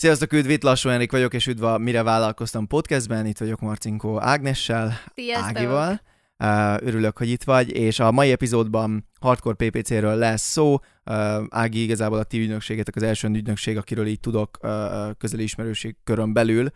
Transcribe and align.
Sziasztok, 0.00 0.32
üdv, 0.32 0.50
itt 0.50 0.62
Lassú 0.62 0.88
Enrik 0.88 1.10
vagyok, 1.10 1.34
és 1.34 1.46
üdv 1.46 1.64
a 1.64 1.78
Mire 1.78 2.02
Vállalkoztam 2.02 2.66
podcastben. 2.66 3.26
Itt 3.26 3.38
vagyok 3.38 3.60
Marcinkó 3.60 4.20
Ágnessel, 4.20 4.92
Sziasztok. 5.14 5.56
Ágival. 5.56 6.00
Örülök, 6.80 7.18
hogy 7.18 7.28
itt 7.28 7.44
vagy, 7.44 7.70
és 7.70 8.00
a 8.00 8.12
mai 8.12 8.30
epizódban 8.30 9.08
Hardcore 9.20 9.54
PPC-ről 9.54 10.14
lesz 10.14 10.50
szó. 10.50 10.78
Ági 11.48 11.82
igazából 11.82 12.18
a 12.18 12.22
ti 12.22 12.38
ügynökségetek 12.38 12.96
az 12.96 13.02
első 13.02 13.28
ügynökség, 13.28 13.76
akiről 13.76 14.06
így 14.06 14.20
tudok 14.20 14.58
közeli 15.18 15.42
ismerőség 15.42 15.96
körön 16.04 16.32
belül, 16.32 16.70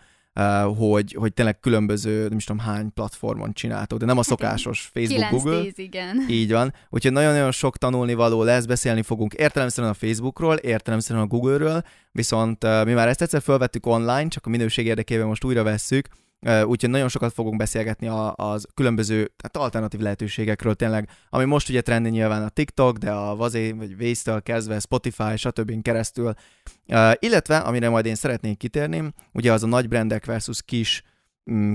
hogy, 0.76 1.12
hogy 1.18 1.32
tényleg 1.32 1.60
különböző, 1.60 2.28
nem 2.28 2.38
is 2.38 2.44
tudom 2.44 2.62
hány 2.62 2.92
platformon 2.92 3.52
csináltok, 3.52 3.98
de 3.98 4.04
nem 4.04 4.18
a 4.18 4.22
szokásos 4.22 4.80
Facebook, 4.94 5.28
9 5.28 5.42
Google. 5.42 5.62
10, 5.62 5.72
igen. 5.76 6.24
Így 6.28 6.52
van. 6.52 6.74
Úgyhogy 6.90 7.12
nagyon-nagyon 7.12 7.50
sok 7.50 7.78
tanulnivaló 7.78 8.42
lesz, 8.42 8.64
beszélni 8.64 9.02
fogunk 9.02 9.34
értelemszerűen 9.34 9.92
a 9.92 9.96
Facebookról, 9.96 10.54
értelemszerűen 10.54 11.24
a 11.24 11.28
Google-ről, 11.28 11.82
viszont 12.12 12.84
mi 12.84 12.92
már 12.92 13.08
ezt 13.08 13.22
egyszer 13.22 13.42
felvettük 13.42 13.86
online, 13.86 14.28
csak 14.28 14.46
a 14.46 14.50
minőség 14.50 14.86
érdekében 14.86 15.26
most 15.26 15.44
újra 15.44 15.62
vesszük, 15.62 16.08
úgyhogy 16.42 16.90
nagyon 16.90 17.08
sokat 17.08 17.32
fogunk 17.32 17.56
beszélgetni 17.56 18.08
a, 18.08 18.34
az 18.36 18.66
különböző 18.74 19.14
tehát 19.14 19.56
alternatív 19.56 20.00
lehetőségekről 20.00 20.74
tényleg, 20.74 21.08
ami 21.28 21.44
most 21.44 21.68
ugye 21.68 21.80
trendi 21.80 22.08
nyilván 22.08 22.42
a 22.42 22.48
TikTok, 22.48 22.96
de 22.96 23.10
a 23.10 23.36
Vazé 23.36 23.72
vagy 23.72 23.94
Waze-től 24.00 24.42
kezdve 24.42 24.78
Spotify, 24.78 25.36
stb. 25.36 25.82
keresztül, 25.82 26.34
illetve 27.18 27.56
amire 27.56 27.88
majd 27.88 28.06
én 28.06 28.14
szeretnék 28.14 28.58
kitérni, 28.58 29.12
ugye 29.32 29.52
az 29.52 29.62
a 29.62 29.66
nagy 29.66 29.88
brandek 29.88 30.26
versus 30.26 30.62
kis 30.62 31.02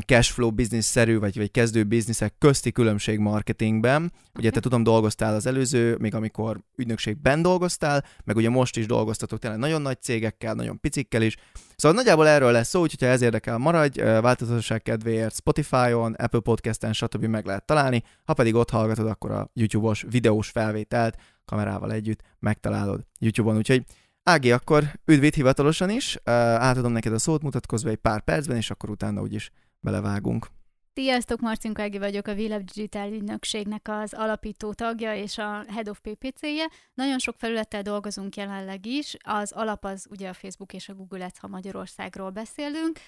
cashflow 0.06 0.52
biznisz-szerű, 0.52 1.20
vagy, 1.20 1.38
vagy 1.38 1.52
kezdő 1.52 1.84
bizniszek 1.84 2.34
közti 2.38 2.72
különbség 2.72 3.20
marketingben. 3.20 4.12
Ugye 4.36 4.50
te 4.50 4.60
tudom, 4.60 4.84
dolgoztál 4.84 5.36
az 5.36 5.46
előző, 5.46 5.96
még 6.00 6.16
amikor 6.16 6.62
ügynökségben 6.76 7.42
dolgoztál, 7.42 8.06
meg 8.24 8.36
ugye 8.36 8.50
most 8.50 8.78
is 8.78 8.86
dolgoztatok 8.86 9.40
tényleg 9.40 9.60
nagyon 9.60 9.82
nagy 9.82 10.02
cégekkel, 10.02 10.54
nagyon 10.54 10.80
picikkel 10.80 11.22
is. 11.22 11.36
Szóval 11.76 11.98
nagyjából 11.98 12.28
erről 12.28 12.52
lesz 12.52 12.70
szó, 12.70 12.82
úgyhogy 12.82 13.02
ha 13.02 13.14
ez 13.14 13.22
érdekel, 13.22 13.58
maradj, 13.58 14.02
változatosság 14.02 14.82
kedvéért 14.82 15.36
Spotify-on, 15.36 16.14
Apple 16.14 16.40
Podcast-en, 16.40 16.94
stb. 16.94 17.26
meg 17.26 17.46
lehet 17.46 17.66
találni, 17.66 18.04
ha 18.24 18.34
pedig 18.34 18.56
ott 18.56 18.70
hallgatod, 18.70 19.08
akkor 19.08 19.32
a 19.32 19.50
YouTube-os 19.54 20.06
videós 20.10 20.50
felvételt 20.50 21.18
kamerával 21.46 21.92
együtt 21.92 22.22
megtalálod 22.40 23.06
YouTube-on, 23.20 23.58
úgyhogy 23.58 23.84
Ági, 24.24 24.52
akkor 24.52 24.84
üdv 25.06 25.24
itt 25.24 25.34
hivatalosan 25.34 25.90
is, 25.90 26.18
Ö, 26.24 26.32
átadom 26.32 26.92
neked 26.92 27.14
a 27.14 27.20
szót, 27.20 27.42
mutatkozz 27.42 27.84
be 27.84 27.90
egy 27.90 27.98
pár 27.98 28.22
percben, 28.22 28.58
és 28.58 28.72
akkor 28.72 28.90
utána 28.90 29.22
úgyis 29.22 29.52
belevágunk. 29.92 30.48
Sziasztok, 30.94 31.40
Marcinko 31.40 31.82
Ági 31.82 31.98
vagyok, 31.98 32.28
a 32.28 32.34
Vilab 32.34 32.64
Digital 32.64 33.12
ügynökségnek 33.12 33.88
az 33.90 34.14
alapító 34.14 34.74
tagja 34.74 35.16
és 35.16 35.38
a 35.38 35.64
Head 35.68 35.90
of 35.90 36.00
PPC-je. 36.00 36.70
Nagyon 36.94 37.20
sok 37.20 37.36
felülettel 37.38 37.82
dolgozunk 37.82 38.36
jelenleg 38.36 38.86
is. 38.86 39.16
Az 39.24 39.52
alap 39.52 39.86
az 39.86 40.08
ugye 40.10 40.30
a 40.30 40.34
Facebook 40.34 40.74
és 40.74 40.90
a 40.90 40.94
Google 40.94 41.26
Ads, 41.26 41.40
ha 41.40 41.48
Magyarországról 41.48 42.30
beszélünk. 42.30 43.00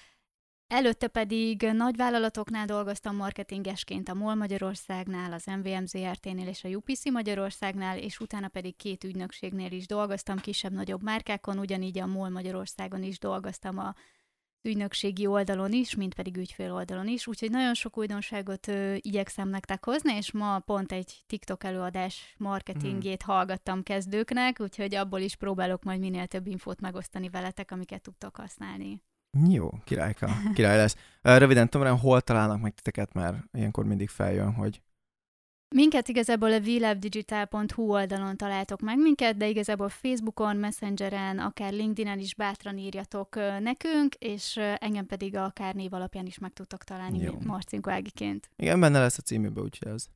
Előtte 0.66 1.08
pedig 1.08 1.62
nagy 1.62 1.96
vállalatoknál 1.96 2.66
dolgoztam 2.66 3.16
marketingesként 3.16 4.08
a 4.08 4.14
MOL 4.14 4.34
Magyarországnál, 4.34 5.32
az 5.32 5.44
MVM 5.44 5.84
ZRT-nél 5.84 6.48
és 6.48 6.64
a 6.64 6.68
UPC 6.68 7.10
Magyarországnál, 7.10 7.98
és 7.98 8.20
utána 8.20 8.48
pedig 8.48 8.76
két 8.76 9.04
ügynökségnél 9.04 9.72
is 9.72 9.86
dolgoztam, 9.86 10.38
kisebb-nagyobb 10.38 11.02
márkákon, 11.02 11.58
ugyanígy 11.58 11.98
a 11.98 12.06
MOL 12.06 12.28
Magyarországon 12.28 13.02
is 13.02 13.18
dolgoztam 13.18 13.78
a 13.78 13.94
ügynökségi 14.62 15.26
oldalon 15.26 15.72
is, 15.72 15.94
mint 15.94 16.14
pedig 16.14 16.36
ügyfél 16.36 16.72
oldalon 16.72 17.08
is, 17.08 17.26
úgyhogy 17.26 17.50
nagyon 17.50 17.74
sok 17.74 17.98
újdonságot 17.98 18.68
ö, 18.68 18.94
igyekszem 18.98 19.48
nektek 19.48 19.84
hozni, 19.84 20.14
és 20.14 20.32
ma 20.32 20.58
pont 20.58 20.92
egy 20.92 21.24
TikTok 21.26 21.64
előadás 21.64 22.34
marketingét 22.38 23.22
hmm. 23.22 23.34
hallgattam 23.34 23.82
kezdőknek, 23.82 24.60
úgyhogy 24.60 24.94
abból 24.94 25.20
is 25.20 25.36
próbálok 25.36 25.82
majd 25.82 26.00
minél 26.00 26.26
több 26.26 26.46
infót 26.46 26.80
megosztani 26.80 27.28
veletek, 27.28 27.70
amiket 27.70 28.02
tudtok 28.02 28.36
használni. 28.36 29.02
Jó, 29.48 29.70
királyka, 29.84 30.28
király 30.54 30.76
lesz. 30.76 30.96
Röviden, 31.22 31.68
Tomrán, 31.68 31.98
hol 31.98 32.20
találnak 32.20 32.60
meg 32.60 32.74
titeket, 32.74 33.12
mert 33.12 33.36
ilyenkor 33.52 33.84
mindig 33.84 34.08
feljön, 34.08 34.52
hogy 34.52 34.80
Minket 35.74 36.08
igazából 36.08 36.52
a 36.52 36.60
vlabdigital.hu 36.60 37.82
oldalon 37.92 38.36
találtok 38.36 38.80
meg 38.80 38.98
minket, 38.98 39.36
de 39.36 39.48
igazából 39.48 39.88
Facebookon, 39.88 40.56
Messengeren, 40.56 41.38
akár 41.38 41.72
LinkedInen 41.72 42.18
is 42.18 42.34
bátran 42.34 42.78
írjatok 42.78 43.34
nekünk, 43.60 44.14
és 44.14 44.56
engem 44.78 45.06
pedig 45.06 45.36
akár 45.36 45.74
név 45.74 45.92
alapján 45.92 46.26
is 46.26 46.38
meg 46.38 46.52
tudtok 46.52 46.84
találni 46.84 47.18
Jó. 47.18 47.34
Marcinko 47.44 47.90
Ágiként. 47.90 48.50
igen, 48.56 48.80
benne 48.80 48.98
lesz 48.98 49.18
a 49.18 49.22
címűbe, 49.22 49.60
úgyhogy 49.60 49.92
az, 49.92 50.08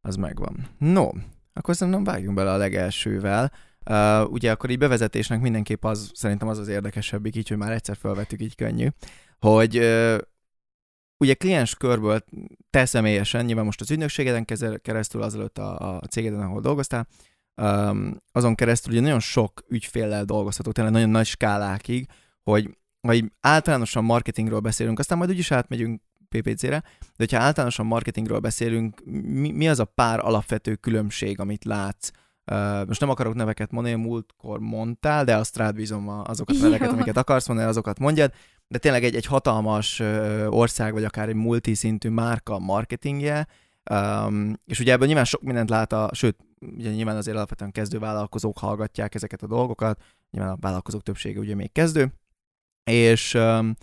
az 0.00 0.16
megvan. 0.16 0.68
No, 0.78 1.08
akkor 1.52 1.76
szerintem 1.76 2.04
vágjunk 2.04 2.36
bele 2.36 2.52
a 2.52 2.56
legelsővel. 2.56 3.52
Uh, 3.90 4.30
ugye 4.32 4.50
akkor 4.50 4.70
így 4.70 4.78
bevezetésnek 4.78 5.40
mindenképp 5.40 5.84
az, 5.84 6.10
szerintem 6.14 6.48
az 6.48 6.58
az 6.58 6.68
érdekesebbik, 6.68 7.36
így, 7.36 7.48
hogy 7.48 7.56
már 7.56 7.72
egyszer 7.72 7.96
felvettük, 7.96 8.42
így 8.42 8.54
könnyű, 8.54 8.88
hogy 9.38 9.78
uh, 9.78 10.18
ugye 11.20 11.34
kliens 11.34 11.74
körből 11.74 12.24
te 12.70 12.84
személyesen, 12.84 13.44
nyilván 13.44 13.64
most 13.64 13.80
az 13.80 13.90
ügynökségeden 13.90 14.44
keresztül, 14.82 15.22
azelőtt 15.22 15.58
a, 15.58 15.96
a 15.96 16.06
cégeden, 16.06 16.40
ahol 16.40 16.60
dolgoztál, 16.60 17.06
um, 17.62 18.16
azon 18.32 18.54
keresztül 18.54 18.92
ugye 18.92 19.02
nagyon 19.02 19.20
sok 19.20 19.64
ügyféllel 19.68 20.24
dolgozhatok, 20.24 20.72
tényleg 20.72 20.92
nagyon 20.92 21.08
nagy 21.08 21.26
skálákig, 21.26 22.06
hogy 22.42 22.78
ha 23.06 23.14
így 23.14 23.32
általánosan 23.40 24.04
marketingről 24.04 24.60
beszélünk, 24.60 24.98
aztán 24.98 25.18
majd 25.18 25.30
úgyis 25.30 25.50
átmegyünk 25.50 26.00
PPC-re, 26.28 26.82
de 27.00 27.16
hogyha 27.16 27.38
általánosan 27.38 27.86
marketingről 27.86 28.38
beszélünk, 28.38 29.00
mi, 29.04 29.50
mi 29.50 29.68
az 29.68 29.78
a 29.78 29.84
pár 29.84 30.18
alapvető 30.18 30.74
különbség, 30.74 31.40
amit 31.40 31.64
látsz? 31.64 32.10
Uh, 32.52 32.86
most 32.86 33.00
nem 33.00 33.10
akarok 33.10 33.34
neveket 33.34 33.70
mondani, 33.70 33.94
múltkor 33.94 34.58
mondtál, 34.58 35.24
de 35.24 35.36
azt 35.36 35.56
rád 35.56 35.74
bízom 35.74 36.08
azokat 36.08 36.56
a 36.56 36.62
neveket, 36.62 36.90
amiket 36.90 37.16
akarsz 37.16 37.48
mondani, 37.48 37.68
azokat 37.68 37.98
mondjad, 37.98 38.32
de 38.70 38.78
tényleg 38.78 39.04
egy, 39.04 39.14
egy 39.14 39.26
hatalmas 39.26 40.00
ország, 40.48 40.92
vagy 40.92 41.04
akár 41.04 41.28
egy 41.28 41.34
multiszintű 41.34 42.08
márka 42.08 42.58
marketingje, 42.58 43.46
um, 43.90 44.54
és 44.66 44.80
ugye 44.80 44.92
ebből 44.92 45.06
nyilván 45.06 45.24
sok 45.24 45.42
mindent 45.42 45.70
lát 45.70 45.92
a, 45.92 46.10
sőt, 46.12 46.36
ugye 46.76 46.90
nyilván 46.90 47.16
azért 47.16 47.36
alapvetően 47.36 47.70
kezdő 47.70 47.98
vállalkozók 47.98 48.58
hallgatják 48.58 49.14
ezeket 49.14 49.42
a 49.42 49.46
dolgokat, 49.46 50.02
nyilván 50.30 50.52
a 50.52 50.56
vállalkozók 50.60 51.02
többsége 51.02 51.38
ugye 51.38 51.54
még 51.54 51.72
kezdő, 51.72 52.12
és 52.84 53.34
um, 53.34 53.74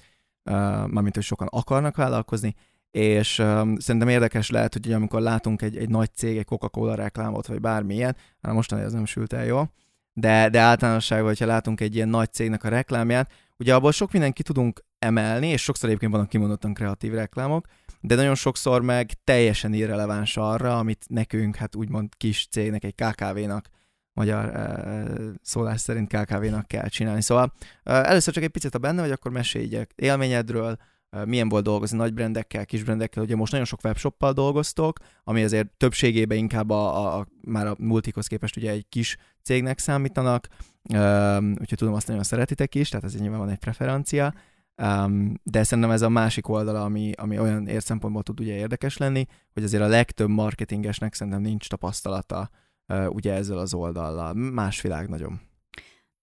uh, 0.44 0.54
mármint, 0.88 1.16
hogy 1.16 1.24
sokan 1.24 1.48
akarnak 1.52 1.96
vállalkozni, 1.96 2.56
és 2.92 3.40
um, 3.40 3.80
szerintem 3.80 4.10
érdekes 4.10 4.50
lehet, 4.50 4.74
hogy 4.74 4.86
ugye, 4.86 4.96
amikor 4.96 5.22
látunk 5.22 5.62
egy, 5.62 5.78
egy 5.78 5.90
nagy 5.90 6.14
cég, 6.14 6.38
egy 6.38 6.46
Coca-Cola 6.46 6.96
reklámot, 6.96 7.48
vagy 7.48 7.60
bármilyen, 7.60 8.16
hát 8.42 8.54
mostani 8.54 8.82
ez 8.82 8.94
nem 8.94 9.06
sült 9.06 9.34
el 9.34 9.46
jól, 9.46 9.72
de, 10.14 10.50
de 10.50 10.60
általánosságban, 10.60 11.28
hogyha 11.28 11.46
látunk 11.46 11.82
egy 11.82 11.96
ilyen 11.96 12.10
nagy 12.10 12.34
cégnek 12.34 12.64
a 12.64 12.70
reklámját, 12.70 13.32
ugye 13.60 13.76
abból 13.76 13.92
sok 13.92 14.12
mindent 14.12 14.34
ki 14.34 14.44
tudunk 14.44 14.84
emelni, 15.00 15.48
és 15.48 15.64
sokszor 15.64 15.90
egyébként 15.90 16.12
vannak 16.12 16.30
kimondottan 16.30 16.74
kreatív 16.74 17.14
reklámok, 17.14 17.66
de 18.02 18.16
nagyon 18.16 18.36
sokszor 18.36 18.82
meg 18.82 19.12
teljesen 19.24 19.74
irreleváns 19.74 20.38
arra, 20.38 20.78
amit 20.78 21.06
nekünk, 21.10 21.56
hát 21.56 21.76
úgymond 21.76 22.10
kis 22.18 22.48
cégnek, 22.52 22.84
egy 22.84 22.96
KKV-nak, 22.96 23.70
magyar 24.14 24.46
uh, 24.46 25.34
szólás 25.42 25.82
szerint 25.82 26.14
KKV-nak 26.14 26.68
kell 26.68 26.88
csinálni. 26.88 27.22
Szóval 27.22 27.54
uh, 27.60 28.10
először 28.10 28.34
csak 28.34 28.44
egy 28.44 28.50
picit 28.50 28.76
a 28.76 28.80
benne, 28.80 29.02
vagy 29.02 29.12
akkor 29.12 29.32
mesélj 29.32 29.86
élményedről, 29.96 30.78
milyen 31.26 31.50
volt 31.50 31.64
dolgozni 31.64 31.98
nagy 31.98 32.14
brendekkel, 32.14 32.66
kis 32.66 32.84
brendekkel, 32.84 33.24
ugye 33.24 33.36
most 33.36 33.52
nagyon 33.52 33.68
sok 33.68 33.84
webshoppal 33.84 34.34
dolgoztok, 34.34 34.98
ami 35.24 35.44
azért 35.44 35.68
többségében 35.78 36.38
inkább 36.38 36.70
a, 36.70 36.98
a, 36.98 37.20
a 37.20 37.28
már 37.42 37.68
a 37.68 37.76
multikhoz 37.80 38.28
képest 38.28 38.58
ugye 38.58 38.72
egy 38.72 38.86
kis 38.90 39.18
cégnek 39.44 39.80
számítanak, 39.80 40.48
um, 40.94 41.50
úgyhogy 41.50 41.78
tudom, 41.78 41.94
azt 41.94 42.08
nagyon 42.08 42.24
szeretitek 42.24 42.76
is, 42.76 42.90
tehát 42.90 43.06
ez 43.06 43.16
nyilván 43.16 43.40
van 43.40 43.50
egy 43.50 43.58
preferencia, 43.58 44.34
um, 44.76 45.34
de 45.44 45.64
szerintem 45.64 45.94
ez 45.94 46.02
a 46.02 46.10
másik 46.10 46.48
oldala, 46.48 46.84
ami, 46.84 47.12
ami 47.12 47.40
olyan 47.40 47.68
ér 47.68 47.82
szempontból 47.82 48.24
tud 48.24 48.40
ugye 48.40 48.56
érdekes 48.56 48.98
lenni, 48.98 49.26
hogy 49.54 49.64
azért 49.64 49.84
a 49.84 49.88
legtöbb 49.88 50.30
marketingesnek 50.30 51.14
szerintem 51.14 51.42
nincs 51.42 51.68
tapasztalata 51.68 52.50
uh, 52.88 53.06
ugye 53.10 53.34
ezzel 53.34 53.58
az 53.58 53.74
oldallal. 53.74 54.34
Más 54.34 54.82
világ 54.82 55.10
nagyon. 55.10 55.40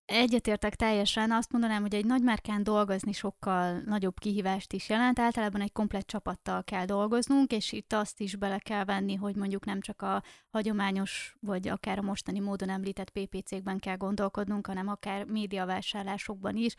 Egyetértek 0.06 0.74
teljesen. 0.74 1.30
Azt 1.30 1.52
mondanám, 1.52 1.82
hogy 1.82 1.94
egy 1.94 2.04
nagy 2.04 2.22
márkán 2.22 2.62
dolgozni 2.62 3.12
sokkal 3.12 3.80
nagyobb 3.84 4.18
kihívást 4.18 4.72
is 4.72 4.88
jelent. 4.88 5.18
Általában 5.18 5.60
egy 5.60 5.72
komplett 5.72 6.06
csapattal 6.06 6.64
kell 6.64 6.84
dolgoznunk, 6.84 7.52
és 7.52 7.72
itt 7.72 7.92
azt 7.92 8.20
is 8.20 8.36
bele 8.36 8.58
kell 8.58 8.84
venni, 8.84 9.14
hogy 9.14 9.36
mondjuk 9.36 9.64
nem 9.64 9.80
csak 9.80 10.02
a 10.02 10.22
hagyományos, 10.50 11.36
vagy 11.40 11.68
akár 11.68 11.98
a 11.98 12.02
mostani 12.02 12.38
módon 12.38 12.68
említett 12.68 13.10
PPC-kben 13.10 13.78
kell 13.78 13.96
gondolkodnunk, 13.96 14.66
hanem 14.66 14.88
akár 14.88 15.24
médiavásárlásokban 15.24 16.56
is, 16.56 16.74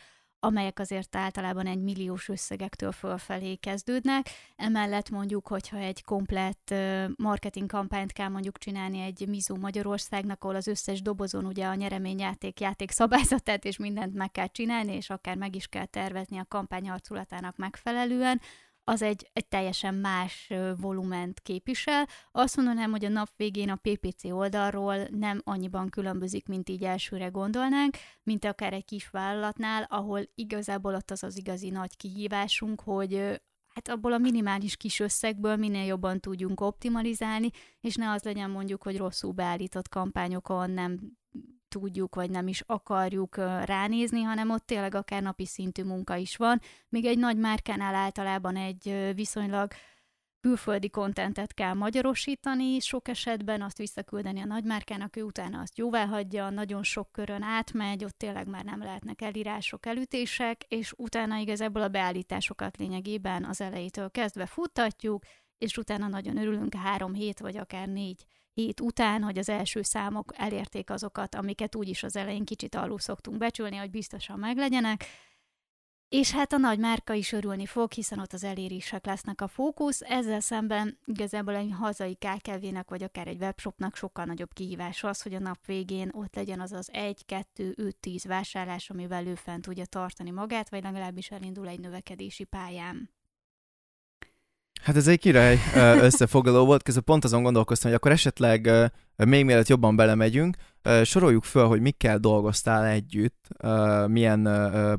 amelyek 0.46 0.80
azért 0.80 1.16
általában 1.16 1.66
egy 1.66 1.82
milliós 1.82 2.30
összegektől 2.30 2.92
fölfelé 2.92 3.56
kezdődnek. 3.56 4.30
Emellett 4.56 5.10
mondjuk, 5.10 5.48
hogyha 5.48 5.78
egy 5.78 6.04
komplett 6.04 6.74
marketing 7.16 7.70
kampányt 7.70 8.12
kell 8.12 8.28
mondjuk 8.28 8.58
csinálni 8.58 9.00
egy 9.00 9.28
Mizu 9.28 9.56
Magyarországnak, 9.56 10.44
ahol 10.44 10.56
az 10.56 10.68
összes 10.68 11.02
dobozon 11.02 11.46
ugye 11.46 11.66
a 11.66 11.76
nyereményjáték 11.76 12.60
játék 12.60 12.92
szabályzatát 12.92 13.66
és 13.66 13.78
mindent 13.78 14.14
meg 14.14 14.32
kell 14.32 14.48
csinálni, 14.48 14.96
és 14.96 15.10
akár 15.10 15.38
meg 15.38 15.56
is 15.56 15.68
kell 15.68 15.86
tervezni 15.86 16.38
a 16.38 16.46
kampány 16.48 16.90
arculatának 16.90 17.58
megfelelően, 17.58 18.42
az 18.88 19.02
egy, 19.02 19.30
egy 19.34 19.48
teljesen 19.48 19.96
más 19.96 20.54
volument 20.78 21.40
képvisel. 21.40 22.08
Azt 22.32 22.56
mondanám, 22.56 22.92
hogy 22.92 23.06
a 23.06 23.10
nap 23.10 23.30
végén 23.36 23.70
a 23.70 23.80
PPC 23.82 24.24
oldalról 24.24 24.98
nem 25.12 25.42
annyiban 25.44 25.90
különbözik, 25.90 26.48
mint 26.48 26.70
így 26.70 26.84
elsőre 26.84 27.28
gondolnánk, 27.28 27.98
mint 28.24 28.46
akár 28.46 28.74
egy 28.74 28.86
kis 28.86 29.10
vállalatnál, 29.10 29.84
ahol 29.90 30.22
igazából 30.36 30.96
ott 30.96 31.12
az 31.12 31.24
az 31.24 31.38
igazi 31.38 31.70
nagy 31.70 31.98
kihívásunk, 31.98 32.82
hogy 32.82 33.42
hát 33.68 33.88
abból 33.90 34.14
a 34.14 34.18
minimális 34.18 34.78
kis 34.78 35.00
összegből 35.00 35.56
minél 35.56 35.86
jobban 35.86 36.20
tudjunk 36.20 36.62
optimalizálni, 36.62 37.50
és 37.82 37.96
ne 37.96 38.12
az 38.12 38.24
legyen 38.24 38.50
mondjuk, 38.50 38.84
hogy 38.84 38.98
rosszul 38.98 39.32
beállított 39.32 39.90
kampányokon 39.90 40.72
nem 40.72 41.00
tudjuk, 41.76 42.16
vagy 42.16 42.30
nem 42.30 42.48
is 42.48 42.64
akarjuk 42.66 43.36
ránézni, 43.66 44.22
hanem 44.22 44.50
ott 44.50 44.66
tényleg 44.66 44.96
akár 44.96 45.22
napi 45.22 45.46
szintű 45.46 45.84
munka 45.84 46.16
is 46.16 46.36
van. 46.36 46.62
Még 46.90 47.06
egy 47.06 47.18
nagy 47.18 47.38
márkánál 47.38 47.96
általában 47.96 48.56
egy 48.56 49.12
viszonylag 49.16 49.72
külföldi 50.40 50.90
kontentet 50.90 51.54
kell 51.54 51.74
magyarosítani, 51.74 52.80
sok 52.80 53.08
esetben 53.08 53.62
azt 53.62 53.78
visszaküldeni 53.78 54.42
a 54.42 54.46
nagymárkának, 54.46 55.16
ő 55.16 55.22
utána 55.24 55.60
azt 55.60 55.78
jóvá 55.78 56.06
hagyja, 56.06 56.50
nagyon 56.50 56.84
sok 56.84 57.12
körön 57.12 57.42
átmegy, 57.42 58.04
ott 58.04 58.18
tényleg 58.18 58.48
már 58.48 58.64
nem 58.64 58.80
lehetnek 58.84 59.22
elírások, 59.22 59.86
elütések, 59.86 60.64
és 60.68 60.94
utána 60.98 61.38
igazából 61.38 61.82
a 61.82 61.88
beállításokat 61.88 62.78
lényegében 62.78 63.44
az 63.44 63.62
elejétől 63.62 64.12
kezdve 64.12 64.46
futtatjuk, 64.46 65.24
és 65.58 65.78
utána 65.78 66.08
nagyon 66.08 66.38
örülünk 66.38 66.74
három 66.74 67.14
hét, 67.14 67.40
vagy 67.40 67.58
akár 67.58 67.88
négy 67.88 68.26
hét 68.56 68.82
után, 68.82 69.22
hogy 69.22 69.38
az 69.38 69.50
első 69.50 69.82
számok 69.82 70.34
elérték 70.38 70.90
azokat, 70.90 71.36
amiket 71.36 71.76
úgyis 71.76 72.04
az 72.04 72.16
elején 72.16 72.46
kicsit 72.46 72.76
alul 72.76 73.00
szoktunk 73.00 73.38
becsülni, 73.38 73.76
hogy 73.76 73.90
biztosan 73.90 74.40
meglegyenek, 74.40 75.06
és 76.10 76.32
hát 76.32 76.54
a 76.54 76.58
nagy 76.58 76.80
márka 76.80 77.14
is 77.14 77.32
örülni 77.32 77.66
fog, 77.66 77.92
hiszen 77.92 78.20
ott 78.20 78.34
az 78.34 78.44
elérések 78.44 79.06
lesznek 79.06 79.42
a 79.42 79.48
fókusz. 79.48 80.02
Ezzel 80.02 80.40
szemben 80.40 81.00
igazából 81.06 81.56
egy 81.56 81.72
hazai 81.80 82.16
KKV-nek, 82.16 82.90
vagy 82.90 83.04
akár 83.04 83.28
egy 83.28 83.42
webshopnak 83.42 83.96
sokkal 83.96 84.26
nagyobb 84.26 84.54
kihívás 84.54 85.04
az, 85.04 85.22
hogy 85.22 85.34
a 85.34 85.40
nap 85.40 85.66
végén 85.66 86.10
ott 86.14 86.36
legyen 86.36 86.60
az 86.60 86.72
az 86.72 86.90
1, 86.92 87.26
2, 87.26 87.74
5, 87.78 87.96
10 87.96 88.26
vásárlás, 88.26 88.90
amivel 88.90 89.28
ő 89.28 89.36
fent 89.36 89.62
tudja 89.62 89.86
tartani 89.86 90.32
magát, 90.32 90.70
vagy 90.70 90.84
legalábbis 90.84 91.32
elindul 91.32 91.68
egy 91.68 91.80
növekedési 91.80 92.44
pályán. 92.44 93.10
Hát 94.86 94.96
ez 94.96 95.08
egy 95.08 95.20
király 95.20 95.60
összefoglaló 96.02 96.66
volt, 96.66 96.84
közben 96.84 97.04
pont 97.04 97.24
azon 97.24 97.44
gondolkoztam, 97.44 97.90
hogy 97.90 98.00
akkor 98.00 98.12
esetleg 98.12 98.70
még 99.16 99.46
mielőtt 99.46 99.68
jobban 99.68 99.96
belemegyünk, 99.96 100.56
soroljuk 101.04 101.44
föl, 101.44 101.68
hogy 101.68 101.82
mikkel 101.82 102.18
dolgoztál 102.18 102.86
együtt, 102.86 103.48
milyen 104.08 104.50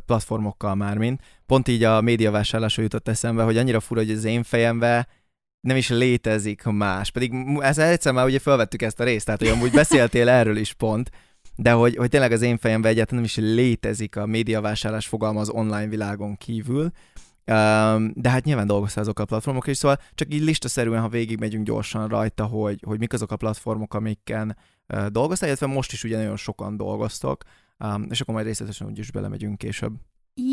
platformokkal 0.06 0.74
már 0.74 0.98
mind. 0.98 1.20
Pont 1.46 1.68
így 1.68 1.84
a 1.84 2.00
médiavásárlásra 2.00 2.82
jutott 2.82 3.08
eszembe, 3.08 3.42
hogy 3.42 3.56
annyira 3.56 3.80
fura, 3.80 4.00
hogy 4.00 4.10
az 4.10 4.24
én 4.24 4.42
fejembe 4.42 5.08
nem 5.60 5.76
is 5.76 5.88
létezik 5.88 6.62
más. 6.62 7.10
Pedig 7.10 7.32
ez 7.58 7.78
egyszer 7.78 8.12
már 8.12 8.26
ugye 8.26 8.38
felvettük 8.38 8.82
ezt 8.82 9.00
a 9.00 9.04
részt, 9.04 9.24
tehát 9.24 9.40
hogy 9.40 9.50
amúgy 9.50 9.70
beszéltél 9.70 10.28
erről 10.28 10.56
is 10.56 10.72
pont, 10.72 11.10
de 11.56 11.72
hogy, 11.72 11.96
hogy 11.96 12.08
tényleg 12.08 12.32
az 12.32 12.42
én 12.42 12.58
fejemben 12.58 12.90
egyáltalán 12.90 13.22
nem 13.22 13.30
is 13.30 13.54
létezik 13.54 14.16
a 14.16 14.26
médiavásárlás 14.26 15.06
fogalma 15.06 15.40
az 15.40 15.48
online 15.48 15.88
világon 15.88 16.36
kívül, 16.36 16.90
de 18.14 18.30
hát 18.30 18.44
nyilván 18.44 18.66
dolgoztál 18.66 19.02
azok 19.02 19.18
a 19.18 19.24
platformok 19.24 19.66
is, 19.66 19.76
szóval 19.76 19.98
csak 20.14 20.34
így 20.34 20.42
listaszerűen, 20.42 21.00
ha 21.00 21.08
végigmegyünk 21.08 21.66
gyorsan 21.66 22.08
rajta, 22.08 22.44
hogy, 22.44 22.82
hogy 22.86 22.98
mik 22.98 23.12
azok 23.12 23.30
a 23.30 23.36
platformok, 23.36 23.94
amiken 23.94 24.56
dolgoztál, 25.08 25.48
illetve 25.48 25.66
most 25.66 25.92
is 25.92 26.04
ugye 26.04 26.16
nagyon 26.16 26.36
sokan 26.36 26.76
dolgoztok, 26.76 27.42
és 28.08 28.20
akkor 28.20 28.34
majd 28.34 28.46
részletesen 28.46 28.86
úgyis 28.86 29.10
belemegyünk 29.10 29.58
később. 29.58 29.92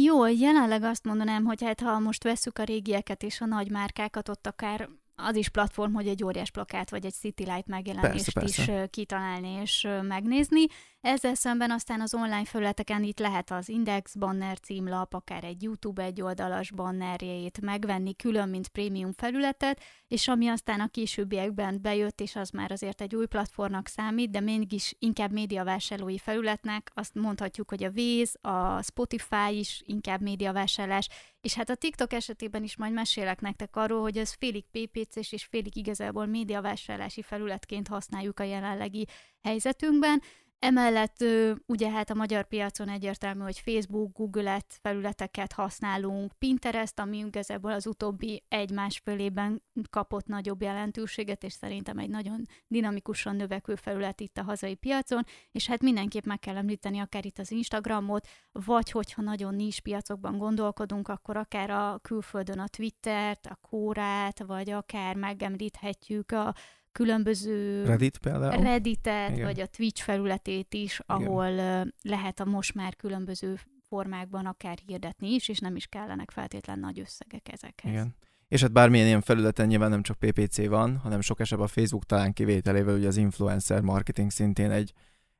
Jó, 0.03 0.27
jelenleg 0.27 0.83
azt 0.83 1.05
mondanám, 1.05 1.43
hogy 1.43 1.63
hát 1.63 1.81
ha 1.81 1.99
most 1.99 2.23
veszük 2.23 2.57
a 2.57 2.63
régieket 2.63 3.23
és 3.23 3.41
a 3.41 3.45
nagy 3.45 3.71
márkákat, 3.71 4.29
ott 4.29 4.47
akár 4.47 4.89
az 5.15 5.35
is 5.35 5.49
platform, 5.49 5.93
hogy 5.93 6.07
egy 6.07 6.23
óriás 6.23 6.51
plakát 6.51 6.89
vagy 6.89 7.05
egy 7.05 7.13
City 7.13 7.43
Light 7.43 7.67
megjelenést 7.67 8.33
persze, 8.33 8.63
persze. 8.63 8.81
is 8.81 8.89
kitalálni 8.89 9.49
és 9.61 9.87
megnézni. 10.01 10.65
Ezzel 11.03 11.35
szemben 11.35 11.71
aztán 11.71 12.01
az 12.01 12.13
online 12.13 12.45
felületeken 12.45 13.03
itt 13.03 13.19
lehet 13.19 13.51
az 13.51 13.69
Index 13.69 14.15
banner 14.15 14.59
címlap, 14.59 15.13
akár 15.13 15.43
egy 15.43 15.63
YouTube 15.63 16.03
egy 16.03 16.21
oldalas 16.21 16.71
bannerjét 16.71 17.61
megvenni 17.61 18.15
külön, 18.15 18.49
mint 18.49 18.67
prémium 18.67 19.11
felületet, 19.13 19.81
és 20.07 20.27
ami 20.27 20.47
aztán 20.47 20.79
a 20.79 20.87
későbbiekben 20.87 21.81
bejött, 21.81 22.21
és 22.21 22.35
az 22.35 22.49
már 22.49 22.71
azért 22.71 23.01
egy 23.01 23.15
új 23.15 23.25
platformnak 23.25 23.87
számít, 23.87 24.29
de 24.29 24.39
mégis 24.39 24.95
inkább 24.99 25.31
médiavásárlói 25.31 26.17
felületnek, 26.17 26.91
azt 26.93 27.15
mondhatjuk, 27.15 27.69
hogy 27.69 27.83
a 27.83 27.91
Waze, 27.95 28.39
a 28.41 28.81
Spotify 28.81 29.57
is 29.57 29.81
inkább 29.85 30.21
médiavásárlás, 30.21 31.07
és 31.41 31.53
hát 31.53 31.69
a 31.69 31.75
TikTok 31.75 32.13
esetében 32.13 32.63
is 32.63 32.77
majd 32.77 32.93
mesélek 32.93 33.41
nektek 33.41 33.75
arról, 33.75 34.01
hogy 34.01 34.17
ez 34.17 34.33
félig 34.33 34.65
PPC-s 34.71 35.31
és 35.31 35.43
félig 35.43 35.77
igazából 35.77 36.25
médiavásárlási 36.25 37.21
felületként 37.21 37.87
használjuk 37.87 38.39
a 38.39 38.43
jelenlegi 38.43 39.07
helyzetünkben, 39.41 40.21
Emellett 40.63 41.23
ugye 41.65 41.89
hát 41.89 42.09
a 42.09 42.13
magyar 42.13 42.47
piacon 42.47 42.89
egyértelmű, 42.89 43.41
hogy 43.41 43.59
Facebook, 43.59 44.17
Google 44.17 44.61
felületeket 44.81 45.53
használunk, 45.53 46.31
Pinterest, 46.37 46.99
ami 46.99 47.17
igazából 47.17 47.71
az 47.71 47.87
utóbbi 47.87 48.43
egy-másfél 48.47 49.19
évben 49.19 49.63
kapott 49.89 50.25
nagyobb 50.25 50.61
jelentőséget, 50.61 51.43
és 51.43 51.53
szerintem 51.53 51.97
egy 51.97 52.09
nagyon 52.09 52.45
dinamikusan 52.67 53.35
növekvő 53.35 53.75
felület 53.75 54.21
itt 54.21 54.37
a 54.37 54.43
hazai 54.43 54.75
piacon, 54.75 55.23
és 55.51 55.67
hát 55.67 55.81
mindenképp 55.81 56.25
meg 56.25 56.39
kell 56.39 56.55
említeni 56.55 56.99
akár 56.99 57.25
itt 57.25 57.39
az 57.39 57.51
Instagramot, 57.51 58.27
vagy 58.51 58.91
hogyha 58.91 59.21
nagyon 59.21 59.55
nincs 59.55 59.81
piacokban 59.81 60.37
gondolkodunk, 60.37 61.07
akkor 61.07 61.37
akár 61.37 61.69
a 61.69 61.99
külföldön 62.01 62.59
a 62.59 62.67
Twittert, 62.67 63.45
a 63.45 63.57
Kórát, 63.69 64.43
vagy 64.43 64.69
akár 64.69 65.15
megemlíthetjük 65.15 66.31
a 66.31 66.53
különböző 66.93 67.83
Reddit 67.85 68.17
például? 68.17 68.63
Redditet, 68.63 69.31
Igen. 69.31 69.45
vagy 69.45 69.59
a 69.59 69.65
Twitch 69.65 70.03
felületét 70.03 70.73
is, 70.73 71.01
ahol 71.05 71.47
Igen. 71.47 71.93
lehet 72.01 72.39
a 72.39 72.45
most 72.45 72.73
már 72.73 72.95
különböző 72.95 73.59
formákban 73.87 74.45
akár 74.45 74.77
hirdetni 74.85 75.33
is, 75.33 75.49
és 75.49 75.59
nem 75.59 75.75
is 75.75 75.85
kellenek 75.85 76.31
feltétlen 76.31 76.79
nagy 76.79 76.99
összegek 76.99 77.51
ezekhez. 77.51 77.91
Igen. 77.91 78.15
És 78.47 78.61
hát 78.61 78.71
bármilyen 78.71 79.07
ilyen 79.07 79.21
felületen 79.21 79.67
nyilván 79.67 79.89
nem 79.89 80.01
csak 80.01 80.19
PPC 80.19 80.67
van, 80.67 80.97
hanem 80.97 81.21
sok 81.21 81.39
esetben 81.39 81.67
a 81.67 81.69
Facebook 81.69 82.05
talán 82.05 82.33
kivételével 82.33 82.95
ugye 82.95 83.07
az 83.07 83.17
influencer 83.17 83.81
marketing 83.81 84.31
szintén 84.31 84.71
egy, 84.71 84.93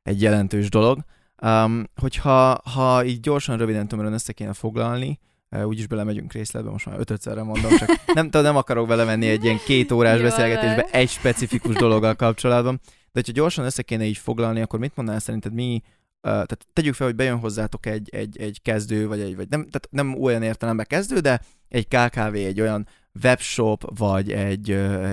egy 0.04 0.22
jelentős 0.22 0.70
dolog. 0.70 1.04
Um, 1.44 1.84
hogyha 1.96 2.62
ha 2.64 3.06
így 3.06 3.20
gyorsan, 3.20 3.58
röviden 3.58 3.88
tömören 3.88 4.14
össze 4.14 4.34
kéne 4.34 4.54
foglalni, 4.54 5.20
úgyis 5.62 5.88
belemegyünk 5.88 6.34
részletbe, 6.34 6.70
most 6.70 6.86
már 6.86 7.00
ötödszerre 7.00 7.44
mondom, 7.44 7.78
csak 7.78 7.90
nem, 8.14 8.30
nem 8.32 8.56
akarok 8.56 8.88
belevenni 8.88 9.28
egy 9.28 9.44
ilyen 9.44 9.60
két 9.66 9.92
órás 9.92 10.22
beszélgetésbe 10.22 10.82
egy 10.92 11.10
specifikus 11.10 11.76
dologgal 11.76 12.16
kapcsolatban, 12.16 12.80
de 12.84 13.20
hogyha 13.20 13.32
gyorsan 13.32 13.66
össze 13.66 13.82
kéne 13.82 14.06
így 14.06 14.18
foglalni, 14.18 14.62
akkor 14.62 14.80
mit 14.80 14.96
mondanál 14.96 15.22
szerinted 15.22 15.54
mi, 15.54 15.82
tehát 16.22 16.68
tegyük 16.74 16.94
fel, 16.94 17.08
hogy 17.08 17.16
bejön 17.16 17.40
hozzátok 17.40 17.86
egy, 17.86 18.10
egy, 18.12 18.38
egy 18.38 18.62
kezdő, 18.62 19.08
vagy 19.08 19.20
egy, 19.20 19.36
vagy 19.36 19.48
nem, 19.50 19.62
tehát 19.62 19.88
nem 19.90 20.22
olyan 20.22 20.44
értelemben 20.44 20.86
kezdő, 20.90 21.20
de 21.20 21.42
egy 21.70 21.88
KKV, 21.88 22.34
egy 22.34 22.62
olyan 22.62 22.88
webshop, 23.24 23.98
vagy 23.98 24.32
egy, 24.32 24.72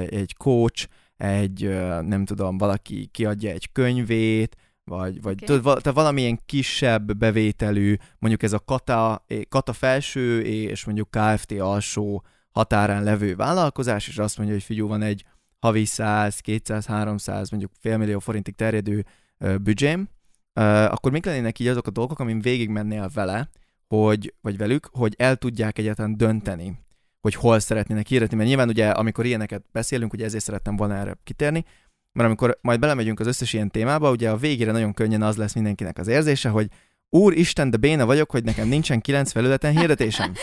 egy 0.09 0.35
coach, 0.37 0.88
egy, 1.16 1.68
nem 2.00 2.25
tudom, 2.25 2.59
valaki 2.59 3.09
kiadja 3.12 3.50
egy 3.50 3.73
könyvét, 3.73 4.56
vagy, 4.90 5.23
vagy 5.23 5.42
okay. 5.42 5.56
tudod, 5.56 5.82
te 5.82 5.90
valamilyen 5.90 6.40
kisebb 6.47 7.16
bevételű, 7.16 7.97
mondjuk 8.18 8.42
ez 8.42 8.52
a 8.52 8.59
kata, 8.59 9.25
kata 9.49 9.73
felső 9.73 10.40
és 10.42 10.85
mondjuk 10.85 11.11
KFT 11.11 11.52
alsó 11.52 12.25
határán 12.50 13.02
levő 13.02 13.37
vállalkozás, 13.37 14.09
és 14.09 14.18
azt 14.18 14.37
mondja, 14.37 14.54
hogy 14.54 14.64
figyú, 14.64 14.88
van 14.88 15.02
egy 15.02 15.25
havi 15.59 15.85
100, 15.85 16.38
200, 16.38 16.87
300, 16.87 17.50
mondjuk 17.50 17.73
félmillió 17.80 18.18
forintig 18.18 18.54
terjedő 18.54 19.04
uh, 19.38 19.59
büdzsém, 19.59 20.09
uh, 20.54 20.64
akkor 20.85 21.12
mik 21.12 21.25
lennének 21.25 21.59
így 21.59 21.66
azok 21.66 21.87
a 21.87 21.90
dolgok, 21.90 22.18
amin 22.18 22.40
végigmennél 22.40 23.11
vele, 23.14 23.50
hogy, 23.87 24.35
vagy 24.40 24.56
velük, 24.56 24.88
hogy 24.92 25.14
el 25.18 25.37
tudják 25.37 25.78
egyáltalán 25.78 26.16
dönteni, 26.16 26.78
hogy 27.20 27.35
hol 27.35 27.59
szeretnének 27.59 28.06
hirdetni, 28.06 28.37
mert 28.37 28.49
nyilván 28.49 28.68
ugye, 28.68 28.88
amikor 28.90 29.26
ilyeneket 29.26 29.64
beszélünk, 29.73 30.12
ugye 30.12 30.25
ezért 30.25 30.44
szerettem 30.44 30.76
volna 30.76 30.94
erre 30.94 31.16
kitérni, 31.25 31.64
mert 32.12 32.29
amikor 32.29 32.59
majd 32.61 32.81
belemegyünk 32.81 33.21
az 33.21 33.26
összes 33.26 33.52
ilyen 33.52 33.71
témába, 33.71 34.11
ugye 34.11 34.31
a 34.31 34.37
végére 34.37 34.73
nagyon 34.73 34.93
könnyen 34.93 35.23
az 35.23 35.37
lesz 35.37 35.55
mindenkinek 35.55 35.99
az 35.99 36.09
érzése, 36.09 36.49
hogy 36.49 36.69
Úr 37.09 37.33
Isten, 37.33 37.71
de 37.71 37.76
béna 37.76 38.07
vagyok, 38.07 38.31
hogy 38.31 38.45
nekem 38.45 38.69
nincsen 38.69 39.00
kilenc 39.00 39.33
felületen 39.33 39.79
hirdetésem. 39.79 40.33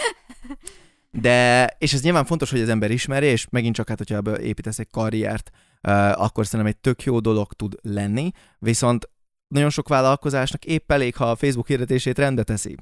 De, 1.11 1.69
és 1.77 1.93
ez 1.93 2.01
nyilván 2.01 2.25
fontos, 2.25 2.51
hogy 2.51 2.61
az 2.61 2.69
ember 2.69 2.91
ismerje, 2.91 3.31
és 3.31 3.47
megint 3.49 3.75
csak 3.75 3.89
hát, 3.89 3.97
hogyha 3.97 4.15
ebből 4.15 4.35
építesz 4.35 4.79
egy 4.79 4.89
karriert, 4.91 5.49
uh, 5.83 6.21
akkor 6.21 6.45
szerintem 6.45 6.73
egy 6.73 6.77
tök 6.77 7.03
jó 7.03 7.19
dolog 7.19 7.53
tud 7.53 7.75
lenni, 7.81 8.31
viszont 8.59 9.09
nagyon 9.47 9.69
sok 9.69 9.87
vállalkozásnak 9.87 10.65
épp 10.65 10.91
elég, 10.91 11.15
ha 11.15 11.29
a 11.29 11.35
Facebook 11.35 11.67
hirdetését 11.67 12.17
rendbe 12.17 12.43
teszi. 12.43 12.75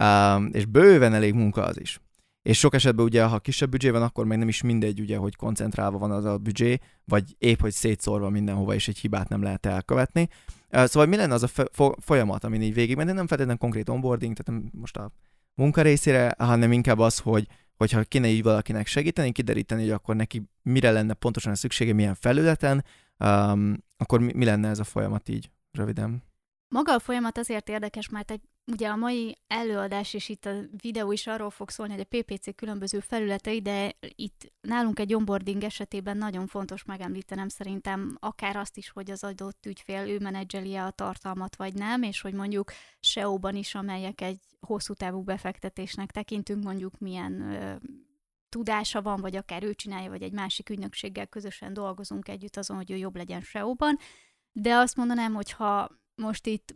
Uh, 0.00 0.42
és 0.50 0.64
bőven 0.64 1.14
elég 1.14 1.34
munka 1.34 1.64
az 1.64 1.80
is 1.80 2.00
és 2.42 2.58
sok 2.58 2.74
esetben 2.74 3.04
ugye, 3.04 3.24
ha 3.24 3.38
kisebb 3.38 3.70
büdzsé 3.70 3.90
van, 3.90 4.02
akkor 4.02 4.26
meg 4.26 4.38
nem 4.38 4.48
is 4.48 4.62
mindegy, 4.62 5.00
ugye, 5.00 5.16
hogy 5.16 5.36
koncentrálva 5.36 5.98
van 5.98 6.10
az 6.10 6.24
a 6.24 6.38
büdzsé, 6.38 6.78
vagy 7.04 7.34
épp, 7.38 7.60
hogy 7.60 7.72
szétszórva 7.72 8.28
mindenhova, 8.28 8.74
és 8.74 8.88
egy 8.88 8.98
hibát 8.98 9.28
nem 9.28 9.42
lehet 9.42 9.66
elkövetni. 9.66 10.28
Szóval 10.70 11.06
mi 11.06 11.16
lenne 11.16 11.34
az 11.34 11.42
a 11.42 11.64
folyamat, 12.00 12.44
amin 12.44 12.62
így 12.62 12.96
menni? 12.96 13.12
Nem 13.12 13.26
feltétlenül 13.26 13.56
konkrét 13.56 13.88
onboarding, 13.88 14.36
tehát 14.36 14.60
nem 14.60 14.70
most 14.80 14.96
a 14.96 15.12
munka 15.54 15.82
részére, 15.82 16.34
hanem 16.38 16.72
inkább 16.72 16.98
az, 16.98 17.18
hogy, 17.18 17.46
hogyha 17.76 18.02
kéne 18.02 18.28
így 18.28 18.42
valakinek 18.42 18.86
segíteni, 18.86 19.32
kideríteni, 19.32 19.82
hogy 19.82 19.90
akkor 19.90 20.16
neki 20.16 20.42
mire 20.62 20.90
lenne 20.90 21.14
pontosan 21.14 21.52
a 21.52 21.56
szüksége, 21.56 21.92
milyen 21.92 22.14
felületen, 22.14 22.84
um, 23.18 23.76
akkor 23.96 24.20
mi, 24.20 24.32
mi 24.34 24.44
lenne 24.44 24.68
ez 24.68 24.78
a 24.78 24.84
folyamat 24.84 25.28
így 25.28 25.50
röviden? 25.72 26.22
Maga 26.68 26.94
a 26.94 26.98
folyamat 26.98 27.38
azért 27.38 27.68
érdekes, 27.68 28.08
mert 28.08 28.30
egy, 28.30 28.40
ugye 28.66 28.88
a 28.88 28.96
mai 28.96 29.38
előadás 29.46 30.14
és 30.14 30.28
itt 30.28 30.44
a 30.44 30.52
videó 30.80 31.12
is 31.12 31.26
arról 31.26 31.50
fog 31.50 31.70
szólni, 31.70 31.92
hogy 31.92 32.06
a 32.10 32.16
PPC 32.16 32.54
különböző 32.54 33.00
felületei, 33.00 33.62
de 33.62 33.94
itt 34.00 34.52
nálunk 34.60 34.98
egy 34.98 35.14
onboarding 35.14 35.64
esetében 35.64 36.16
nagyon 36.16 36.46
fontos 36.46 36.84
megemlítenem 36.84 37.48
szerintem 37.48 38.16
akár 38.20 38.56
azt 38.56 38.76
is, 38.76 38.90
hogy 38.90 39.10
az 39.10 39.24
adott 39.24 39.66
ügyfél 39.66 40.08
ő 40.08 40.18
menedzseli 40.18 40.76
a 40.76 40.90
tartalmat 40.90 41.56
vagy 41.56 41.74
nem, 41.74 42.02
és 42.02 42.20
hogy 42.20 42.34
mondjuk 42.34 42.72
SEO-ban 43.00 43.54
is, 43.54 43.74
amelyek 43.74 44.20
egy 44.20 44.40
hosszú 44.60 44.94
távú 44.94 45.22
befektetésnek 45.22 46.10
tekintünk, 46.10 46.64
mondjuk 46.64 46.98
milyen 46.98 47.40
ö, 47.40 47.74
tudása 48.48 49.02
van, 49.02 49.20
vagy 49.20 49.36
akár 49.36 49.62
ő 49.62 49.74
csinálja, 49.74 50.10
vagy 50.10 50.22
egy 50.22 50.32
másik 50.32 50.70
ügynökséggel 50.70 51.26
közösen 51.26 51.72
dolgozunk 51.72 52.28
együtt 52.28 52.56
azon, 52.56 52.76
hogy 52.76 52.90
ő 52.90 52.96
jobb 52.96 53.16
legyen 53.16 53.40
SEO-ban. 53.40 53.98
De 54.52 54.74
azt 54.74 54.96
mondanám, 54.96 55.34
hogy 55.34 55.52
ha 55.52 55.90
most 56.18 56.46
itt 56.46 56.74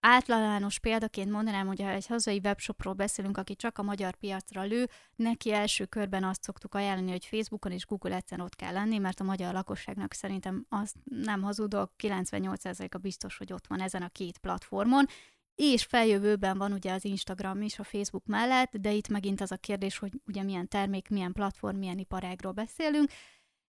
általános 0.00 0.78
példaként 0.78 1.30
mondanám, 1.30 1.66
hogy 1.66 1.80
ha 1.80 1.88
egy 1.88 2.06
hazai 2.06 2.40
webshopról 2.44 2.92
beszélünk, 2.92 3.36
aki 3.36 3.56
csak 3.56 3.78
a 3.78 3.82
magyar 3.82 4.14
piacra 4.14 4.62
lő, 4.62 4.88
neki 5.16 5.52
első 5.52 5.84
körben 5.84 6.24
azt 6.24 6.42
szoktuk 6.42 6.74
ajánlani, 6.74 7.10
hogy 7.10 7.24
Facebookon 7.24 7.72
és 7.72 7.86
Google 7.86 8.16
Ads-en 8.16 8.40
ott 8.40 8.56
kell 8.56 8.72
lenni, 8.72 8.98
mert 8.98 9.20
a 9.20 9.24
magyar 9.24 9.52
lakosságnak 9.52 10.12
szerintem 10.12 10.66
azt 10.68 10.96
nem 11.04 11.42
hazudok, 11.42 11.92
98%-a 12.02 12.98
biztos, 12.98 13.36
hogy 13.36 13.52
ott 13.52 13.66
van 13.66 13.80
ezen 13.80 14.02
a 14.02 14.08
két 14.08 14.38
platformon, 14.38 15.06
és 15.54 15.84
feljövőben 15.84 16.58
van 16.58 16.72
ugye 16.72 16.92
az 16.92 17.04
Instagram 17.04 17.62
is 17.62 17.78
a 17.78 17.84
Facebook 17.84 18.26
mellett, 18.26 18.76
de 18.76 18.92
itt 18.92 19.08
megint 19.08 19.40
az 19.40 19.52
a 19.52 19.56
kérdés, 19.56 19.98
hogy 19.98 20.12
ugye 20.26 20.42
milyen 20.42 20.68
termék, 20.68 21.08
milyen 21.08 21.32
platform, 21.32 21.76
milyen 21.76 21.98
iparágról 21.98 22.52
beszélünk, 22.52 23.10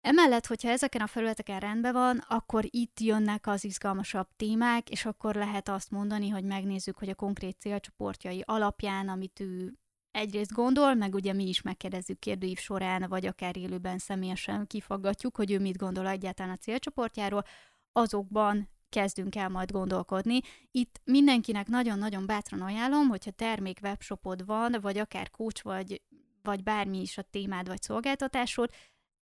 Emellett, 0.00 0.46
hogyha 0.46 0.68
ezeken 0.68 1.00
a 1.00 1.06
felületeken 1.06 1.60
rendben 1.60 1.92
van, 1.92 2.18
akkor 2.28 2.64
itt 2.70 3.00
jönnek 3.00 3.46
az 3.46 3.64
izgalmasabb 3.64 4.28
témák, 4.36 4.90
és 4.90 5.04
akkor 5.04 5.34
lehet 5.34 5.68
azt 5.68 5.90
mondani, 5.90 6.28
hogy 6.28 6.44
megnézzük, 6.44 6.98
hogy 6.98 7.08
a 7.08 7.14
konkrét 7.14 7.60
célcsoportjai 7.60 8.42
alapján, 8.46 9.08
amit 9.08 9.40
ő 9.40 9.74
egyrészt 10.10 10.52
gondol, 10.52 10.94
meg 10.94 11.14
ugye 11.14 11.32
mi 11.32 11.48
is 11.48 11.62
megkérdezzük 11.62 12.18
kérdőív 12.18 12.58
során, 12.58 13.06
vagy 13.08 13.26
akár 13.26 13.56
élőben 13.56 13.98
személyesen 13.98 14.66
kifaggatjuk, 14.66 15.36
hogy 15.36 15.50
ő 15.50 15.58
mit 15.58 15.76
gondol 15.76 16.08
egyáltalán 16.08 16.52
a 16.52 16.56
célcsoportjáról, 16.56 17.44
azokban 17.92 18.68
kezdünk 18.88 19.36
el 19.36 19.48
majd 19.48 19.70
gondolkodni. 19.70 20.40
Itt 20.70 21.00
mindenkinek 21.04 21.66
nagyon-nagyon 21.66 22.26
bátran 22.26 22.60
ajánlom, 22.60 23.08
hogyha 23.08 23.30
termék 23.30 23.78
webshopod 23.82 24.46
van, 24.46 24.76
vagy 24.80 24.98
akár 24.98 25.30
coach, 25.30 25.64
vagy, 25.64 26.02
vagy 26.42 26.62
bármi 26.62 27.00
is 27.00 27.18
a 27.18 27.22
témád 27.22 27.66
vagy 27.66 27.82
szolgáltatásod, 27.82 28.70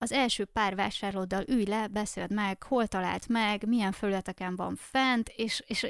az 0.03 0.11
első 0.11 0.45
pár 0.45 0.75
vásárlóddal 0.75 1.43
ülj 1.47 1.65
le, 1.65 1.87
beszéld 1.87 2.33
meg, 2.33 2.63
hol 2.63 2.87
talált 2.87 3.27
meg, 3.27 3.67
milyen 3.67 3.91
felületeken 3.91 4.55
van 4.55 4.75
fent, 4.75 5.29
és, 5.35 5.63
és 5.67 5.87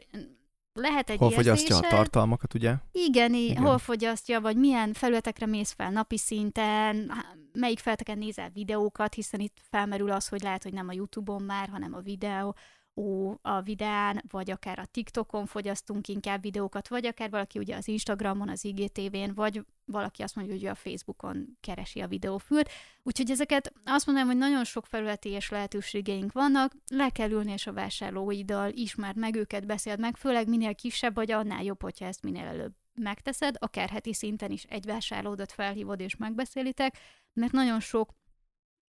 lehet 0.74 1.10
egy 1.10 1.18
Hol 1.18 1.32
fogyasztja 1.32 1.78
a 1.78 1.80
tartalmakat, 1.80 2.54
ugye? 2.54 2.74
Igen, 2.92 3.34
Igen, 3.34 3.64
hol 3.64 3.78
fogyasztja, 3.78 4.42
vagy 4.42 4.58
milyen 4.58 4.94
felületekre 4.94 5.46
mész 5.46 5.72
fel 5.72 5.92
napi 5.92 6.18
szinten, 6.18 7.12
melyik 7.54 7.80
felületeken 7.80 8.18
nézel 8.18 8.50
videókat, 8.50 9.14
hiszen 9.14 9.40
itt 9.40 9.58
felmerül 9.70 10.12
az, 10.12 10.28
hogy 10.28 10.42
lehet, 10.42 10.64
hogy 10.64 10.74
nem 10.74 10.88
a 10.88 10.94
YouTube-on 10.94 11.42
már, 11.42 11.70
hanem 11.70 11.94
a 11.94 12.00
videó, 12.00 12.56
ó, 12.96 13.34
a 13.42 13.62
videán, 13.62 14.24
vagy 14.30 14.52
akár 14.52 14.80
a 14.80 14.86
TikTokon 14.86 15.46
fogyasztunk 15.46 16.08
inkább 16.08 16.42
videókat, 16.42 16.88
vagy 16.88 17.06
akár 17.06 17.30
valaki 17.30 17.60
ugye 17.60 17.76
az 17.76 17.88
Instagramon, 17.88 18.50
az 18.50 18.66
IGTV-n, 18.66 19.32
vagy 19.36 19.66
valaki 19.86 20.22
azt 20.22 20.36
mondja, 20.36 20.54
hogy 20.54 20.66
a 20.66 20.76
Facebookon 20.76 21.58
keresi 21.60 22.00
a 22.00 22.08
videófürt. 22.08 22.72
Úgyhogy 23.04 23.32
ezeket 23.32 23.74
azt 23.86 24.06
mondanám, 24.06 24.30
hogy 24.32 24.40
nagyon 24.40 24.64
sok 24.64 24.86
felületi 24.86 25.30
és 25.30 25.50
lehetőségeink 25.50 26.32
vannak, 26.32 26.74
le 26.88 27.10
kell 27.10 27.30
ülni 27.30 27.52
és 27.52 27.68
a 27.68 27.74
vásárlóiddal 27.74 28.72
ismerd 28.72 29.18
meg 29.18 29.36
őket, 29.36 29.66
beszéld 29.66 30.00
meg, 30.00 30.16
főleg 30.16 30.48
minél 30.48 30.76
kisebb 30.76 31.16
vagy, 31.16 31.32
annál 31.32 31.64
jobb, 31.64 31.82
hogyha 31.82 32.06
ezt 32.06 32.24
minél 32.24 32.46
előbb 32.46 32.74
megteszed, 32.94 33.56
akár 33.60 33.90
heti 33.90 34.14
szinten 34.14 34.52
is 34.52 34.64
egy 34.64 34.86
vásárlódat 34.86 35.52
felhívod 35.52 36.00
és 36.00 36.16
megbeszélitek, 36.16 36.98
mert 37.34 37.52
nagyon 37.52 37.80
sok 37.80 38.14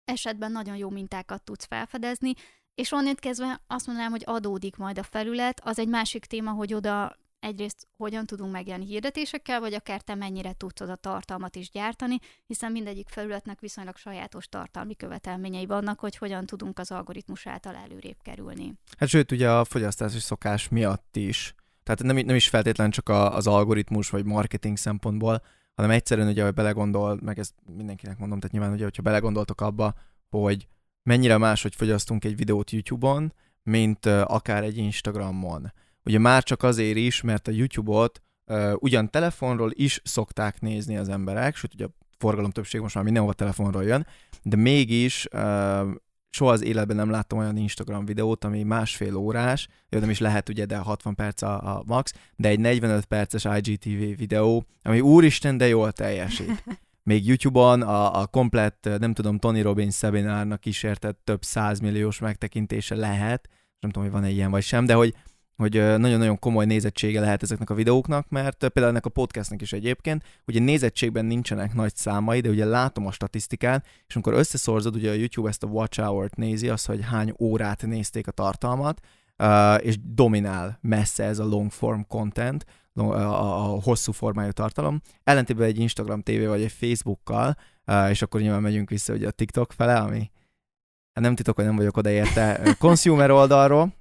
esetben 0.04 0.52
nagyon 0.52 0.76
jó 0.76 0.90
mintákat 0.90 1.42
tudsz 1.42 1.64
felfedezni, 1.64 2.32
és 2.75 2.93
onnét 2.93 3.21
kezdve 3.21 3.61
azt 3.66 3.87
mondanám, 3.87 4.11
hogy 4.11 4.23
adódik 4.26 4.76
majd 4.76 4.99
a 4.99 5.02
felület. 5.02 5.61
Az 5.64 5.78
egy 5.78 5.88
másik 5.88 6.25
téma, 6.25 6.50
hogy 6.50 6.75
oda 6.75 7.16
egyrészt 7.40 7.87
hogyan 7.97 8.26
tudunk 8.26 8.52
megjelenni 8.52 8.87
hirdetésekkel, 8.87 9.61
vagy 9.61 9.75
akár 9.75 10.00
te 10.00 10.14
mennyire 10.14 10.52
tudsz 10.52 10.81
oda 10.81 10.97
tartalmat 10.97 11.57
is 11.57 11.71
gyártani, 11.71 12.19
hiszen 12.47 12.73
mindegyik 12.73 13.09
felületnek 13.09 13.61
viszonylag 13.61 13.97
sajátos 13.97 14.49
tartalmi 14.49 14.97
követelményei 14.97 15.66
vannak, 15.66 16.00
hogy 16.00 16.16
hogyan 16.16 16.47
tudunk 16.47 16.78
az 16.78 16.90
algoritmus 16.90 17.47
által 17.47 17.75
előrébb 17.75 18.16
kerülni. 18.23 18.75
Hát 18.99 19.09
sőt, 19.09 19.33
ugye 19.33 19.50
a 19.50 19.64
fogyasztási 19.64 20.19
szokás 20.19 20.69
miatt 20.69 21.16
is. 21.16 21.54
Tehát 21.83 22.02
nem, 22.02 22.26
nem 22.26 22.37
is 22.37 22.49
feltétlenül 22.49 22.93
csak 22.93 23.09
a, 23.09 23.35
az 23.35 23.47
algoritmus 23.47 24.11
vagy 24.11 24.25
marketing 24.25 24.76
szempontból, 24.76 25.43
hanem 25.75 25.90
egyszerűen 25.90 26.28
ugye, 26.28 26.45
hogy 26.45 26.54
belegondol, 26.54 27.19
meg 27.23 27.38
ezt 27.38 27.54
mindenkinek 27.76 28.19
mondom, 28.19 28.38
tehát 28.38 28.54
nyilván 28.54 28.73
ugye, 28.73 28.85
hogyha 28.85 29.02
belegondoltok 29.02 29.61
abba, 29.61 29.95
hogy 30.31 30.66
mennyire 31.04 31.38
máshogy 31.38 31.75
fogyasztunk 31.75 32.25
egy 32.25 32.37
videót 32.37 32.70
YouTube-on, 32.70 33.32
mint 33.62 34.06
akár 34.06 34.62
egy 34.62 34.76
Instagramon. 34.76 35.73
Ugye 36.04 36.18
már 36.18 36.42
csak 36.42 36.62
azért 36.62 36.96
is, 36.96 37.20
mert 37.20 37.49
a 37.49 37.50
YouTube-ot 37.50 38.23
ugyan 38.75 39.11
telefonról 39.11 39.70
is 39.73 40.00
szokták 40.04 40.61
nézni 40.61 40.96
az 40.96 41.08
emberek, 41.08 41.56
sőt 41.56 41.75
ugye 41.75 41.84
a 41.84 41.90
forgalom 42.18 42.50
többség 42.50 42.80
most 42.80 42.94
már 42.94 43.04
mindenhova 43.04 43.34
telefonról 43.34 43.84
jön, 43.84 44.06
de 44.42 44.56
mégis 44.56 45.26
uh, 45.32 45.40
soha 46.30 46.50
az 46.50 46.62
életben 46.62 46.96
nem 46.96 47.11
láttam 47.11 47.38
olyan 47.38 47.56
Instagram 47.56 48.04
videót, 48.04 48.44
ami 48.44 48.62
másfél 48.62 49.16
órás, 49.16 49.68
jó, 49.88 49.99
nem 49.99 50.11
is 50.11 50.18
lehet 50.18 50.49
ugye, 50.49 50.64
de 50.64 50.76
60 50.76 51.14
perc 51.14 51.42
a, 51.42 51.76
a 51.76 51.82
max, 51.87 52.12
de 52.37 52.49
egy 52.49 52.61
45 52.61 53.04
perces 53.04 53.44
IGTV 53.44 54.18
videó, 54.18 54.64
ami 54.82 55.00
úristen, 55.00 55.56
de 55.56 55.68
jól 55.68 55.92
teljesít 55.92 56.64
még 57.04 57.26
YouTube-on 57.26 57.82
a, 57.82 58.20
a 58.20 58.26
komplett, 58.26 58.88
nem 58.99 59.14
tudom, 59.14 59.38
Tony 59.38 59.62
Robbins 59.62 59.94
szebinárnak 59.94 60.61
kísértett 60.61 61.20
több 61.25 61.42
százmilliós 61.42 62.18
megtekintése 62.18 62.94
lehet, 62.94 63.49
nem 63.80 63.90
tudom, 63.90 64.02
hogy 64.02 64.20
van-e 64.20 64.30
ilyen 64.30 64.50
vagy 64.50 64.62
sem, 64.62 64.87
de 64.87 64.94
hogy, 64.94 65.14
hogy 65.56 65.73
nagyon-nagyon 65.73 66.38
komoly 66.38 66.64
nézettsége 66.64 67.20
lehet 67.20 67.42
ezeknek 67.42 67.70
a 67.70 67.75
videóknak, 67.75 68.28
mert 68.28 68.58
például 68.58 68.87
ennek 68.87 69.06
a 69.06 69.11
podcastnak 69.11 69.62
is 69.62 69.73
egyébként, 69.73 70.25
ugye 70.46 70.61
nézettségben 70.61 71.25
nincsenek 71.25 71.75
nagy 71.75 71.96
számai, 71.96 72.40
de 72.40 72.49
ugye 72.49 72.64
látom 72.64 73.06
a 73.06 73.12
statisztikát, 73.12 73.87
és 74.06 74.14
amikor 74.14 74.32
összeszorzod, 74.32 74.94
ugye 74.94 75.11
a 75.11 75.14
YouTube 75.14 75.49
ezt 75.49 75.62
a 75.62 75.66
watch 75.66 76.00
hour-t 76.00 76.37
nézi, 76.37 76.68
az, 76.68 76.84
hogy 76.84 77.04
hány 77.04 77.34
órát 77.38 77.87
nézték 77.87 78.26
a 78.26 78.30
tartalmat, 78.30 79.00
és 79.78 79.96
dominál 80.02 80.78
messze 80.80 81.25
ez 81.25 81.38
a 81.38 81.44
long 81.44 81.70
form 81.70 82.00
content, 82.08 82.64
a, 82.94 83.74
a 83.74 83.80
hosszú 83.82 84.12
formájú 84.12 84.50
tartalom, 84.50 85.00
ellentétben 85.24 85.66
egy 85.66 85.78
Instagram 85.78 86.22
TV 86.22 86.46
vagy 86.46 86.62
egy 86.62 86.72
Facebookkal, 86.72 87.56
és 88.08 88.22
akkor 88.22 88.40
nyilván 88.40 88.62
megyünk 88.62 88.90
vissza 88.90 89.12
ugye 89.12 89.26
a 89.26 89.30
TikTok 89.30 89.72
fele, 89.72 89.96
ami 89.96 90.30
hát 91.12 91.24
nem 91.24 91.34
titok, 91.34 91.56
hogy 91.56 91.64
nem 91.64 91.76
vagyok 91.76 91.96
odaérte 91.96 92.60
consumer 92.78 93.30
oldalról, 93.30 93.94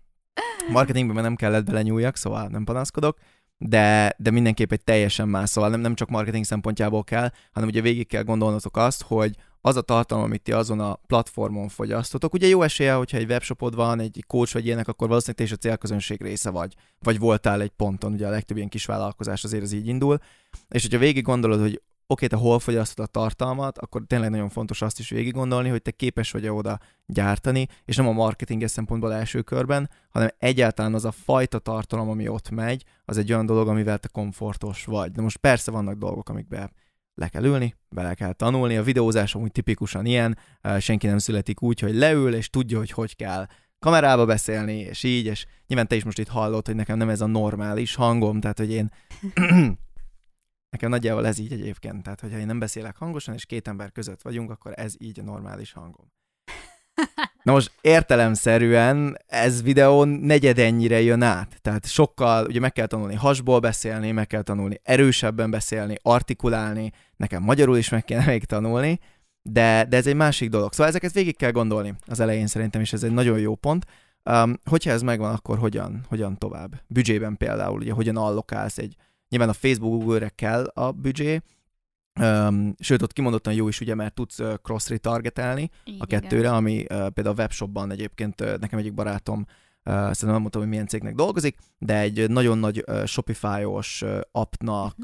marketingben 0.72 1.24
nem 1.24 1.36
kellett 1.36 1.66
belenyúljak, 1.66 2.16
szóval 2.16 2.48
nem 2.48 2.64
panaszkodok, 2.64 3.18
de, 3.58 4.16
de 4.18 4.32
mindenképp 4.32 4.72
egy 4.72 4.84
teljesen 4.84 5.28
más, 5.28 5.50
szóval 5.50 5.70
nem, 5.70 5.80
nem 5.80 5.96
csak 5.96 6.10
marketing 6.10 6.46
szempontjából 6.46 7.04
kell, 7.04 7.32
hanem 7.52 7.70
ugye 7.70 7.82
végig 7.82 8.08
kell 8.08 8.24
gondolnotok 8.24 8.78
azt, 8.78 9.02
hogy 9.02 9.36
az 9.66 9.76
a 9.76 9.82
tartalom, 9.82 10.24
amit 10.24 10.42
ti 10.42 10.52
azon 10.52 10.80
a 10.80 10.96
platformon 10.96 11.68
fogyasztotok. 11.68 12.34
Ugye 12.34 12.48
jó 12.48 12.62
esélye, 12.62 12.94
hogyha 12.94 13.18
egy 13.18 13.30
webshopod 13.30 13.76
van, 13.76 14.00
egy 14.00 14.24
coach 14.28 14.54
vagy 14.54 14.66
ilyenek, 14.66 14.88
akkor 14.88 15.08
valószínűleg 15.08 15.38
te 15.38 15.44
is 15.54 15.58
a 15.60 15.68
célközönség 15.68 16.22
része 16.22 16.50
vagy, 16.50 16.76
vagy 17.00 17.20
voltál 17.20 17.62
egy 17.62 17.70
ponton, 17.70 18.14
ugye 18.14 18.28
a 18.28 18.30
legtöbb 18.30 18.58
ilyen 18.58 18.70
kis 18.70 18.86
vállalkozás 18.86 19.44
azért 19.44 19.64
az 19.64 19.72
így 19.72 19.88
indul, 19.88 20.18
és 20.70 20.82
hogyha 20.82 20.98
végig 20.98 21.24
gondolod, 21.24 21.60
hogy 21.60 21.82
oké, 22.08 22.28
te 22.28 22.36
hol 22.36 22.60
fogyasztod 22.60 23.06
a 23.06 23.08
tartalmat, 23.08 23.78
akkor 23.78 24.04
tényleg 24.08 24.30
nagyon 24.30 24.50
fontos 24.50 24.82
azt 24.82 25.00
is 25.00 25.10
végig 25.10 25.34
gondolni, 25.34 25.70
hogy 25.70 25.82
te 25.82 25.92
képes 25.92 26.32
vagy 26.32 26.48
oda 26.48 26.80
gyártani, 27.06 27.68
és 27.86 27.96
nem 27.96 28.08
a 28.08 28.12
marketinges 28.12 28.72
szempontból 28.72 29.14
első 29.14 29.42
körben, 29.42 29.90
hanem 30.10 30.30
egyáltalán 30.38 30.94
az 30.94 31.06
a 31.06 31.12
fajta 31.12 31.60
tartalom, 31.60 32.10
ami 32.10 32.28
ott 32.28 32.50
megy, 32.50 32.84
az 33.06 33.18
egy 33.18 33.32
olyan 33.32 33.46
dolog, 33.46 33.68
amivel 33.68 33.98
te 33.98 34.08
komfortos 34.08 34.86
vagy. 34.86 35.12
De 35.12 35.22
most 35.22 35.38
persze 35.38 35.72
vannak 35.72 35.98
dolgok, 35.98 36.30
amikbe 36.30 36.72
le 37.16 37.28
kell 37.28 37.44
ülni, 37.44 37.76
bele 37.90 38.14
kell 38.14 38.34
tanulni, 38.34 38.78
a 38.78 38.84
videózás 38.84 39.36
amúgy 39.36 39.52
tipikusan 39.52 40.06
ilyen, 40.06 40.38
senki 40.80 41.08
nem 41.08 41.18
születik 41.18 41.62
úgy, 41.62 41.80
hogy 41.80 41.96
leül 41.96 42.36
és 42.36 42.50
tudja, 42.50 42.78
hogy 42.78 42.92
hogy 42.92 43.16
kell 43.16 43.48
kamerába 43.80 44.26
beszélni, 44.26 44.78
és 44.78 45.04
így, 45.04 45.26
és 45.26 45.46
nyilván 45.68 45.88
te 45.88 45.96
is 45.96 46.04
most 46.04 46.20
itt 46.20 46.28
hallod, 46.28 46.66
hogy 46.66 46.76
nekem 46.76 46.98
nem 46.98 47.10
ez 47.10 47.22
a 47.22 47.26
normális 47.26 47.96
hangom, 47.96 48.40
tehát 48.40 48.58
hogy 48.58 48.72
én 48.72 48.92
nekem 50.74 50.90
nagyjából 50.90 51.26
ez 51.26 51.38
így 51.38 51.54
egyébként, 51.54 52.04
tehát 52.04 52.20
hogyha 52.20 52.38
én 52.38 52.46
nem 52.46 52.60
beszélek 52.60 52.98
hangosan, 52.98 53.34
és 53.34 53.46
két 53.46 53.68
ember 53.68 53.92
között 53.92 54.22
vagyunk, 54.22 54.50
akkor 54.50 54.74
ez 54.76 54.94
így 54.98 55.20
a 55.20 55.24
normális 55.24 55.72
hangom. 55.72 56.12
Na 57.44 57.52
most 57.52 57.72
értelemszerűen 57.82 59.18
ez 59.28 59.64
videó 59.64 60.04
negyedennyire 60.04 61.02
jön 61.02 61.22
át. 61.22 61.58
Tehát 61.62 61.86
sokkal, 61.86 62.46
ugye 62.46 62.60
meg 62.60 62.72
kell 62.72 62.86
tanulni 62.86 63.16
hasból 63.16 63.60
beszélni, 63.60 64.12
meg 64.12 64.28
kell 64.28 64.42
tanulni 64.42 64.80
erősebben 64.84 65.52
beszélni, 65.52 65.96
artikulálni, 66.02 66.92
nekem 67.16 67.44
magyarul 67.44 67.78
is 67.78 67.90
meg 67.90 68.04
kell 68.04 68.24
még 68.26 68.46
tanulni, 68.46 69.00
de, 69.42 69.86
de 69.90 69.98
ez 69.98 70.08
egy 70.08 70.16
másik 70.16 70.50
dolog. 70.50 70.72
Szóval 70.72 70.88
ezeket 70.88 71.12
végig 71.12 71.38
kell 71.38 71.52
gondolni 71.52 71.94
az 72.06 72.20
elején 72.20 72.48
szerintem, 72.48 72.82
és 72.82 72.94
ez 72.94 73.04
egy 73.04 73.14
nagyon 73.14 73.40
jó 73.40 73.56
pont. 73.56 73.86
Um, 74.30 74.60
hogyha 74.70 74.92
ez 74.92 75.02
megvan, 75.02 75.34
akkor 75.34 75.58
hogyan, 75.58 76.06
hogyan 76.10 76.38
tovább? 76.38 76.82
Büdzsében 76.88 77.38
például, 77.38 77.80
ugye 77.80 77.94
hogyan 77.94 78.18
allokálsz 78.18 78.78
egy, 78.78 78.96
nyilván 79.30 79.50
a 79.50 79.54
Facebook 79.54 80.00
Google-re 80.00 80.30
kell 80.30 80.64
a 80.64 80.92
büdzsé, 80.92 81.42
Um, 82.20 82.76
sőt, 82.80 83.02
ott 83.02 83.14
kimondottan 83.14 83.54
jó 83.54 83.68
is, 83.68 83.80
ugye, 83.80 83.96
mert 83.96 84.14
tudsz 84.14 84.40
uh, 84.40 84.54
cross-retargetelni 84.62 85.70
a 85.98 86.06
kettőre, 86.06 86.52
ami 86.52 86.80
uh, 86.80 86.86
például 86.88 87.36
a 87.36 87.40
webshopban 87.40 87.92
egyébként 87.92 88.42
uh, 88.42 88.58
nekem 88.58 88.80
egyik 88.80 88.94
barátom, 88.94 89.40
uh, 89.40 89.94
szerintem 89.94 90.30
nem 90.30 90.40
mondtam, 90.40 90.62
hogy 90.62 90.70
milyen 90.70 90.88
cégnek 90.88 91.16
dolgozik, 91.16 91.58
de 91.78 92.00
egy 92.00 92.30
nagyon 92.30 92.58
nagy 92.58 92.84
uh, 92.88 93.06
Shopify-os 93.06 94.02
uh, 94.02 94.20
appnak, 94.32 94.96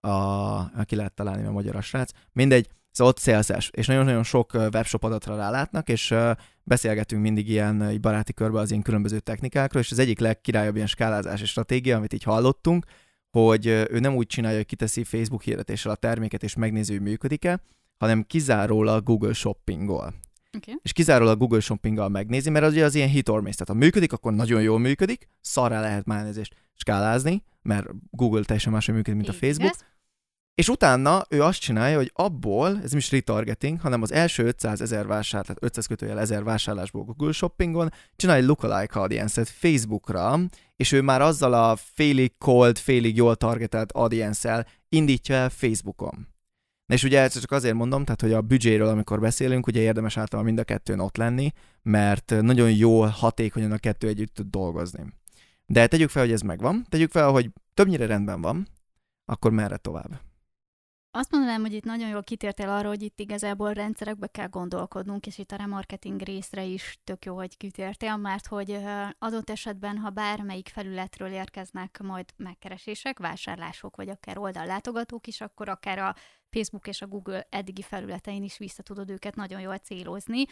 uh-huh. 0.00 0.78
a, 0.78 0.84
ki 0.84 0.96
lehet 0.96 1.14
találni 1.14 1.46
a 1.46 1.52
magyar 1.52 1.76
a 1.76 1.80
srác, 1.80 2.10
mindegy, 2.32 2.68
szóval 2.90 3.12
ott 3.12 3.18
szélszes, 3.18 3.70
és 3.72 3.86
nagyon-nagyon 3.86 4.22
sok 4.22 4.52
webshop 4.54 5.04
adatra 5.04 5.36
rálátnak, 5.36 5.88
és 5.88 6.10
uh, 6.10 6.30
beszélgetünk 6.62 7.22
mindig 7.22 7.48
ilyen 7.48 7.80
uh, 7.80 7.98
baráti 7.98 8.32
körbe 8.32 8.58
az 8.58 8.70
ilyen 8.70 8.82
különböző 8.82 9.20
technikákról, 9.20 9.82
és 9.82 9.90
az 9.90 9.98
egyik 9.98 10.18
legkirályabb 10.18 10.74
ilyen 10.74 10.86
skálázási 10.86 11.46
stratégia, 11.46 11.96
amit 11.96 12.12
így 12.12 12.22
hallottunk, 12.22 12.84
hogy 13.30 13.66
ő 13.66 13.98
nem 14.00 14.14
úgy 14.14 14.26
csinálja, 14.26 14.56
hogy 14.56 14.66
kiteszi 14.66 15.04
Facebook 15.04 15.42
hirdetéssel 15.42 15.92
a 15.92 15.94
terméket, 15.94 16.42
és 16.42 16.54
megnézi, 16.54 16.92
hogy 16.92 17.02
működik-e, 17.02 17.60
hanem 17.96 18.22
kizárólag 18.26 19.04
Google 19.04 19.32
Shoppingol. 19.32 20.14
Okay. 20.56 20.74
És 20.82 20.92
kizárólag 20.92 21.38
Google 21.38 21.60
Shoppinggal 21.60 22.08
megnézi, 22.08 22.50
mert 22.50 22.64
az 22.64 22.72
ugye 22.72 22.84
az 22.84 22.94
ilyen 22.94 23.08
hit 23.08 23.28
or 23.28 23.40
miss. 23.42 23.54
Tehát 23.54 23.68
ha 23.68 23.84
működik, 23.84 24.12
akkor 24.12 24.32
nagyon 24.32 24.62
jól 24.62 24.78
működik, 24.78 25.28
szarrá 25.40 25.80
lehet 25.80 26.04
már 26.04 26.24
nézést 26.24 26.54
skálázni, 26.74 27.44
mert 27.62 27.86
Google 28.10 28.44
teljesen 28.44 28.72
máshogy 28.72 28.94
működik, 28.94 29.18
mint 29.18 29.28
a 29.28 29.32
Facebook. 29.32 29.72
Yes. 29.72 29.88
És 30.60 30.68
utána 30.68 31.24
ő 31.28 31.42
azt 31.42 31.60
csinálja, 31.60 31.96
hogy 31.96 32.10
abból, 32.14 32.80
ez 32.82 32.90
nem 32.90 32.98
is 32.98 33.10
retargeting, 33.10 33.80
hanem 33.80 34.02
az 34.02 34.12
első 34.12 34.44
500 34.44 34.80
ezer 34.80 35.06
vásárlás, 35.06 35.46
tehát 35.46 35.62
500 35.62 35.86
kötőjel 35.86 36.20
ezer 36.20 36.44
vásárlásból 36.44 37.02
Google 37.04 37.32
Shoppingon 37.32 37.92
csinál 38.16 38.36
egy 38.36 38.44
lookalike 38.44 39.00
audience-et 39.00 39.48
Facebookra, 39.48 40.40
és 40.76 40.92
ő 40.92 41.02
már 41.02 41.22
azzal 41.22 41.54
a 41.54 41.76
félig 41.76 42.38
cold, 42.38 42.78
félig 42.78 43.16
jól 43.16 43.36
targetelt 43.36 43.92
audience 43.92 44.66
indítja 44.88 45.34
el 45.34 45.50
Facebookon. 45.50 46.28
Na 46.86 46.94
és 46.94 47.02
ugye 47.02 47.20
ezt 47.20 47.40
csak 47.40 47.50
azért 47.50 47.74
mondom, 47.74 48.04
tehát 48.04 48.20
hogy 48.20 48.32
a 48.32 48.40
büdzséről, 48.40 48.88
amikor 48.88 49.20
beszélünk, 49.20 49.66
ugye 49.66 49.80
érdemes 49.80 50.16
általában 50.16 50.52
mind 50.52 50.58
a 50.58 50.64
kettőn 50.64 50.98
ott 50.98 51.16
lenni, 51.16 51.52
mert 51.82 52.34
nagyon 52.40 52.72
jól, 52.72 53.06
hatékonyan 53.06 53.72
a 53.72 53.78
kettő 53.78 54.08
együtt 54.08 54.34
tud 54.34 54.50
dolgozni. 54.50 55.04
De 55.66 55.86
tegyük 55.86 56.10
fel, 56.10 56.22
hogy 56.22 56.32
ez 56.32 56.40
megvan, 56.40 56.86
tegyük 56.88 57.10
fel, 57.10 57.30
hogy 57.30 57.50
többnyire 57.74 58.06
rendben 58.06 58.40
van, 58.40 58.68
akkor 59.24 59.50
merre 59.50 59.76
tovább? 59.76 60.28
Azt 61.12 61.30
mondanám, 61.30 61.60
hogy 61.60 61.72
itt 61.72 61.84
nagyon 61.84 62.08
jól 62.08 62.22
kitértél 62.22 62.68
arra, 62.68 62.88
hogy 62.88 63.02
itt 63.02 63.20
igazából 63.20 63.72
rendszerekbe 63.72 64.26
kell 64.26 64.48
gondolkodnunk, 64.48 65.26
és 65.26 65.38
itt 65.38 65.52
a 65.52 65.56
remarketing 65.56 66.20
részre 66.22 66.64
is 66.64 66.98
tök 67.04 67.24
jó, 67.24 67.34
hogy 67.34 67.56
kitértél, 67.56 68.16
mert 68.16 68.46
hogy 68.46 68.78
adott 69.18 69.50
esetben, 69.50 69.98
ha 69.98 70.10
bármelyik 70.10 70.68
felületről 70.68 71.32
érkeznek 71.32 72.00
majd 72.02 72.24
megkeresések, 72.36 73.18
vásárlások, 73.18 73.96
vagy 73.96 74.08
akár 74.08 74.38
oldallátogatók 74.38 75.26
is, 75.26 75.40
akkor 75.40 75.68
akár 75.68 75.98
a 75.98 76.14
Facebook 76.50 76.86
és 76.86 77.02
a 77.02 77.06
Google 77.06 77.46
eddigi 77.50 77.82
felületein 77.82 78.42
is 78.42 78.58
vissza 78.58 78.82
tudod 78.82 79.10
őket 79.10 79.34
nagyon 79.34 79.60
jól 79.60 79.78
célozni. 79.78 80.44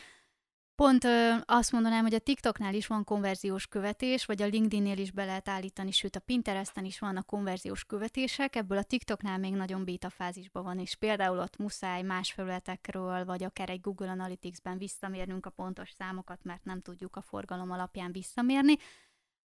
Pont 0.83 1.05
ö, 1.05 1.35
azt 1.45 1.73
mondanám, 1.73 2.03
hogy 2.03 2.15
a 2.15 2.19
TikToknál 2.19 2.75
is 2.75 2.87
van 2.87 3.05
konverziós 3.05 3.67
követés, 3.67 4.25
vagy 4.25 4.43
a 4.43 4.47
LinkedInnél 4.47 4.99
is 4.99 5.11
be 5.11 5.25
lehet 5.25 5.49
állítani, 5.49 5.91
sőt 5.91 6.17
a 6.17 6.21
Pinteresten 6.21 6.85
is 6.85 6.99
vannak 6.99 7.27
konverziós 7.27 7.85
követések, 7.85 8.57
ebből 8.57 8.79
a 8.79 8.83
TikToknál 8.83 9.39
még 9.39 9.55
nagyon 9.55 9.85
beta 9.85 10.11
fázisban 10.11 10.63
van, 10.63 10.79
és 10.79 10.95
például 10.95 11.39
ott 11.39 11.57
muszáj 11.57 12.03
más 12.03 12.33
felületekről, 12.33 13.25
vagy 13.25 13.45
akár 13.45 13.71
egy 13.71 13.81
Google 13.81 14.11
Analytics-ben 14.11 14.79
visszamérnünk 14.79 15.47
a 15.47 15.51
pontos 15.51 15.91
számokat, 15.91 16.45
mert 16.45 16.65
nem 16.65 16.81
tudjuk 16.81 17.17
a 17.17 17.21
forgalom 17.21 17.71
alapján 17.71 18.13
visszamérni. 18.13 18.77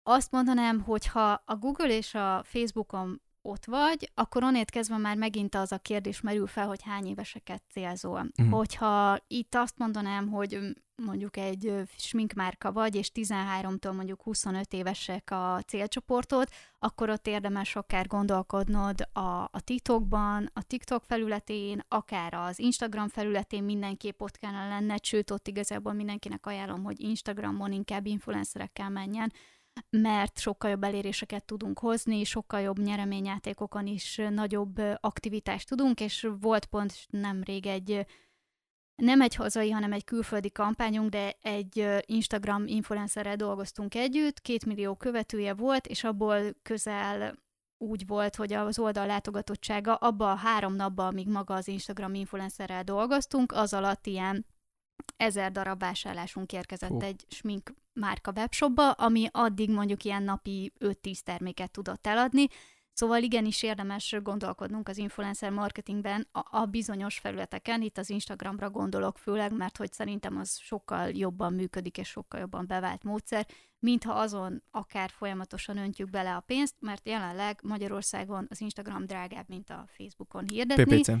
Azt 0.03 0.31
mondanám, 0.31 0.81
hogy 0.81 1.07
ha 1.07 1.43
a 1.45 1.55
Google 1.55 1.95
és 1.95 2.13
a 2.13 2.43
Facebookon 2.43 3.21
ott 3.41 3.65
vagy, 3.65 4.11
akkor 4.13 4.43
onnét 4.43 4.69
kezdve 4.69 4.97
már 4.97 5.17
megint 5.17 5.55
az 5.55 5.71
a 5.71 5.77
kérdés 5.77 6.21
merül 6.21 6.47
fel, 6.47 6.67
hogy 6.67 6.83
hány 6.83 7.05
éveseket 7.05 7.63
célzol. 7.71 8.31
Uh-huh. 8.37 8.57
Hogyha 8.57 9.17
itt 9.27 9.55
azt 9.55 9.77
mondanám, 9.77 10.27
hogy 10.27 10.59
mondjuk 10.95 11.37
egy 11.37 11.73
sminkmárka 11.97 12.71
vagy, 12.71 12.95
és 12.95 13.11
13-tól 13.13 13.95
mondjuk 13.95 14.21
25 14.21 14.73
évesek 14.73 15.31
a 15.31 15.61
célcsoportod, 15.67 16.47
akkor 16.79 17.09
ott 17.09 17.27
érdemes 17.27 17.75
akár 17.75 18.07
gondolkodnod 18.07 19.07
a, 19.13 19.43
a 19.51 19.61
TikTokban, 19.63 20.49
a 20.53 20.63
TikTok 20.63 21.03
felületén, 21.03 21.83
akár 21.87 22.33
az 22.33 22.59
Instagram 22.59 23.07
felületén 23.07 23.63
mindenképp 23.63 24.21
ott 24.21 24.37
kellene 24.37 24.67
lenne, 24.67 24.95
sőt 25.01 25.31
ott 25.31 25.47
igazából 25.47 25.93
mindenkinek 25.93 26.45
ajánlom, 26.45 26.83
hogy 26.83 26.99
Instagramon 26.99 27.71
inkább 27.71 28.05
influencerekkel 28.05 28.89
menjen, 28.89 29.31
mert 29.89 30.39
sokkal 30.39 30.69
jobb 30.69 30.83
eléréseket 30.83 31.45
tudunk 31.45 31.79
hozni, 31.79 32.23
sokkal 32.23 32.61
jobb 32.61 32.79
nyereményjátékokon 32.79 33.87
is 33.87 34.21
nagyobb 34.29 34.81
aktivitást 34.99 35.69
tudunk, 35.69 35.99
és 35.99 36.27
volt 36.39 36.65
pont 36.65 36.93
nemrég 37.09 37.65
egy 37.65 38.05
nem 38.95 39.21
egy 39.21 39.35
hazai, 39.35 39.71
hanem 39.71 39.93
egy 39.93 40.03
külföldi 40.03 40.51
kampányunk, 40.51 41.09
de 41.09 41.35
egy 41.41 41.87
Instagram 42.05 42.67
influencerrel 42.67 43.35
dolgoztunk 43.35 43.95
együtt, 43.95 44.41
két 44.41 44.65
millió 44.65 44.95
követője 44.95 45.53
volt, 45.53 45.87
és 45.87 46.03
abból 46.03 46.53
közel 46.61 47.35
úgy 47.77 48.07
volt, 48.07 48.35
hogy 48.35 48.53
az 48.53 48.79
oldal 48.79 49.05
látogatottsága 49.05 49.95
abba 49.95 50.31
a 50.31 50.35
három 50.35 50.73
napban, 50.73 51.07
amíg 51.07 51.27
maga 51.27 51.53
az 51.53 51.67
Instagram 51.67 52.13
influencerrel 52.13 52.83
dolgoztunk, 52.83 53.51
az 53.51 53.73
alatt 53.73 54.05
ilyen 54.07 54.45
ezer 55.17 55.51
darab 55.51 55.79
vásárlásunk 55.79 56.53
érkezett 56.53 56.89
Hú. 56.89 57.01
egy 57.01 57.25
smink 57.29 57.73
márka 57.93 58.31
webshopba, 58.35 58.91
ami 58.91 59.27
addig 59.31 59.69
mondjuk 59.69 60.03
ilyen 60.03 60.23
napi 60.23 60.73
5-10 60.79 61.19
terméket 61.19 61.71
tudott 61.71 62.07
eladni, 62.07 62.47
Szóval 62.93 63.21
igenis 63.21 63.63
érdemes 63.63 64.15
gondolkodnunk 64.23 64.89
az 64.89 64.97
influencer 64.97 65.51
marketingben 65.51 66.27
a, 66.31 66.57
a 66.57 66.65
bizonyos 66.65 67.19
felületeken, 67.19 67.81
itt 67.81 67.97
az 67.97 68.09
Instagramra 68.09 68.69
gondolok 68.69 69.17
főleg, 69.17 69.53
mert 69.57 69.77
hogy 69.77 69.93
szerintem 69.93 70.37
az 70.37 70.57
sokkal 70.57 71.09
jobban 71.09 71.53
működik 71.53 71.97
és 71.97 72.07
sokkal 72.07 72.39
jobban 72.39 72.67
bevált 72.67 73.03
módszer, 73.03 73.47
mintha 73.79 74.13
azon 74.13 74.63
akár 74.71 75.09
folyamatosan 75.09 75.77
öntjük 75.77 76.09
bele 76.09 76.35
a 76.35 76.39
pénzt, 76.39 76.75
mert 76.79 77.07
jelenleg 77.07 77.59
Magyarországon 77.63 78.47
az 78.49 78.61
Instagram 78.61 79.05
drágább, 79.05 79.45
mint 79.47 79.69
a 79.69 79.85
Facebookon 79.87 80.45
hirdetni. 80.47 81.01
PPC. 81.01 81.11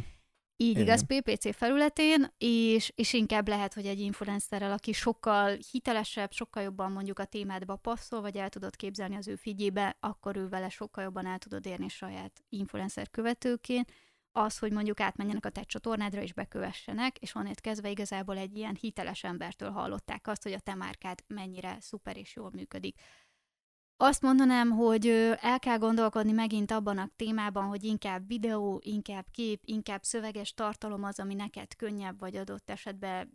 Így 0.61 0.69
Igen. 0.69 0.81
igaz, 0.81 1.05
PPC 1.05 1.55
felületén, 1.55 2.33
és, 2.37 2.91
és 2.95 3.13
inkább 3.13 3.47
lehet, 3.47 3.73
hogy 3.73 3.85
egy 3.85 3.99
influencerrel, 3.99 4.71
aki 4.71 4.91
sokkal 4.91 5.57
hitelesebb, 5.71 6.31
sokkal 6.31 6.63
jobban 6.63 6.91
mondjuk 6.91 7.19
a 7.19 7.25
témádba 7.25 7.75
passzol, 7.75 8.21
vagy 8.21 8.37
el 8.37 8.49
tudod 8.49 8.75
képzelni 8.75 9.15
az 9.15 9.27
ő 9.27 9.35
figyébe, 9.35 9.97
akkor 9.99 10.35
ő 10.35 10.47
vele 10.47 10.69
sokkal 10.69 11.03
jobban 11.03 11.25
el 11.25 11.37
tudod 11.37 11.65
érni 11.65 11.87
saját 11.87 12.43
influencer 12.49 13.09
követőként, 13.09 13.91
az, 14.31 14.57
hogy 14.57 14.71
mondjuk 14.71 14.99
átmenjenek 14.99 15.45
a 15.45 15.49
te 15.49 15.63
csatornádra 15.63 16.21
és 16.21 16.33
bekövessenek, 16.33 17.17
és 17.17 17.35
onnét 17.35 17.61
kezdve 17.61 17.89
igazából 17.89 18.37
egy 18.37 18.57
ilyen 18.57 18.77
hiteles 18.79 19.23
embertől 19.23 19.69
hallották 19.69 20.27
azt, 20.27 20.43
hogy 20.43 20.53
a 20.53 20.59
te 20.59 20.75
márkád 20.75 21.19
mennyire 21.27 21.77
szuper 21.79 22.17
és 22.17 22.35
jól 22.35 22.51
működik. 22.53 22.99
Azt 24.03 24.21
mondanám, 24.21 24.69
hogy 24.69 25.07
el 25.41 25.59
kell 25.59 25.77
gondolkodni 25.77 26.31
megint 26.31 26.71
abban 26.71 26.97
a 26.97 27.09
témában, 27.15 27.65
hogy 27.65 27.83
inkább 27.83 28.27
videó, 28.27 28.81
inkább 28.83 29.25
kép, 29.31 29.61
inkább 29.65 30.03
szöveges 30.03 30.53
tartalom 30.53 31.03
az, 31.03 31.19
ami 31.19 31.33
neked 31.33 31.75
könnyebb, 31.75 32.19
vagy 32.19 32.35
adott 32.35 32.69
esetben 32.69 33.29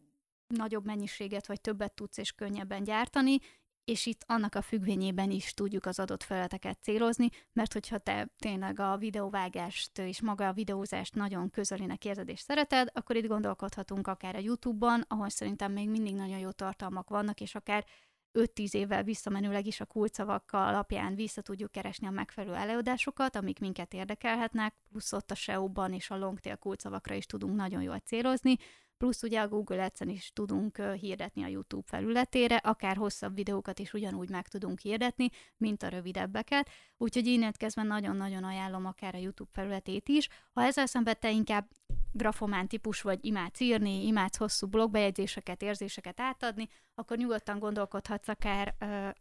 nagyobb 0.46 0.84
mennyiséget, 0.84 1.46
vagy 1.46 1.60
többet 1.60 1.92
tudsz 1.94 2.18
és 2.18 2.32
könnyebben 2.32 2.84
gyártani, 2.84 3.38
és 3.84 4.06
itt 4.06 4.24
annak 4.26 4.54
a 4.54 4.62
függvényében 4.62 5.30
is 5.30 5.54
tudjuk 5.54 5.86
az 5.86 5.98
adott 5.98 6.22
feleteket 6.22 6.78
célozni, 6.82 7.28
mert 7.52 7.72
hogyha 7.72 7.98
te 7.98 8.28
tényleg 8.38 8.80
a 8.80 8.96
videóvágást 8.96 9.98
és 9.98 10.20
maga 10.20 10.48
a 10.48 10.52
videózást 10.52 11.14
nagyon 11.14 11.50
közelinek 11.50 12.04
érzed 12.04 12.28
és 12.28 12.40
szereted, 12.40 12.88
akkor 12.92 13.16
itt 13.16 13.26
gondolkodhatunk 13.26 14.06
akár 14.06 14.36
a 14.36 14.40
YouTube-ban, 14.40 15.04
ahol 15.08 15.28
szerintem 15.28 15.72
még 15.72 15.88
mindig 15.90 16.14
nagyon 16.14 16.38
jó 16.38 16.50
tartalmak 16.50 17.08
vannak, 17.08 17.40
és 17.40 17.54
akár 17.54 17.84
5-10 18.34 18.74
évvel 18.74 19.02
visszamenőleg 19.02 19.66
is 19.66 19.80
a 19.80 19.84
kulcsszavakkal 19.84 20.68
alapján 20.68 21.14
vissza 21.14 21.42
tudjuk 21.42 21.72
keresni 21.72 22.06
a 22.06 22.10
megfelelő 22.10 22.54
előadásokat, 22.54 23.36
amik 23.36 23.58
minket 23.58 23.94
érdekelhetnek, 23.94 24.74
plusz 24.88 25.12
ott 25.12 25.30
a 25.30 25.34
SEO-ban 25.34 25.92
és 25.92 26.10
a 26.10 26.16
longtail 26.16 26.56
kulcsszavakra 26.56 27.14
is 27.14 27.26
tudunk 27.26 27.56
nagyon 27.56 27.82
jól 27.82 27.98
célozni, 27.98 28.56
plusz 28.96 29.22
ugye 29.22 29.40
a 29.40 29.48
Google 29.48 29.84
Ads-en 29.84 30.08
is 30.08 30.30
tudunk 30.32 30.80
hirdetni 30.80 31.42
a 31.42 31.46
YouTube 31.46 31.86
felületére, 31.86 32.56
akár 32.56 32.96
hosszabb 32.96 33.34
videókat 33.34 33.78
is 33.78 33.92
ugyanúgy 33.92 34.28
meg 34.28 34.48
tudunk 34.48 34.80
hirdetni, 34.80 35.28
mint 35.56 35.82
a 35.82 35.88
rövidebbeket, 35.88 36.70
úgyhogy 36.96 37.26
innen 37.26 37.52
kezdve 37.56 37.82
nagyon-nagyon 37.82 38.44
ajánlom 38.44 38.86
akár 38.86 39.14
a 39.14 39.18
YouTube 39.18 39.50
felületét 39.52 40.08
is. 40.08 40.28
Ha 40.52 40.62
ezzel 40.62 40.86
szemben 40.86 41.16
te 41.20 41.30
inkább 41.30 41.68
grafomán 42.16 42.68
típus 42.68 43.02
vagy, 43.02 43.18
imádsz 43.24 43.60
írni, 43.60 44.06
imádsz 44.06 44.36
hosszú 44.36 44.66
blogbejegyzéseket, 44.66 45.62
érzéseket 45.62 46.20
átadni, 46.20 46.68
akkor 46.94 47.16
nyugodtan 47.16 47.58
gondolkodhatsz 47.58 48.28
akár, 48.28 48.74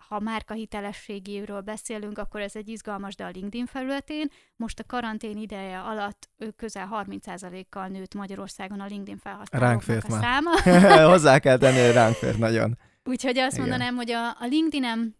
ha 0.07 0.19
márka 0.19 0.53
hitelességéről 0.53 1.61
beszélünk, 1.61 2.17
akkor 2.17 2.41
ez 2.41 2.55
egy 2.55 2.69
izgalmas, 2.69 3.15
de 3.15 3.23
a 3.23 3.29
LinkedIn 3.29 3.65
felületén. 3.65 4.29
Most 4.55 4.79
a 4.79 4.83
karantén 4.87 5.37
ideje 5.37 5.79
alatt 5.79 6.29
közel 6.55 6.89
30%-kal 6.91 7.87
nőtt 7.87 8.13
Magyarországon 8.13 8.79
a 8.79 8.85
LinkedIn 8.85 9.17
felhasználóknak 9.17 10.03
a 10.03 10.09
száma. 10.09 10.51
Hozzá 11.11 11.39
kell 11.39 11.57
tenni, 11.57 11.79
hogy 11.79 11.93
ránk 11.93 12.15
fért 12.15 12.37
nagyon. 12.37 12.77
Úgyhogy 13.03 13.37
azt 13.37 13.55
Igen. 13.55 13.67
mondanám, 13.67 13.95
hogy 13.95 14.11
a, 14.11 14.27
a 14.27 14.45
LinkedIn-em 14.49 15.15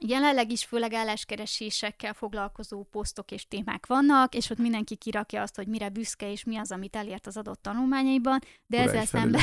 Jelenleg 0.00 0.50
is 0.50 0.64
főleg 0.64 0.92
álláskeresésekkel 0.92 2.14
foglalkozó 2.14 2.82
posztok 2.82 3.30
és 3.30 3.48
témák 3.48 3.86
vannak, 3.86 4.34
és 4.34 4.50
ott 4.50 4.58
mindenki 4.58 4.96
kirakja 4.96 5.42
azt, 5.42 5.56
hogy 5.56 5.66
mire 5.66 5.88
büszke 5.88 6.30
és 6.30 6.44
mi 6.44 6.56
az, 6.56 6.72
amit 6.72 6.96
elért 6.96 7.26
az 7.26 7.36
adott 7.36 7.62
tanulmányaiban, 7.62 8.38
de 8.66 8.76
Ura 8.76 8.88
ezzel 8.88 9.04
szemben 9.04 9.40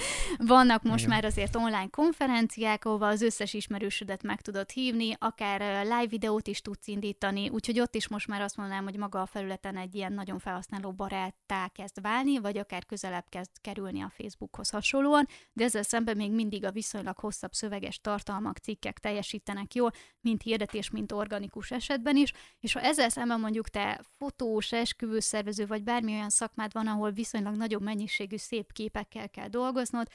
vannak 0.38 0.82
most 0.82 1.04
Igen. 1.04 1.14
már 1.14 1.24
azért 1.24 1.56
online 1.56 1.88
konferenciák, 1.90 2.84
ahova 2.84 3.06
az 3.06 3.22
összes 3.22 3.54
ismerősödet 3.54 4.22
meg 4.22 4.40
tudod 4.40 4.70
hívni, 4.70 5.16
akár 5.18 5.84
live 5.84 6.06
videót 6.06 6.46
is 6.46 6.60
tudsz 6.60 6.86
indítani, 6.86 7.48
úgyhogy 7.48 7.80
ott 7.80 7.94
is 7.94 8.08
most 8.08 8.26
már 8.26 8.40
azt 8.40 8.56
mondanám, 8.56 8.84
hogy 8.84 8.96
maga 8.96 9.20
a 9.20 9.26
felületen 9.26 9.76
egy 9.76 9.94
ilyen 9.94 10.12
nagyon 10.12 10.38
felhasználó 10.38 10.92
baráttá 10.92 11.68
kezd 11.68 12.00
válni, 12.00 12.38
vagy 12.38 12.58
akár 12.58 12.86
közelebb 12.86 13.26
kezd 13.28 13.50
kerülni 13.60 14.00
a 14.00 14.12
Facebookhoz 14.16 14.70
hasonlóan, 14.70 15.28
de 15.52 15.64
ezzel 15.64 15.82
szemben 15.82 16.16
még 16.16 16.30
mindig 16.30 16.64
a 16.64 16.70
viszonylag 16.70 17.18
hosszabb 17.18 17.52
szöveges 17.52 18.00
tartalmak, 18.00 18.56
cikkek 18.58 18.98
teljesítenek 18.98 19.74
jól, 19.74 19.87
mint 20.20 20.42
hirdetés, 20.42 20.90
mint 20.90 21.12
organikus 21.12 21.70
esetben 21.70 22.16
is, 22.16 22.32
és 22.60 22.72
ha 22.72 22.80
ezzel 22.80 23.08
szemben 23.08 23.40
mondjuk 23.40 23.68
te 23.68 24.00
fotós, 24.18 24.72
esküvőszervező, 24.72 25.66
vagy 25.66 25.82
bármi 25.82 26.12
olyan 26.12 26.30
szakmád 26.30 26.72
van, 26.72 26.86
ahol 26.86 27.10
viszonylag 27.10 27.56
nagyobb 27.56 27.82
mennyiségű 27.82 28.36
szép 28.36 28.72
képekkel 28.72 29.28
kell 29.28 29.48
dolgoznod, 29.48 30.08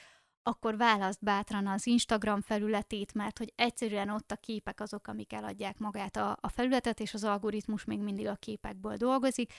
akkor 0.46 0.76
választ 0.76 1.24
bátran 1.24 1.66
az 1.66 1.86
Instagram 1.86 2.40
felületét, 2.40 3.14
mert 3.14 3.38
hogy 3.38 3.52
egyszerűen 3.56 4.08
ott 4.08 4.30
a 4.30 4.36
képek 4.36 4.80
azok, 4.80 5.06
amik 5.08 5.32
eladják 5.32 5.78
magát 5.78 6.16
a, 6.16 6.38
a 6.40 6.48
felületet, 6.48 7.00
és 7.00 7.14
az 7.14 7.24
algoritmus 7.24 7.84
még 7.84 7.98
mindig 7.98 8.26
a 8.26 8.34
képekből 8.34 8.96
dolgozik. 8.96 9.52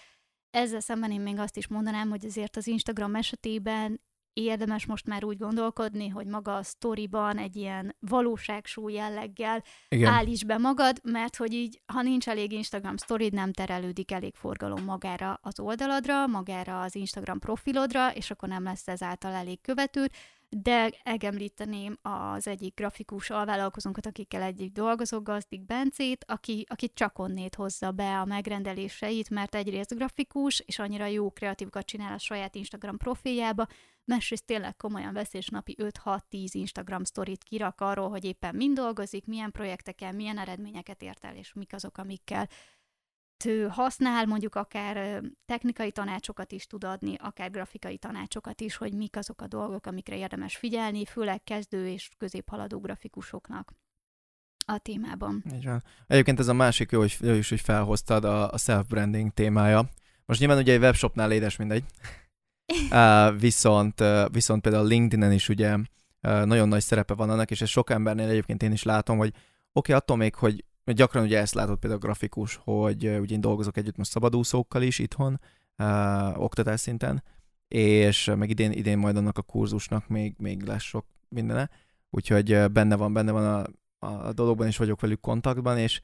Ezzel 0.51 0.79
szemben 0.79 1.11
én 1.11 1.21
még 1.21 1.39
azt 1.39 1.57
is 1.57 1.67
mondanám, 1.67 2.09
hogy 2.09 2.25
azért 2.25 2.55
az 2.55 2.67
Instagram 2.67 3.15
esetében 3.15 4.01
érdemes 4.35 4.85
most 4.85 5.07
már 5.07 5.23
úgy 5.23 5.37
gondolkodni, 5.37 6.07
hogy 6.07 6.27
maga 6.27 6.55
a 6.55 6.63
sztoriban 6.63 7.37
egy 7.37 7.55
ilyen 7.55 7.95
valóságsú 7.99 8.89
jelleggel 8.89 9.63
Igen. 9.89 10.13
állíts 10.13 10.45
be 10.45 10.57
magad, 10.57 10.99
mert 11.03 11.35
hogy 11.35 11.53
így, 11.53 11.81
ha 11.85 12.01
nincs 12.01 12.27
elég 12.27 12.51
Instagram 12.51 12.97
sztorid, 12.97 13.33
nem 13.33 13.51
terelődik 13.51 14.11
elég 14.11 14.35
forgalom 14.35 14.83
magára 14.83 15.39
az 15.41 15.59
oldaladra, 15.59 16.27
magára 16.27 16.81
az 16.81 16.95
Instagram 16.95 17.39
profilodra, 17.39 18.13
és 18.13 18.31
akkor 18.31 18.49
nem 18.49 18.63
lesz 18.63 18.87
ezáltal 18.87 19.33
elég 19.33 19.61
követőd, 19.61 20.11
de 20.61 20.91
megemlíteném 21.03 21.97
az 22.01 22.47
egyik 22.47 22.75
grafikus 22.75 23.29
alvállalkozónkat, 23.29 24.05
akikkel 24.05 24.41
együtt 24.41 24.73
dolgozok, 24.73 25.23
Gazdik 25.23 25.65
Bencét, 25.65 26.25
aki, 26.27 26.65
aki 26.69 26.91
csak 26.93 27.19
onnét 27.19 27.55
hozza 27.55 27.91
be 27.91 28.19
a 28.19 28.25
megrendeléseit, 28.25 29.29
mert 29.29 29.55
egyrészt 29.55 29.95
grafikus, 29.95 30.59
és 30.59 30.79
annyira 30.79 31.05
jó 31.05 31.31
kreatívokat 31.31 31.85
csinál 31.85 32.13
a 32.13 32.17
saját 32.17 32.55
Instagram 32.55 32.97
profiljába, 32.97 33.67
másrészt 34.03 34.45
tényleg 34.45 34.75
komolyan 34.75 35.13
vesz, 35.13 35.33
és 35.33 35.47
napi 35.47 35.75
5-6-10 35.79 36.19
Instagram 36.51 37.03
sztorit 37.03 37.43
kirak 37.43 37.81
arról, 37.81 38.09
hogy 38.09 38.23
éppen 38.23 38.55
mind 38.55 38.75
dolgozik, 38.75 39.25
milyen 39.25 39.51
projekteken, 39.51 40.15
milyen 40.15 40.37
eredményeket 40.37 41.01
ért 41.01 41.25
el, 41.25 41.35
és 41.35 41.53
mik 41.53 41.73
azok, 41.73 41.97
amikkel 41.97 42.49
használ, 43.69 44.25
mondjuk 44.25 44.55
akár 44.55 45.21
technikai 45.45 45.91
tanácsokat 45.91 46.51
is 46.51 46.67
tud 46.67 46.83
adni, 46.83 47.15
akár 47.19 47.51
grafikai 47.51 47.97
tanácsokat 47.97 48.61
is, 48.61 48.75
hogy 48.75 48.93
mik 48.93 49.17
azok 49.17 49.41
a 49.41 49.47
dolgok, 49.47 49.85
amikre 49.85 50.17
érdemes 50.17 50.55
figyelni, 50.57 51.05
főleg 51.05 51.43
kezdő 51.43 51.87
és 51.87 52.09
középhaladó 52.17 52.79
grafikusoknak 52.79 53.73
a 54.65 54.77
témában. 54.77 55.43
Így 55.53 55.65
van. 55.65 55.83
Egyébként 56.07 56.39
ez 56.39 56.47
a 56.47 56.53
másik 56.53 56.91
jó, 56.91 56.99
hogy, 56.99 57.17
jó 57.21 57.33
is, 57.33 57.49
hogy 57.49 57.61
felhoztad 57.61 58.23
a, 58.23 58.51
a 58.51 58.57
self-branding 58.57 59.31
témája. 59.31 59.89
Most 60.25 60.39
nyilván 60.39 60.57
ugye 60.57 60.73
egy 60.73 60.79
webshopnál 60.79 61.31
édes 61.31 61.55
mindegy, 61.55 61.83
uh, 62.91 63.39
viszont, 63.39 64.01
uh, 64.01 64.31
viszont 64.31 64.61
például 64.61 64.87
LinkedIn-en 64.87 65.31
is 65.31 65.49
ugye 65.49 65.73
uh, 65.75 65.83
nagyon 66.45 66.67
nagy 66.67 66.81
szerepe 66.81 67.13
van 67.13 67.29
annak, 67.29 67.51
és 67.51 67.61
ez 67.61 67.69
sok 67.69 67.89
embernél 67.89 68.29
egyébként 68.29 68.63
én 68.63 68.71
is 68.71 68.83
látom, 68.83 69.17
hogy 69.17 69.29
oké, 69.29 69.39
okay, 69.71 69.95
attól 69.95 70.17
még, 70.17 70.35
hogy 70.35 70.65
gyakran 70.93 71.23
ugye 71.23 71.39
ezt 71.39 71.53
látod 71.53 71.79
például 71.79 72.01
a 72.01 72.05
grafikus, 72.05 72.59
hogy 72.63 73.05
ugye 73.05 73.33
én 73.33 73.41
dolgozok 73.41 73.77
együtt 73.77 73.97
most 73.97 74.11
szabadúszókkal 74.11 74.81
is 74.81 74.99
itthon, 74.99 75.39
uh, 75.77 76.41
oktatás 76.41 76.79
szinten, 76.79 77.23
és 77.67 78.31
meg 78.37 78.49
idén, 78.49 78.71
idén 78.71 78.97
majd 78.97 79.17
annak 79.17 79.37
a 79.37 79.41
kurzusnak 79.41 80.07
még, 80.07 80.35
még 80.37 80.61
lesz 80.61 80.83
sok 80.83 81.05
mindene, 81.29 81.69
úgyhogy 82.09 82.71
benne 82.71 82.95
van, 82.95 83.13
benne 83.13 83.31
van 83.31 83.67
a, 83.99 84.07
a 84.07 84.33
dologban, 84.33 84.67
és 84.67 84.77
vagyok 84.77 85.01
velük 85.01 85.19
kontaktban, 85.19 85.77
és 85.77 86.01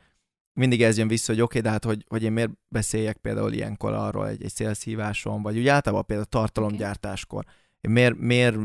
mindig 0.53 0.83
ez 0.83 0.97
jön 0.97 1.07
vissza, 1.07 1.31
hogy 1.31 1.41
oké, 1.41 1.57
okay, 1.57 1.61
de 1.61 1.69
hát 1.69 1.85
hogy, 1.85 2.05
hogy 2.07 2.23
én 2.23 2.31
miért 2.31 2.51
beszéljek 2.67 3.17
például 3.17 3.53
ilyenkor 3.53 3.93
arról 3.93 4.27
egy, 4.27 4.43
egy 4.43 4.51
szélszíváson, 4.51 5.41
vagy 5.41 5.57
úgy 5.57 5.67
általában 5.67 6.05
például 6.05 6.27
tartalomgyártáskor. 6.29 7.45
Én 7.81 7.91
miért, 7.91 8.17
miért 8.17 8.57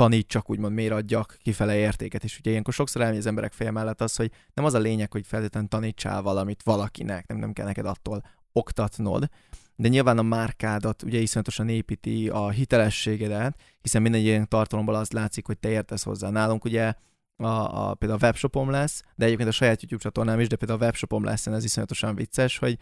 tanítsak, 0.00 0.50
úgymond 0.50 0.74
miért 0.74 0.92
adjak 0.92 1.36
kifele 1.42 1.76
értéket. 1.76 2.24
És 2.24 2.38
ugye 2.38 2.50
ilyenkor 2.50 2.74
sokszor 2.74 3.02
elmegy 3.02 3.18
az 3.18 3.26
emberek 3.26 3.52
feje 3.52 3.70
mellett 3.70 4.00
az, 4.00 4.16
hogy 4.16 4.30
nem 4.54 4.64
az 4.64 4.74
a 4.74 4.78
lényeg, 4.78 5.12
hogy 5.12 5.26
feltétlenül 5.26 5.68
tanítsál 5.68 6.22
valamit 6.22 6.62
valakinek, 6.62 7.26
nem, 7.26 7.38
nem 7.38 7.52
kell 7.52 7.66
neked 7.66 7.86
attól 7.86 8.22
oktatnod, 8.52 9.28
de 9.76 9.88
nyilván 9.88 10.18
a 10.18 10.22
márkádat 10.22 11.02
ugye 11.02 11.18
iszonyatosan 11.18 11.68
építi 11.68 12.28
a 12.28 12.50
hitelességedet, 12.50 13.60
hiszen 13.80 14.02
minden 14.02 14.20
ilyen 14.20 14.48
tartalomból 14.48 14.94
az 14.94 15.10
látszik, 15.10 15.46
hogy 15.46 15.58
te 15.58 15.68
értesz 15.68 16.02
hozzá. 16.02 16.30
Nálunk 16.30 16.64
ugye 16.64 16.92
a, 17.36 17.46
a, 17.46 17.94
például 17.94 18.20
a 18.20 18.24
webshopom 18.24 18.70
lesz, 18.70 19.02
de 19.14 19.24
egyébként 19.24 19.48
a 19.48 19.52
saját 19.52 19.80
YouTube 19.80 20.02
csatornám 20.02 20.40
is, 20.40 20.48
de 20.48 20.56
például 20.56 20.80
a 20.80 20.84
webshopom 20.84 21.24
lesz, 21.24 21.46
ez 21.46 21.64
iszonyatosan 21.64 22.14
vicces, 22.14 22.58
hogy 22.58 22.78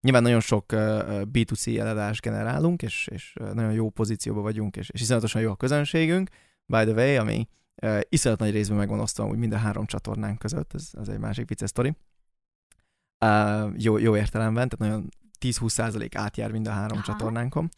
nyilván 0.00 0.22
nagyon 0.22 0.40
sok 0.40 0.64
B2C 1.32 1.78
eladást 1.78 2.20
generálunk, 2.20 2.82
és, 2.82 3.08
és 3.12 3.34
nagyon 3.54 3.72
jó 3.72 3.90
pozícióban 3.90 4.42
vagyunk, 4.42 4.76
és, 4.76 4.90
és 4.90 5.00
iszonyatosan 5.00 5.42
jó 5.42 5.50
a 5.50 5.56
közönségünk, 5.56 6.30
by 6.72 6.84
the 6.84 6.92
way, 6.92 7.18
ami 7.18 7.48
uh, 7.82 8.00
iszonyat 8.08 8.38
nagy 8.38 8.50
részben 8.50 8.76
megvan 8.76 9.00
osztva 9.00 9.26
úgy 9.26 9.38
minden 9.38 9.58
három 9.58 9.86
csatornánk 9.86 10.38
között, 10.38 10.74
ez, 10.74 10.90
ez 11.00 11.08
egy 11.08 11.18
másik 11.18 11.48
vicces 11.48 11.68
sztori. 11.68 11.96
Uh, 13.24 13.72
jó, 13.76 13.98
jó 13.98 14.16
értelemben, 14.16 14.68
tehát 14.68 14.92
nagyon 14.92 15.08
10-20% 15.40 16.10
átjár 16.14 16.52
mind 16.52 16.66
a 16.66 16.70
három 16.70 16.98
Aha. 16.98 17.06
csatornánkon. 17.06 17.68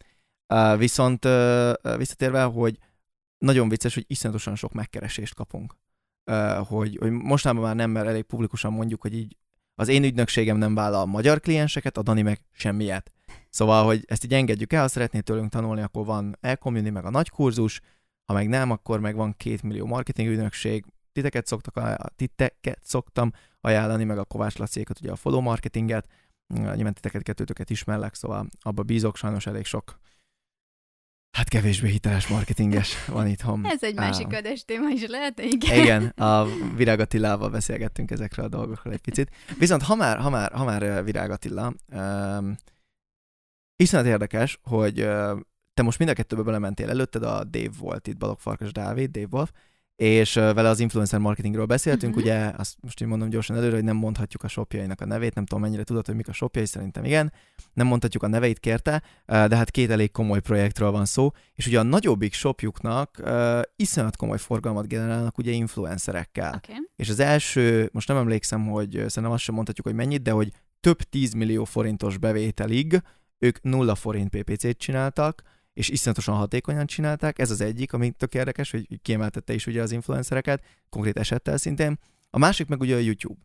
Uh, 0.53 0.77
viszont 0.77 1.25
uh, 1.25 1.97
visszatérve, 1.97 2.43
hogy 2.43 2.77
nagyon 3.37 3.69
vicces, 3.69 3.93
hogy 3.93 4.05
iszonyatosan 4.07 4.55
sok 4.55 4.73
megkeresést 4.73 5.33
kapunk. 5.33 5.75
Uh, 6.31 6.67
hogy, 6.67 6.97
hogy 6.99 7.11
mostanában 7.11 7.63
már 7.63 7.75
nem, 7.75 7.91
mert 7.91 8.07
elég 8.07 8.23
publikusan 8.23 8.73
mondjuk, 8.73 9.01
hogy 9.01 9.13
így 9.13 9.37
az 9.75 9.87
én 9.87 10.03
ügynökségem 10.03 10.57
nem 10.57 10.75
vállal 10.75 11.05
magyar 11.05 11.39
klienseket, 11.39 11.97
a 11.97 12.01
Dani 12.01 12.21
meg 12.21 12.41
semmiet. 12.51 13.11
Szóval, 13.49 13.85
hogy 13.85 14.03
ezt 14.07 14.23
így 14.23 14.33
engedjük 14.33 14.73
el, 14.73 14.81
ha 14.81 14.87
szeretnél 14.87 15.21
tőlünk 15.21 15.49
tanulni, 15.49 15.81
akkor 15.81 16.05
van 16.05 16.37
e 16.41 16.57
meg 16.69 17.05
a 17.05 17.09
nagy 17.09 17.29
kurzus, 17.29 17.81
ha 18.25 18.33
meg 18.33 18.47
nem, 18.47 18.71
akkor 18.71 18.99
meg 18.99 19.15
van 19.15 19.33
két 19.37 19.63
millió 19.63 19.85
marketing 19.85 20.29
ügynökség, 20.29 20.85
titeket, 21.11 21.47
szoktak, 21.47 21.97
titeket 22.15 22.79
szoktam 22.83 23.31
ajánlani, 23.61 24.03
meg 24.03 24.17
a 24.17 24.25
Kovács 24.25 24.57
Lacékat, 24.57 24.99
ugye 24.99 25.11
a 25.11 25.15
follow 25.15 25.41
marketinget, 25.41 26.07
nyilván 26.47 26.93
titeket, 26.93 27.23
kettőtöket 27.23 27.69
ismerlek, 27.69 28.13
szóval 28.13 28.47
abba 28.61 28.83
bízok, 28.83 29.15
sajnos 29.15 29.47
elég 29.47 29.65
sok 29.65 29.99
Hát 31.35 31.49
kevésbé 31.49 31.89
hiteles 31.89 32.27
marketinges 32.27 33.05
van 33.07 33.27
itthon. 33.27 33.65
Ez 33.65 33.83
egy 33.83 33.95
másik 33.95 34.27
uh, 34.27 34.37
adás 34.37 34.65
téma 34.65 34.89
is 34.89 35.07
lehet, 35.07 35.39
igen. 35.39 35.79
Igen, 35.79 36.07
a 36.29 36.45
Virág 36.75 36.99
Attilával 36.99 37.49
beszélgettünk 37.49 38.11
ezekről 38.11 38.45
a 38.45 38.49
dolgokról 38.49 38.93
egy 38.93 39.01
picit. 39.01 39.31
Viszont 39.57 39.81
ha 39.81 39.95
már, 39.95 40.17
ha 40.17 40.29
már, 40.29 40.51
ha 40.51 40.63
már 40.63 41.03
Virág 41.03 41.31
Attila, 41.31 41.73
um, 41.93 42.55
iszonyat 43.75 44.05
érdekes, 44.05 44.59
hogy 44.63 45.01
uh, 45.01 45.39
te 45.75 45.83
most 45.83 45.97
mind 45.97 46.09
a 46.09 46.13
kettőbe 46.13 46.41
belementél. 46.41 46.89
Előtted 46.89 47.23
a 47.23 47.43
Dave 47.43 47.69
volt 47.79 48.07
itt, 48.07 48.17
Balog 48.17 48.39
Farkas 48.39 48.71
Dávid, 48.71 49.11
Dave 49.11 49.27
Wolf, 49.29 49.51
és 49.95 50.33
vele 50.33 50.69
az 50.69 50.79
influencer 50.79 51.19
marketingről 51.19 51.65
beszéltünk, 51.65 52.15
uh-huh. 52.15 52.31
ugye 52.31 52.51
azt 52.57 52.75
most 52.81 53.01
én 53.01 53.07
mondom 53.07 53.29
gyorsan 53.29 53.55
előre, 53.55 53.75
hogy 53.75 53.83
nem 53.83 53.95
mondhatjuk 53.95 54.43
a 54.43 54.47
shopjainak 54.47 55.01
a 55.01 55.05
nevét, 55.05 55.33
nem 55.33 55.45
tudom 55.45 55.63
mennyire 55.63 55.83
tudod, 55.83 56.05
hogy 56.05 56.15
mik 56.15 56.27
a 56.27 56.33
shopjai, 56.33 56.65
szerintem 56.65 57.03
igen, 57.03 57.33
nem 57.73 57.87
mondhatjuk 57.87 58.23
a 58.23 58.27
neveit 58.27 58.59
kérte, 58.59 59.03
de 59.25 59.55
hát 59.55 59.71
két 59.71 59.89
elég 59.89 60.11
komoly 60.11 60.39
projektről 60.39 60.91
van 60.91 61.05
szó, 61.05 61.31
és 61.53 61.67
ugye 61.67 61.79
a 61.79 61.83
nagyobbik 61.83 62.33
shopjuknak 62.33 63.17
uh, 63.23 63.61
iszonyat 63.75 64.15
komoly 64.15 64.37
forgalmat 64.37 64.87
generálnak 64.87 65.37
ugye 65.37 65.51
influencerekkel. 65.51 66.61
Okay. 66.63 66.75
És 66.95 67.09
az 67.09 67.19
első, 67.19 67.89
most 67.93 68.07
nem 68.07 68.17
emlékszem, 68.17 68.67
hogy 68.67 68.91
szerintem 68.91 69.31
azt 69.31 69.43
sem 69.43 69.55
mondhatjuk, 69.55 69.85
hogy 69.85 69.95
mennyit, 69.95 70.21
de 70.21 70.31
hogy 70.31 70.51
több 70.79 71.01
10 71.01 71.33
millió 71.33 71.63
forintos 71.63 72.17
bevételig 72.17 73.01
ők 73.39 73.61
nulla 73.61 73.95
forint 73.95 74.29
PPC-t 74.29 74.77
csináltak, 74.77 75.41
és 75.75 75.89
iszonyatosan 75.89 76.35
hatékonyan 76.35 76.85
csinálták. 76.85 77.39
Ez 77.39 77.51
az 77.51 77.61
egyik, 77.61 77.93
ami 77.93 78.11
tök 78.11 78.33
érdekes, 78.33 78.71
hogy 78.71 79.01
kiemeltette 79.01 79.53
is 79.53 79.67
ugye 79.67 79.81
az 79.81 79.91
influencereket, 79.91 80.63
konkrét 80.89 81.17
esettel 81.17 81.57
szintén. 81.57 81.99
A 82.29 82.37
másik 82.37 82.67
meg 82.67 82.79
ugye 82.79 82.95
a 82.95 82.99
YouTube. 82.99 83.39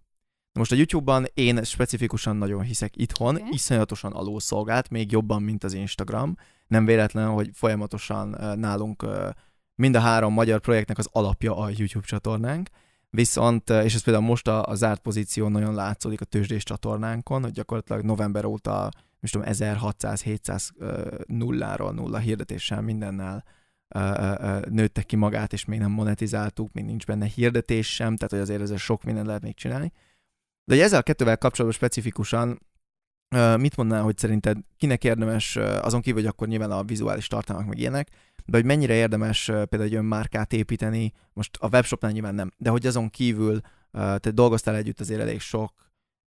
Most 0.53 0.73
a 0.73 0.75
YouTube-ban 0.75 1.27
én 1.35 1.65
specifikusan 1.65 2.37
nagyon 2.37 2.63
hiszek 2.63 2.97
itthon, 2.97 3.35
Oké. 3.35 3.45
iszonyatosan 3.51 4.13
alulszolgált, 4.13 4.91
még 4.91 5.11
jobban, 5.11 5.43
mint 5.43 5.65
az 5.65 5.73
Instagram. 5.73 6.37
Nem 6.67 6.85
véletlen, 6.85 7.29
hogy 7.29 7.51
folyamatosan 7.53 8.59
nálunk 8.59 9.07
mind 9.75 9.95
a 9.95 10.01
három 10.01 10.33
magyar 10.33 10.61
projektnek 10.61 10.99
az 10.99 11.09
alapja 11.13 11.57
a 11.57 11.69
YouTube 11.77 12.07
csatornánk. 12.07 12.69
Viszont, 13.11 13.71
és 13.71 13.95
ez 13.95 14.03
például 14.03 14.25
most 14.25 14.49
a, 14.49 14.67
a 14.67 14.75
zárt 14.75 15.01
pozíció 15.01 15.49
nagyon 15.49 15.75
látszódik 15.75 16.21
a 16.21 16.25
tőzsdés 16.25 16.63
csatornánkon, 16.63 17.43
hogy 17.43 17.53
gyakorlatilag 17.53 18.03
november 18.03 18.45
óta, 18.45 18.91
most 19.21 19.33
tudom, 19.33 19.49
1600-700 19.53 20.69
ö, 20.79 21.17
nulláról, 21.27 21.93
nulla 21.93 22.19
hirdetéssel, 22.19 22.81
mindennel 22.81 23.45
nőtte 24.69 25.03
ki 25.03 25.17
magát, 25.17 25.53
és 25.53 25.65
még 25.65 25.79
nem 25.79 25.91
monetizáltuk, 25.91 26.73
még 26.73 26.85
nincs 26.85 27.07
benne 27.07 27.27
hirdetés 27.27 27.95
sem, 27.95 28.17
tehát 28.17 28.31
hogy 28.31 28.41
azért 28.41 28.61
ezzel 28.61 28.77
sok 28.77 29.05
mindent 29.05 29.27
lehet 29.27 29.43
még 29.43 29.55
csinálni. 29.55 29.93
De 30.65 30.75
hogy 30.75 30.85
ezzel 30.85 30.99
a 30.99 31.03
kettővel 31.03 31.39
kapcsolatban 31.39 31.79
specifikusan 31.79 32.61
mit 33.57 33.77
mondanál, 33.77 34.03
hogy 34.03 34.19
szerinted 34.19 34.59
kinek 34.77 35.05
érdemes, 35.05 35.57
azon 35.57 36.01
kívül, 36.01 36.21
hogy 36.21 36.31
akkor 36.31 36.49
nyilván 36.49 36.71
a 36.71 36.85
vizuális 36.85 37.27
tartalmak 37.27 37.67
meg 37.67 37.79
ilyenek, 37.79 38.09
de 38.45 38.57
hogy 38.57 38.67
mennyire 38.67 38.95
érdemes 38.95 39.45
például 39.45 39.83
egy 39.83 39.95
önmárkát 39.95 40.53
építeni, 40.53 41.13
most 41.33 41.57
a 41.61 41.69
webshopnál 41.69 42.13
nyilván 42.13 42.35
nem, 42.35 42.53
de 42.57 42.71
hogy 42.71 42.87
azon 42.87 43.11
kívül 43.11 43.61
te 43.93 44.31
dolgoztál 44.31 44.77
együtt 44.77 45.01
azért 45.01 45.21
elég 45.21 45.41
sok 45.41 45.73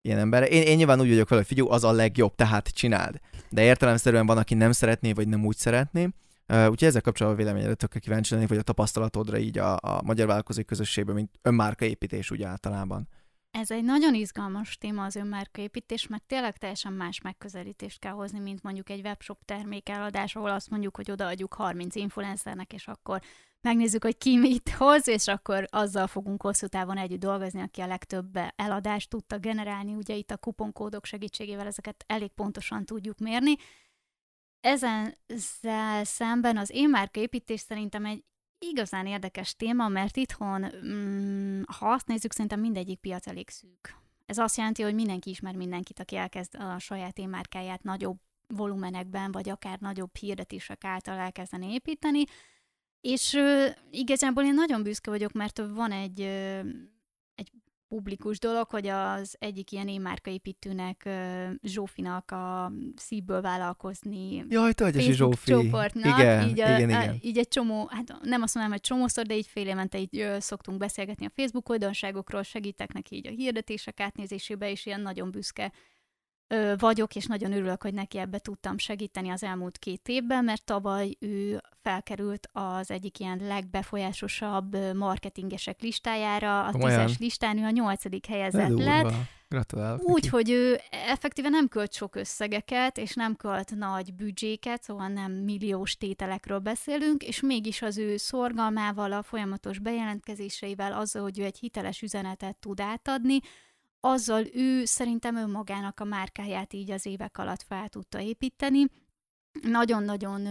ilyen 0.04 0.20
ember. 0.20 0.52
Én, 0.52 0.62
én 0.62 0.76
nyilván 0.76 1.00
úgy 1.00 1.10
vagyok 1.10 1.30
vele, 1.30 1.42
hogy 1.42 1.50
figyelj, 1.50 1.70
az 1.72 1.84
a 1.84 1.92
legjobb, 1.92 2.36
tehát 2.36 2.68
csináld. 2.68 3.20
De 3.50 3.64
értelemszerűen 3.64 4.26
van, 4.26 4.38
aki 4.38 4.54
nem 4.54 4.72
szeretné, 4.72 5.12
vagy 5.12 5.28
nem 5.28 5.46
úgy 5.46 5.58
szeretné. 5.58 6.10
Uh, 6.48 6.70
úgyhogy 6.70 6.88
ezzel 6.88 7.02
kapcsolatban 7.02 7.42
véleményedre 7.44 7.76
tökre 7.76 8.00
kíváncsi 8.00 8.34
lennék, 8.34 8.50
vagy 8.50 8.58
a 8.58 8.62
tapasztalatodra 8.62 9.38
így 9.38 9.58
a, 9.58 9.74
a 9.82 10.02
magyar 10.04 10.28
vállalkozói 10.28 10.66
közösségben, 10.66 11.16
mint 11.16 11.30
önmárkaépítés 11.42 12.32
úgy 12.32 12.44
általában. 12.44 13.08
Ez 13.60 13.72
egy 13.72 13.84
nagyon 13.84 14.14
izgalmas 14.14 14.78
téma 14.78 15.04
az 15.04 15.16
önmárkaépítés, 15.16 16.08
mert 16.08 16.24
tényleg 16.24 16.58
teljesen 16.58 16.94
más 16.94 17.22
megközelítést 17.22 18.00
kell 18.00 18.12
hozni, 18.12 18.40
mint 18.40 18.64
mondjuk 18.64 18.90
egy 18.90 19.02
webshop 19.06 19.46
termék 19.46 19.90
eladás, 19.90 20.36
ahol 20.36 20.50
azt 20.50 20.70
mondjuk, 20.70 20.96
hogy 20.96 21.12
odaadjuk 21.12 21.54
30 21.54 21.96
influencernek, 21.96 22.74
és 22.74 22.88
akkor 22.88 23.22
megnézzük, 23.62 24.04
hogy 24.04 24.18
ki 24.18 24.38
mit 24.38 24.70
hoz, 24.70 25.08
és 25.08 25.28
akkor 25.28 25.68
azzal 25.70 26.08
fogunk 26.08 26.42
hosszú 26.42 26.68
távon 26.68 26.98
együtt 26.98 27.20
dolgozni, 27.20 27.62
aki 27.62 27.82
a 27.82 27.88
legtöbb 27.88 28.40
eladást 28.56 29.10
tudta 29.10 29.38
generálni. 29.38 29.96
Ugye 29.96 30.16
itt 30.16 30.32
a 30.32 30.38
kuponkódok 30.38 31.06
segítségével 31.06 31.68
ezeket 31.68 32.04
elég 32.08 32.32
pontosan 32.32 32.86
tudjuk 32.86 33.18
mérni. 33.18 33.56
Ezen 34.60 35.18
szemben 36.02 36.58
az 36.58 36.70
én 36.70 36.90
márkaépítés 36.90 37.60
szerintem 37.60 38.06
egy 38.06 38.24
igazán 38.70 39.06
érdekes 39.06 39.56
téma, 39.56 39.88
mert 39.88 40.18
itthon, 40.18 40.66
mm, 40.86 41.62
ha 41.78 41.92
azt 41.92 42.08
nézzük, 42.08 42.32
szerintem 42.32 42.60
mindegyik 42.60 43.00
piac 43.00 43.28
elég 43.28 43.50
szűk. 43.50 43.96
Ez 44.26 44.38
azt 44.38 44.58
jelenti, 44.58 44.82
hogy 44.82 44.94
mindenki 44.94 45.30
ismer 45.30 45.56
mindenkit, 45.56 46.00
aki 46.00 46.16
elkezd 46.16 46.56
a 46.56 46.80
saját 46.80 47.18
émárkáját 47.18 47.84
nagyobb 47.84 48.18
volumenekben, 48.48 49.32
vagy 49.32 49.50
akár 49.50 49.80
nagyobb 49.80 50.16
hirdetések 50.16 50.84
által 50.84 51.18
elkezdeni 51.18 51.74
építeni, 51.74 52.24
és 53.02 53.34
ö, 53.34 53.68
igazából 53.92 54.44
én 54.44 54.54
nagyon 54.54 54.84
büszke 54.84 55.10
vagyok, 55.10 55.32
mert 55.32 55.58
van 55.58 55.92
egy, 55.92 56.22
egy 56.22 56.66
publikus 57.94 58.40
dolog, 58.40 58.70
hogy 58.70 58.88
az 58.88 59.36
egyik 59.40 59.72
ilyen 59.72 59.88
émárkaépítőnek, 59.88 61.10
Zsófinak 61.64 62.32
a 62.32 62.72
szívből 62.96 63.42
vállalkozni 63.42 64.46
Jaj, 64.50 64.74
te 64.74 64.92
Facebook 64.92 65.14
Zsófi. 65.14 65.52
csoportnak, 65.52 66.20
Igen, 66.20 66.50
így, 66.50 66.60
a, 66.60 66.78
igen, 66.78 66.90
a, 66.90 67.04
igen. 67.04 67.18
így 67.22 67.38
egy 67.38 67.48
csomó, 67.48 67.88
hát 67.92 68.08
nem 68.22 68.42
azt 68.42 68.56
mondanám, 68.56 68.72
hogy 68.72 68.82
csomószor, 68.82 69.26
de 69.26 69.36
így 69.36 69.48
fél 69.48 69.68
évente 69.68 70.00
így 70.00 70.18
ö, 70.18 70.38
szoktunk 70.40 70.78
beszélgetni 70.78 71.26
a 71.26 71.32
Facebook 71.36 71.70
oldalságokról, 71.70 72.44
segítek 72.44 72.94
neki 72.94 73.16
így 73.16 73.28
a 73.28 73.32
hirdetések 73.32 74.00
átnézésébe, 74.00 74.72
és 74.72 74.86
ilyen 74.86 75.02
nagyon 75.02 75.32
büszke 75.32 75.72
vagyok, 76.78 77.16
és 77.16 77.26
nagyon 77.26 77.54
örülök, 77.54 77.82
hogy 77.82 77.94
neki 77.94 78.18
ebbe 78.18 78.40
tudtam 78.40 78.78
segíteni 78.78 79.30
az 79.30 79.44
elmúlt 79.44 79.78
két 79.78 80.08
évben, 80.08 80.44
mert 80.44 80.64
tavaly 80.64 81.16
ő 81.20 81.62
felkerült 81.82 82.50
az 82.52 82.92
egyik 82.92 83.20
ilyen 83.20 83.40
legbefolyásosabb 83.48 84.96
marketingesek 84.96 85.82
listájára, 85.82 86.66
a 86.66 86.72
Komolyan? 86.72 87.06
tízes 87.06 87.20
listán 87.20 87.58
ő 87.58 87.64
a 87.64 87.70
nyolcadik 87.70 88.26
helyezett 88.26 88.68
durva. 88.68 88.84
lett, 88.84 89.14
Gratulálok 89.48 90.04
úgy, 90.04 90.28
hogy 90.28 90.50
ő 90.50 90.80
effektíve 90.90 91.50
nem 91.50 91.68
költ 91.68 91.94
sok 91.94 92.16
összegeket, 92.16 92.98
és 92.98 93.14
nem 93.14 93.36
költ 93.36 93.76
nagy 93.76 94.14
büdzséket, 94.14 94.84
szóval 94.84 95.08
nem 95.08 95.32
milliós 95.32 95.98
tételekről 95.98 96.60
beszélünk, 96.60 97.24
és 97.24 97.42
mégis 97.42 97.82
az 97.82 97.98
ő 97.98 98.18
szorgalmával, 98.18 99.12
a 99.12 99.24
folyamatos 99.24 99.80
bejelentkezéseivel, 99.80 100.94
azzal, 100.94 101.22
hogy 101.22 101.40
ő 101.40 101.44
egy 101.44 101.58
hiteles 101.58 102.02
üzenetet 102.02 102.56
tud 102.56 102.80
átadni, 102.80 103.40
azzal 104.06 104.46
ő 104.54 104.86
szerintem 104.86 105.36
önmagának 105.36 106.00
a 106.00 106.04
márkáját 106.04 106.74
így 106.74 106.92
az 106.92 107.06
évek 107.06 107.38
alatt 107.38 107.62
fel 107.62 107.90
tudta 107.90 108.20
építeni. 108.20 108.86
Nagyon-nagyon 109.62 110.48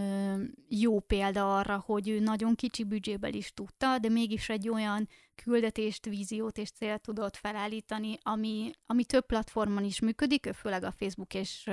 jó 0.69 1.01
példa 1.01 1.57
arra, 1.57 1.83
hogy 1.87 2.09
ő 2.09 2.21
nagyon 2.21 2.55
kicsi 2.55 2.85
büdzséből 2.85 3.35
is 3.35 3.53
tudta, 3.55 3.99
de 3.99 4.09
mégis 4.09 4.49
egy 4.49 4.69
olyan 4.69 5.09
küldetést, 5.35 6.05
víziót 6.05 6.59
és 6.59 6.71
célt 6.71 7.01
tudott 7.01 7.37
felállítani, 7.37 8.19
ami, 8.23 8.71
ami 8.87 9.05
több 9.05 9.27
platformon 9.27 9.85
is 9.85 10.01
működik, 10.01 10.47
ő 10.47 10.53
főleg 10.53 10.85
a 10.85 10.93
Facebook 10.93 11.35
és 11.35 11.71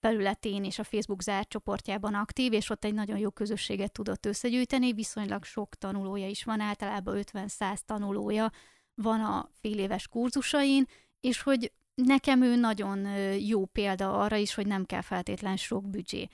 felületén 0.00 0.64
és 0.64 0.78
a 0.78 0.84
Facebook 0.84 1.22
zárt 1.22 1.48
csoportjában 1.48 2.14
aktív, 2.14 2.52
és 2.52 2.70
ott 2.70 2.84
egy 2.84 2.94
nagyon 2.94 3.18
jó 3.18 3.30
közösséget 3.30 3.92
tudott 3.92 4.26
összegyűjteni, 4.26 4.92
viszonylag 4.92 5.44
sok 5.44 5.74
tanulója 5.74 6.28
is 6.28 6.44
van, 6.44 6.60
általában 6.60 7.22
50-100 7.32 7.78
tanulója 7.78 8.50
van 8.94 9.20
a 9.20 9.50
fél 9.60 9.78
éves 9.78 10.08
kurzusain, 10.08 10.86
és 11.26 11.42
hogy 11.42 11.72
nekem 11.94 12.42
ő 12.42 12.56
nagyon 12.56 13.06
jó 13.38 13.64
példa 13.64 14.18
arra 14.18 14.36
is, 14.36 14.54
hogy 14.54 14.66
nem 14.66 14.84
kell 14.84 15.00
feltétlen 15.00 15.56
sok 15.56 15.90
büdzsé. 15.90 16.28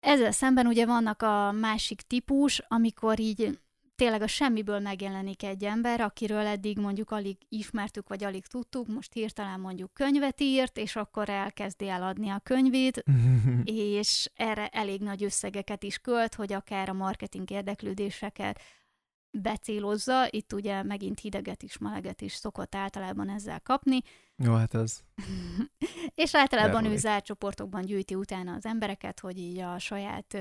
Ezzel 0.00 0.30
szemben 0.30 0.66
ugye 0.66 0.86
vannak 0.86 1.22
a 1.22 1.52
másik 1.52 2.00
típus, 2.00 2.58
amikor 2.68 3.20
így 3.20 3.58
tényleg 3.94 4.22
a 4.22 4.26
semmiből 4.26 4.78
megjelenik 4.78 5.42
egy 5.42 5.64
ember, 5.64 6.00
akiről 6.00 6.46
eddig 6.46 6.78
mondjuk 6.78 7.10
alig 7.10 7.36
ismertük, 7.48 8.08
vagy 8.08 8.24
alig 8.24 8.46
tudtuk, 8.46 8.86
most 8.86 9.12
hirtelen 9.12 9.60
mondjuk 9.60 9.94
könyvet 9.94 10.40
írt, 10.40 10.78
és 10.78 10.96
akkor 10.96 11.28
elkezdi 11.28 11.88
eladni 11.88 12.28
a 12.28 12.40
könyvét, 12.42 13.04
és 13.64 14.30
erre 14.34 14.68
elég 14.68 15.00
nagy 15.00 15.24
összegeket 15.24 15.82
is 15.82 15.98
költ, 15.98 16.34
hogy 16.34 16.52
akár 16.52 16.88
a 16.88 16.92
marketing 16.92 17.50
érdeklődéseket 17.50 18.60
becélozza. 19.42 20.26
Itt 20.30 20.52
ugye 20.52 20.82
megint 20.82 21.20
hideget 21.20 21.62
is, 21.62 21.78
meleget 21.78 22.20
is 22.20 22.32
szokott 22.32 22.74
általában 22.74 23.28
ezzel 23.28 23.60
kapni, 23.60 23.98
Jó, 24.36 24.54
hát 24.54 24.74
ez. 24.74 25.00
és 26.14 26.34
általában 26.34 26.72
ő 26.72 26.76
Elmúlik. 26.76 26.98
zárt 26.98 27.24
csoportokban 27.24 27.82
gyűjti 27.82 28.14
utána 28.14 28.52
az 28.54 28.66
embereket, 28.66 29.20
hogy 29.20 29.38
így 29.38 29.58
a 29.58 29.78
saját 29.78 30.36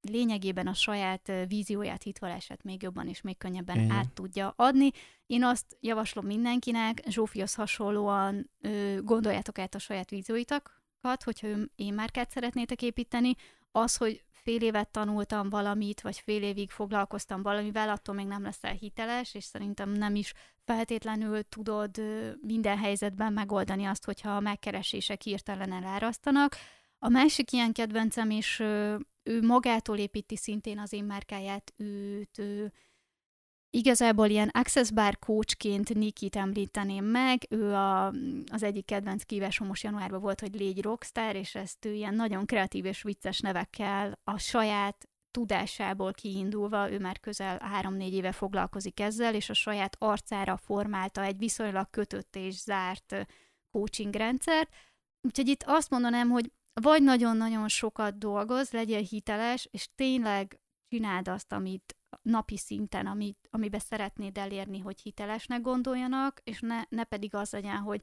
lényegében 0.00 0.66
a 0.66 0.74
saját 0.74 1.32
vízióját, 1.48 2.02
hitvallását 2.02 2.62
még 2.62 2.82
jobban 2.82 3.08
és 3.08 3.20
még 3.20 3.38
könnyebben 3.38 3.76
Igen. 3.76 3.90
át 3.90 4.12
tudja 4.12 4.52
adni. 4.56 4.90
Én 5.26 5.44
azt 5.44 5.76
javaslom 5.80 6.26
mindenkinek, 6.26 7.02
Zsófihoz 7.08 7.54
hasonlóan 7.54 8.50
ö, 8.60 8.98
gondoljátok 9.02 9.58
át 9.58 9.74
a 9.74 9.78
saját 9.78 10.10
vízióitokat, 10.10 11.22
hogyha 11.24 11.46
ő- 11.46 11.70
én 11.76 11.94
márkát 11.94 12.30
szeretnétek 12.30 12.82
építeni, 12.82 13.34
az, 13.72 13.96
hogy 13.96 14.24
fél 14.44 14.62
évet 14.62 14.88
tanultam 14.88 15.48
valamit, 15.48 16.00
vagy 16.00 16.18
fél 16.18 16.42
évig 16.42 16.70
foglalkoztam 16.70 17.42
valamivel, 17.42 17.88
attól 17.88 18.14
még 18.14 18.26
nem 18.26 18.42
leszel 18.42 18.72
hiteles, 18.72 19.34
és 19.34 19.44
szerintem 19.44 19.90
nem 19.90 20.14
is 20.14 20.32
feltétlenül 20.64 21.42
tudod 21.42 21.90
minden 22.40 22.78
helyzetben 22.78 23.32
megoldani 23.32 23.84
azt, 23.84 24.04
hogyha 24.04 24.36
a 24.36 24.40
megkeresések 24.40 25.22
hirtelen 25.22 25.72
elárasztanak. 25.72 26.56
A 26.98 27.08
másik 27.08 27.52
ilyen 27.52 27.72
kedvencem, 27.72 28.30
és 28.30 28.60
ő 29.22 29.42
magától 29.42 29.98
építi 29.98 30.36
szintén 30.36 30.78
az 30.78 30.92
én 30.92 31.04
márkáját, 31.04 31.72
őt 31.76 32.38
ő, 32.38 32.72
igazából 33.74 34.28
ilyen 34.28 34.48
access 34.48 34.90
bar 34.90 35.18
coachként 35.18 35.94
Nikit 35.94 36.36
említeném 36.36 37.04
meg, 37.04 37.46
ő 37.48 37.72
a, 37.74 38.06
az 38.50 38.62
egyik 38.62 38.84
kedvenc 38.84 39.22
kívásom 39.22 39.66
most 39.66 39.82
januárban 39.82 40.20
volt, 40.20 40.40
hogy 40.40 40.54
légy 40.54 40.82
rockstar, 40.82 41.36
és 41.36 41.54
ezt 41.54 41.84
ő 41.84 41.92
ilyen 41.92 42.14
nagyon 42.14 42.46
kreatív 42.46 42.84
és 42.84 43.02
vicces 43.02 43.40
nevekkel 43.40 44.20
a 44.24 44.38
saját 44.38 45.08
tudásából 45.30 46.12
kiindulva, 46.12 46.90
ő 46.90 46.98
már 46.98 47.20
közel 47.20 47.58
három-négy 47.58 48.14
éve 48.14 48.32
foglalkozik 48.32 49.00
ezzel, 49.00 49.34
és 49.34 49.50
a 49.50 49.54
saját 49.54 49.96
arcára 49.98 50.56
formálta 50.56 51.22
egy 51.22 51.38
viszonylag 51.38 51.90
kötött 51.90 52.36
és 52.36 52.54
zárt 52.54 53.26
coaching 53.70 54.14
rendszert. 54.14 54.74
Úgyhogy 55.20 55.48
itt 55.48 55.62
azt 55.66 55.90
mondanám, 55.90 56.28
hogy 56.28 56.52
vagy 56.80 57.02
nagyon-nagyon 57.02 57.68
sokat 57.68 58.18
dolgoz, 58.18 58.70
legyél 58.70 59.00
hiteles, 59.00 59.68
és 59.70 59.88
tényleg 59.94 60.60
csináld 60.88 61.28
azt, 61.28 61.52
amit 61.52 61.96
napi 62.22 62.56
szinten, 62.56 63.06
amit, 63.06 63.48
amiben 63.50 63.80
szeretnéd 63.80 64.38
elérni, 64.38 64.78
hogy 64.78 65.00
hitelesnek 65.00 65.60
gondoljanak, 65.60 66.40
és 66.44 66.60
ne, 66.60 66.82
ne 66.88 67.04
pedig 67.04 67.34
az 67.34 67.52
legyen, 67.52 67.76
hogy 67.76 68.02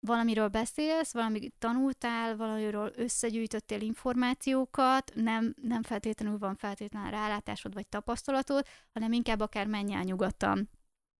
valamiről 0.00 0.48
beszélsz, 0.48 1.12
valamit 1.12 1.54
tanultál, 1.58 2.36
valamiről 2.36 2.92
összegyűjtöttél 2.96 3.80
információkat, 3.80 5.12
nem, 5.14 5.54
nem 5.62 5.82
feltétlenül 5.82 6.38
van 6.38 6.54
feltétlenül 6.54 7.10
rálátásod 7.10 7.74
vagy 7.74 7.86
tapasztalatod, 7.86 8.66
hanem 8.92 9.12
inkább 9.12 9.40
akár 9.40 9.66
menj 9.66 9.94
el 9.94 10.02
nyugodtan 10.02 10.70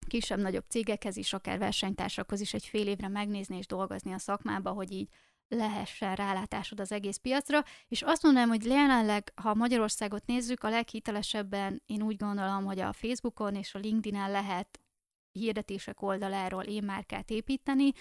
kisebb-nagyobb 0.06 0.64
cégekhez 0.68 1.16
is, 1.16 1.32
akár 1.32 1.58
versenytársakhoz 1.58 2.40
is 2.40 2.54
egy 2.54 2.66
fél 2.66 2.86
évre 2.86 3.08
megnézni 3.08 3.56
és 3.56 3.66
dolgozni 3.66 4.12
a 4.12 4.18
szakmába, 4.18 4.70
hogy 4.70 4.92
így 4.92 5.08
lehessen 5.48 6.14
rálátásod 6.14 6.80
az 6.80 6.92
egész 6.92 7.16
piacra, 7.16 7.64
és 7.88 8.02
azt 8.02 8.22
mondanám, 8.22 8.48
hogy 8.48 8.64
jelenleg, 8.64 9.32
ha 9.34 9.54
Magyarországot 9.54 10.26
nézzük, 10.26 10.64
a 10.64 10.68
leghitelesebben 10.68 11.82
én 11.86 12.02
úgy 12.02 12.16
gondolom, 12.16 12.64
hogy 12.64 12.80
a 12.80 12.92
Facebookon 12.92 13.54
és 13.54 13.74
a 13.74 13.78
LinkedIn-en 13.78 14.30
lehet 14.30 14.80
hirdetések 15.32 16.02
oldaláról 16.02 16.62
én 16.62 16.82
márkát 16.82 17.30
építeni. 17.30 17.92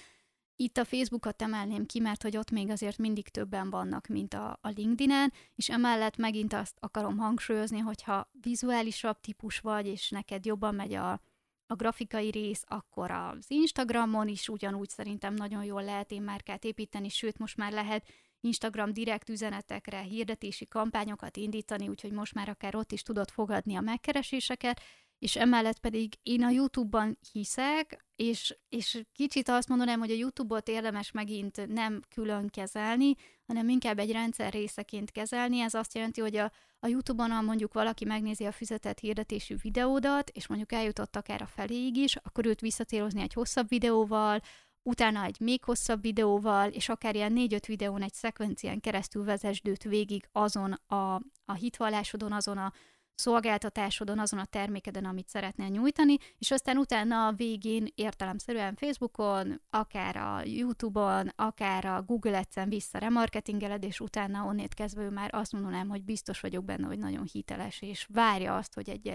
Itt 0.55 0.77
a 0.77 0.85
Facebookot 0.85 1.41
emelném 1.41 1.85
ki, 1.85 1.99
mert 1.99 2.21
hogy 2.21 2.37
ott 2.37 2.51
még 2.51 2.69
azért 2.69 2.97
mindig 2.97 3.27
többen 3.27 3.69
vannak, 3.69 4.07
mint 4.07 4.33
a, 4.33 4.59
a 4.61 4.69
LinkedIn-en, 4.69 5.33
és 5.55 5.69
emellett 5.69 6.17
megint 6.17 6.53
azt 6.53 6.77
akarom 6.79 7.17
hangsúlyozni, 7.17 7.79
hogyha 7.79 8.29
vizuálisabb 8.41 9.19
típus 9.19 9.59
vagy, 9.59 9.87
és 9.87 10.09
neked 10.09 10.45
jobban 10.45 10.75
megy 10.75 10.93
a, 10.93 11.21
a 11.67 11.75
grafikai 11.75 12.29
rész, 12.29 12.63
akkor 12.67 13.11
az 13.11 13.45
Instagramon 13.47 14.27
is 14.27 14.49
ugyanúgy 14.49 14.89
szerintem 14.89 15.33
nagyon 15.33 15.63
jól 15.63 15.83
lehet 15.83 16.11
én 16.11 16.21
márkát 16.21 16.63
építeni, 16.63 17.09
sőt 17.09 17.37
most 17.37 17.57
már 17.57 17.71
lehet 17.71 18.07
Instagram 18.39 18.93
direkt 18.93 19.29
üzenetekre 19.29 19.99
hirdetési 19.99 20.65
kampányokat 20.65 21.37
indítani, 21.37 21.87
úgyhogy 21.87 22.11
most 22.11 22.33
már 22.33 22.49
akár 22.49 22.75
ott 22.75 22.91
is 22.91 23.01
tudod 23.01 23.29
fogadni 23.29 23.75
a 23.75 23.81
megkereséseket, 23.81 24.81
és 25.25 25.35
emellett 25.35 25.79
pedig 25.79 26.13
én 26.23 26.43
a 26.43 26.49
YouTube-ban 26.49 27.17
hiszek, 27.31 28.05
és, 28.15 28.57
és 28.69 29.01
kicsit 29.13 29.49
azt 29.49 29.67
mondanám, 29.67 29.99
hogy 29.99 30.11
a 30.11 30.15
YouTube-ot 30.15 30.67
érdemes 30.67 31.11
megint 31.11 31.67
nem 31.67 32.01
külön 32.15 32.47
kezelni, 32.47 33.15
hanem 33.47 33.69
inkább 33.69 33.99
egy 33.99 34.11
rendszer 34.11 34.53
részeként 34.53 35.11
kezelni. 35.11 35.59
Ez 35.59 35.73
azt 35.73 35.95
jelenti, 35.95 36.21
hogy 36.21 36.35
a, 36.35 36.51
a 36.79 36.87
YouTube-on, 36.87 37.31
ha 37.31 37.41
mondjuk 37.41 37.73
valaki 37.73 38.05
megnézi 38.05 38.45
a 38.45 38.51
füzetett 38.51 38.99
hirdetésű 38.99 39.55
videódat, 39.61 40.29
és 40.29 40.47
mondjuk 40.47 40.71
eljutott 40.71 41.15
akár 41.15 41.41
a 41.41 41.47
feléig 41.47 41.97
is, 41.97 42.15
akkor 42.15 42.45
őt 42.45 42.61
visszatérozni 42.61 43.21
egy 43.21 43.33
hosszabb 43.33 43.67
videóval, 43.67 44.41
utána 44.83 45.23
egy 45.23 45.39
még 45.39 45.63
hosszabb 45.63 46.01
videóval, 46.01 46.69
és 46.69 46.89
akár 46.89 47.15
ilyen 47.15 47.33
négy-öt 47.33 47.65
videón 47.65 48.01
egy 48.01 48.13
szekvencián 48.13 48.79
keresztül 48.79 49.23
vezesd 49.23 49.87
végig 49.89 50.27
azon 50.31 50.71
a, 50.71 51.13
a 51.45 51.53
hitvallásodon, 51.53 52.31
azon 52.31 52.57
a 52.57 52.73
szolgáltatásodon, 53.15 54.19
azon 54.19 54.39
a 54.39 54.45
termékeden, 54.45 55.05
amit 55.05 55.27
szeretnél 55.27 55.67
nyújtani, 55.67 56.17
és 56.37 56.51
aztán 56.51 56.77
utána 56.77 57.27
a 57.27 57.31
végén 57.31 57.87
értelemszerűen 57.95 58.75
Facebookon, 58.75 59.61
akár 59.69 60.15
a 60.15 60.41
YouTube-on, 60.43 61.31
akár 61.35 61.85
a 61.85 62.01
Google 62.01 62.37
Ads-en 62.37 62.69
vissza 62.69 62.97
remarketingeled, 62.97 63.83
és 63.83 63.99
utána 63.99 64.45
onnét 64.45 64.73
kezdve 64.73 65.03
ő 65.03 65.09
már 65.09 65.29
azt 65.33 65.51
mondanám, 65.51 65.89
hogy 65.89 66.03
biztos 66.03 66.39
vagyok 66.39 66.65
benne, 66.65 66.87
hogy 66.87 66.99
nagyon 66.99 67.27
hiteles, 67.31 67.81
és 67.81 68.07
várja 68.13 68.55
azt, 68.55 68.73
hogy 68.73 68.89
egy 68.89 69.13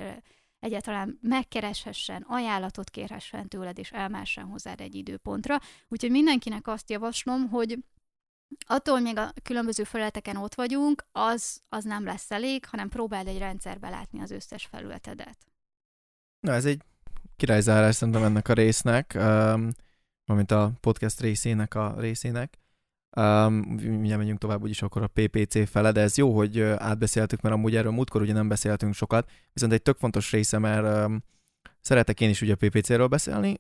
egyáltalán 0.61 1.19
megkereshessen, 1.23 2.25
ajánlatot 2.29 2.91
kérhessen 2.91 3.49
tőled, 3.49 3.79
és 3.79 3.91
elmássen 3.91 4.45
hozzád 4.45 4.81
egy 4.81 4.95
időpontra. 4.95 5.59
Úgyhogy 5.89 6.11
mindenkinek 6.11 6.67
azt 6.67 6.91
javaslom, 6.91 7.49
hogy 7.49 7.79
attól 8.67 9.01
még 9.01 9.19
a 9.19 9.33
különböző 9.43 9.85
felületeken 9.85 10.37
ott 10.37 10.55
vagyunk, 10.55 11.05
az, 11.13 11.61
az 11.69 11.85
nem 11.85 12.05
lesz 12.05 12.31
elég, 12.31 12.65
hanem 12.65 12.89
próbáld 12.89 13.27
egy 13.27 13.39
rendszerbe 13.39 13.89
látni 13.89 14.21
az 14.21 14.31
összes 14.31 14.65
felületedet. 14.65 15.37
Na, 16.41 16.53
ez 16.53 16.65
egy 16.65 16.83
királyzárás 17.37 17.95
szerintem 17.95 18.23
ennek 18.23 18.49
a 18.49 18.53
résznek, 18.53 19.13
um, 19.17 19.71
a 20.47 20.69
podcast 20.81 21.21
részének 21.21 21.75
a 21.75 21.95
részének. 21.99 22.59
Um, 23.17 23.55
mindjárt 23.55 24.21
megyünk 24.21 24.39
tovább 24.39 24.63
úgyis 24.63 24.83
akkor 24.83 25.03
a 25.03 25.11
PPC 25.13 25.69
fele, 25.69 25.93
de 25.93 26.01
ez 26.01 26.17
jó, 26.17 26.37
hogy 26.37 26.61
átbeszéltük, 26.61 27.41
mert 27.41 27.55
amúgy 27.55 27.77
erről 27.77 27.93
múltkor 27.93 28.23
ugye 28.23 28.33
nem 28.33 28.49
beszéltünk 28.49 28.95
sokat, 28.95 29.31
viszont 29.53 29.73
egy 29.73 29.83
tök 29.83 29.99
fontos 29.99 30.31
része, 30.31 30.59
mert 30.59 31.07
um, 31.07 31.23
Szeretek 31.81 32.21
én 32.21 32.29
is 32.29 32.43
ugye 32.43 32.53
a 32.53 32.57
PPC-ről 32.57 33.07
beszélni, 33.07 33.59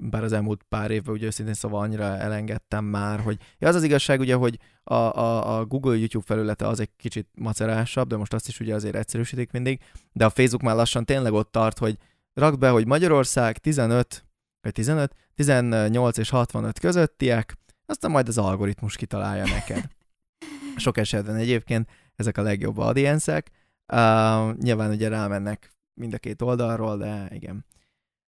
bár 0.00 0.22
az 0.22 0.32
elmúlt 0.32 0.62
pár 0.68 0.90
évben 0.90 1.14
ugye 1.14 1.26
őszintén 1.26 1.54
szóval 1.54 1.82
annyira 1.82 2.04
elengedtem 2.04 2.84
már, 2.84 3.20
hogy 3.20 3.38
ja, 3.58 3.68
az 3.68 3.74
az 3.74 3.82
igazság 3.82 4.20
ugye, 4.20 4.34
hogy 4.34 4.58
a, 4.84 4.94
a, 4.94 5.58
a 5.58 5.64
Google 5.64 5.96
YouTube 5.96 6.24
felülete 6.26 6.66
az 6.66 6.80
egy 6.80 6.90
kicsit 6.96 7.28
macerásabb, 7.34 8.08
de 8.08 8.16
most 8.16 8.34
azt 8.34 8.48
is 8.48 8.60
ugye 8.60 8.74
azért 8.74 8.94
egyszerűsítik 8.94 9.50
mindig, 9.50 9.80
de 10.12 10.24
a 10.24 10.30
Facebook 10.30 10.62
már 10.62 10.74
lassan 10.74 11.04
tényleg 11.04 11.32
ott 11.32 11.52
tart, 11.52 11.78
hogy 11.78 11.96
rakd 12.34 12.58
be, 12.58 12.68
hogy 12.68 12.86
Magyarország 12.86 13.58
15, 13.58 14.24
vagy 14.60 14.72
15, 14.72 15.14
18 15.34 16.18
és 16.18 16.30
65 16.30 16.78
közöttiek, 16.78 17.58
aztán 17.86 18.10
majd 18.10 18.28
az 18.28 18.38
algoritmus 18.38 18.96
kitalálja 18.96 19.44
neked. 19.44 19.84
Sok 20.76 20.96
esetben 20.96 21.36
egyébként 21.36 21.90
ezek 22.16 22.38
a 22.38 22.42
legjobb 22.42 22.78
audiensek. 22.78 23.50
Uh, 23.92 24.56
nyilván 24.56 24.90
ugye 24.90 25.08
rámennek 25.08 25.70
mind 26.00 26.14
a 26.14 26.18
két 26.18 26.42
oldalról, 26.42 26.96
de 26.96 27.28
igen. 27.32 27.64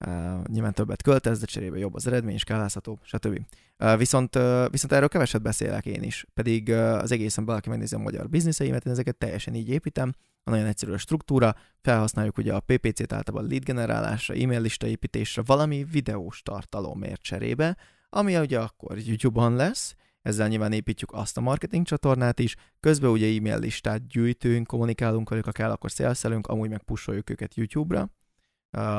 Uh, 0.07 0.45
nyilván 0.47 0.73
többet 0.73 1.03
költesz, 1.03 1.39
de 1.39 1.47
cserébe 1.47 1.79
jobb 1.79 1.95
az 1.95 2.07
eredmény, 2.07 2.39
skálázható, 2.39 2.99
stb. 3.03 3.41
Uh, 3.79 3.99
viszont, 3.99 4.37
uh, 4.37 4.71
viszont 4.71 4.93
erről 4.93 5.09
keveset 5.09 5.43
beszélek 5.43 5.87
én 5.87 6.03
is, 6.03 6.27
pedig 6.35 6.69
uh, 6.69 6.79
az 6.79 7.13
egészen 7.13 7.45
valaki 7.45 7.69
megnézi 7.69 7.95
a 7.95 7.99
magyar 7.99 8.29
bizniszeimet, 8.29 8.87
én 8.87 8.93
ezeket 8.93 9.17
teljesen 9.17 9.55
így 9.55 9.69
építem, 9.69 10.13
a 10.45 10.51
nagyon 10.51 10.67
egyszerű 10.67 10.93
a 10.93 10.99
struktúra, 10.99 11.57
felhasználjuk 11.81 12.39
ugye 12.39 12.53
a 12.55 12.61
PPC-t 12.61 13.13
általában 13.13 13.49
lead 13.49 13.65
generálásra, 13.65 14.35
e-mail 14.35 14.61
lista 14.61 14.87
építésre, 14.87 15.43
valami 15.47 15.85
videós 15.85 16.43
tartalomért 16.43 17.23
cserébe, 17.23 17.77
ami 18.11 18.37
ugye 18.37 18.59
akkor 18.61 18.99
YouTube-on 18.99 19.55
lesz, 19.55 19.95
ezzel 20.23 20.49
nyilván 20.49 20.73
építjük 20.73 21.13
azt 21.13 21.37
a 21.37 21.41
marketing 21.41 21.87
csatornát 21.87 22.39
is, 22.39 22.57
közben 22.81 23.11
ugye 23.11 23.37
e-mail 23.37 23.59
listát 23.59 24.07
gyűjtünk, 24.07 24.67
kommunikálunk 24.67 25.29
velük, 25.29 25.45
ha 25.45 25.53
kell, 25.53 25.71
akkor 25.71 25.91
szélszelünk, 25.91 26.47
amúgy 26.47 26.69
meg 26.69 26.83
pusoljuk 26.83 27.31
őket 27.31 27.55
YouTube-ra, 27.55 28.11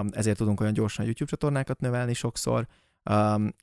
ezért 0.10 0.38
tudunk 0.38 0.60
olyan 0.60 0.74
gyorsan 0.74 1.06
YouTube 1.06 1.30
csatornákat 1.30 1.80
növelni 1.80 2.14
sokszor, 2.14 2.68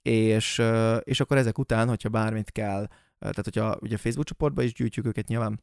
és, 0.03 0.63
és 1.03 1.21
akkor 1.21 1.37
ezek 1.37 1.59
után, 1.59 1.89
hogyha 1.89 2.09
bármit 2.09 2.51
kell, 2.51 2.87
tehát 3.19 3.45
hogyha 3.45 3.77
ugye 3.81 3.97
Facebook 3.97 4.27
csoportba 4.27 4.63
is 4.63 4.73
gyűjtjük 4.73 5.07
őket 5.07 5.29
nyilván, 5.29 5.63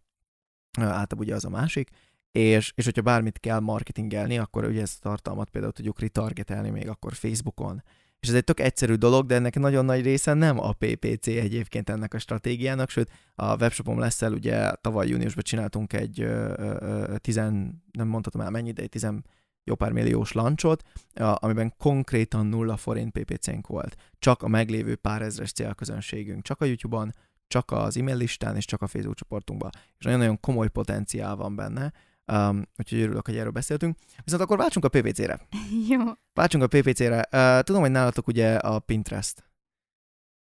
általában 0.77 1.19
ugye 1.19 1.36
az 1.36 1.45
a 1.45 1.49
másik, 1.49 1.89
és, 2.31 2.71
és 2.75 2.86
hogyha 2.86 3.01
bármit 3.01 3.39
kell 3.39 3.60
marketingelni, 3.60 4.38
akkor 4.38 4.65
ugye 4.65 4.81
ezt 4.81 5.05
a 5.05 5.10
tartalmat 5.10 5.49
például 5.49 5.73
tudjuk 5.73 5.99
retargetelni 5.99 6.69
még 6.69 6.89
akkor 6.89 7.13
Facebookon, 7.13 7.84
és 8.26 8.32
ez 8.32 8.38
egy 8.38 8.44
tök 8.44 8.60
egyszerű 8.60 8.94
dolog, 8.94 9.26
de 9.26 9.36
ennek 9.36 9.60
nagyon 9.60 9.86
nagy 9.86 10.04
része 10.04 10.34
nem 10.34 10.60
a 10.60 10.72
PPC 10.72 11.28
egyébként 11.28 11.90
ennek 11.90 12.14
a 12.14 12.20
stratégiának, 12.20 12.90
sőt 12.90 13.12
a 13.36 13.56
webshopom 13.56 14.00
lesz 14.00 14.22
el, 14.22 14.34
ugye 14.34 14.72
tavaly 14.72 15.08
júniusban 15.08 15.44
csináltunk 15.44 15.94
egy 15.94 16.22
ö, 16.22 16.54
ö, 16.58 17.16
tizen, 17.18 17.84
nem 17.92 18.08
mondhatom 18.08 18.42
el 18.42 18.50
mennyi, 18.50 18.72
de 18.72 18.82
egy 18.82 18.90
tizen 18.90 19.26
jó 19.64 19.76
pár 19.76 19.92
milliós 19.92 20.32
lancsot, 20.32 20.84
amiben 21.16 21.74
konkrétan 21.78 22.46
nulla 22.46 22.78
forint 22.78 23.12
PPC-nk 23.12 23.68
volt. 23.68 23.96
Csak 24.20 24.44
a 24.44 24.48
meglévő 24.48 24.96
pár 24.96 25.22
ezres 25.22 25.52
célközönségünk, 25.52 26.44
csak 26.44 26.62
a 26.62 26.66
YouTube-on, 26.66 27.14
csak 27.48 27.72
az 27.72 27.98
e-mail 27.98 28.18
listán 28.18 28.56
és 28.56 28.66
csak 28.66 28.82
a 28.82 28.88
Facebook 28.88 29.16
csoportunkban. 29.16 29.70
És 29.98 30.06
nagyon-nagyon 30.06 30.40
komoly 30.40 30.70
potenciál 30.70 31.36
van 31.36 31.56
benne, 31.56 31.94
Um, 32.32 32.68
úgyhogy 32.78 33.00
örülök, 33.00 33.26
hogy 33.26 33.38
erről 33.38 33.52
beszéltünk. 33.52 33.98
Viszont 34.24 34.42
akkor 34.42 34.58
váltsunk 34.58 34.86
a 34.86 34.90
PPC-re. 34.90 35.48
Jó. 35.90 36.00
Váltsunk 36.34 36.64
a 36.64 36.68
PPC-re. 36.68 37.28
Uh, 37.32 37.64
tudom, 37.64 37.82
hogy 37.82 37.92
nálatok 37.92 38.28
ugye 38.28 38.56
a 38.56 38.80
Pinterest. 38.80 39.44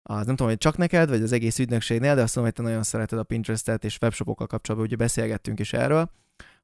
Az 0.03 0.25
nem 0.25 0.35
tudom, 0.35 0.47
hogy 0.47 0.57
csak 0.57 0.77
neked, 0.77 1.09
vagy 1.09 1.21
az 1.21 1.31
egész 1.31 1.59
ügynökségnél, 1.59 2.15
de 2.15 2.21
azt 2.21 2.33
tudom, 2.33 2.47
hogy 2.47 2.57
te 2.57 2.61
nagyon 2.61 2.83
szereted 2.83 3.19
a 3.19 3.23
Pinterestet, 3.23 3.83
és 3.83 3.97
webshopokkal 4.01 4.47
kapcsolatban 4.47 4.89
ugye 4.89 4.97
beszélgettünk 4.97 5.59
is 5.59 5.73
erről, 5.73 6.11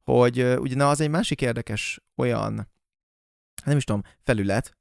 hogy 0.04 0.42
uh, 0.42 0.60
ugye 0.60 0.76
na, 0.76 0.90
az 0.90 1.02
egy 1.02 1.10
másik 1.10 1.42
érdekes 1.42 2.02
olyan, 2.16 2.70
nem 3.66 3.78
is 3.78 3.84
tudom, 3.84 4.02
felület, 4.24 4.78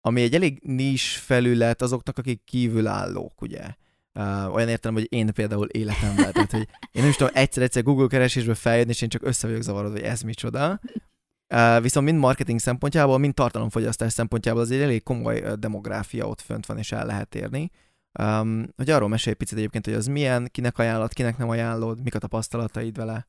ami 0.00 0.22
egy 0.22 0.34
elég 0.34 0.60
nis 0.62 1.16
felület 1.16 1.82
azoknak, 1.82 2.18
akik 2.18 2.44
kívülállók, 2.44 3.40
ugye. 3.40 3.74
Uh, 4.14 4.54
olyan 4.54 4.68
értelem, 4.68 4.96
hogy 4.96 5.06
én 5.12 5.32
például 5.32 5.66
életemben, 5.66 6.32
tehát 6.32 6.50
hogy 6.50 6.68
én 6.92 7.02
nem 7.02 7.08
is 7.08 7.16
tudom 7.16 7.32
egyszer-egyszer 7.34 7.82
Google 7.82 8.06
keresésből 8.06 8.54
feljönni, 8.54 8.90
és 8.90 9.02
én 9.02 9.08
csak 9.08 9.26
össze 9.26 9.46
vagyok 9.46 9.62
zavarodva, 9.62 9.98
hogy 9.98 10.06
ez 10.06 10.20
micsoda. 10.20 10.80
Uh, 11.54 11.82
viszont 11.82 12.06
mind 12.06 12.18
marketing 12.18 12.58
szempontjából, 12.58 13.18
mind 13.18 13.34
tartalomfogyasztás 13.34 14.12
szempontjából 14.12 14.62
az 14.62 14.70
egy 14.70 14.80
elég 14.80 15.02
komoly 15.02 15.42
demográfia 15.58 16.28
ott 16.28 16.40
fönt 16.40 16.66
van, 16.66 16.78
és 16.78 16.92
el 16.92 17.06
lehet 17.06 17.34
érni. 17.34 17.70
Um, 18.18 18.66
hogy 18.76 18.90
arról 18.90 19.08
mesélj 19.08 19.36
picit 19.36 19.58
egyébként, 19.58 19.84
hogy 19.84 19.94
az 19.94 20.06
milyen, 20.06 20.48
kinek 20.50 20.78
ajánlott, 20.78 21.12
kinek 21.12 21.36
nem 21.36 21.48
ajánlod, 21.48 22.02
mik 22.02 22.14
a 22.14 22.18
tapasztalataid 22.18 22.96
vele? 22.96 23.26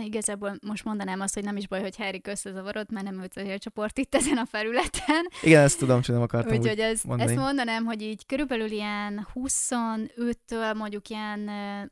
Igazából 0.00 0.56
most 0.66 0.84
mondanám 0.84 1.20
azt, 1.20 1.34
hogy 1.34 1.44
nem 1.44 1.56
is 1.56 1.68
baj, 1.68 1.80
hogy 1.80 1.96
Harry 1.96 2.20
összezavarod, 2.24 2.90
mert 2.90 3.04
nem 3.04 3.22
őt 3.22 3.36
a 3.36 3.58
csoport 3.58 3.98
itt 3.98 4.14
ezen 4.14 4.36
a 4.36 4.44
felületen. 4.44 5.26
Igen, 5.42 5.62
ezt 5.62 5.78
tudom, 5.78 6.00
csak 6.00 6.14
nem 6.14 6.24
akartam 6.24 6.58
Úgyhogy 6.58 6.78
ez, 6.78 7.00
ezt 7.16 7.34
mondanám, 7.34 7.84
hogy 7.84 8.02
így 8.02 8.26
körülbelül 8.26 8.70
ilyen 8.70 9.28
25-től 9.34 10.76
mondjuk 10.76 11.08
ilyen 11.08 11.50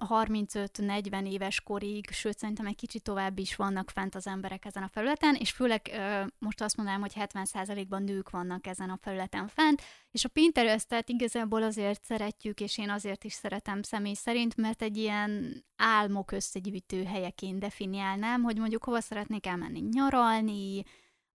35-40 0.08 1.26
éves 1.26 1.60
korig, 1.60 2.10
sőt 2.10 2.38
szerintem 2.38 2.66
egy 2.66 2.76
kicsit 2.76 3.02
tovább 3.02 3.38
is 3.38 3.56
vannak 3.56 3.90
fent 3.90 4.14
az 4.14 4.26
emberek 4.26 4.64
ezen 4.64 4.82
a 4.82 4.88
felületen, 4.92 5.34
és 5.34 5.50
főleg 5.50 5.90
most 6.38 6.62
azt 6.62 6.76
mondanám, 6.76 7.00
hogy 7.00 7.12
70%-ban 7.16 8.02
nők 8.02 8.30
vannak 8.30 8.66
ezen 8.66 8.90
a 8.90 8.98
felületen 9.00 9.48
fent, 9.48 9.82
és 10.10 10.24
a 10.24 10.28
Pinterestet 10.28 11.08
igazából 11.08 11.62
azért 11.62 12.04
szeretjük, 12.04 12.60
és 12.60 12.78
én 12.78 12.90
azért 12.90 13.24
is 13.24 13.32
szeretem 13.32 13.82
személy 13.82 14.14
szerint, 14.14 14.56
mert 14.56 14.82
egy 14.82 14.96
ilyen 14.96 15.64
álmok 15.76 16.32
összegyűjtő 16.32 17.04
helyeként 17.04 17.58
definiálnám, 17.58 18.42
hogy 18.42 18.58
mondjuk 18.58 18.84
hova 18.84 19.00
szeretnék 19.00 19.46
elmenni 19.46 19.80
nyaralni, 19.80 20.82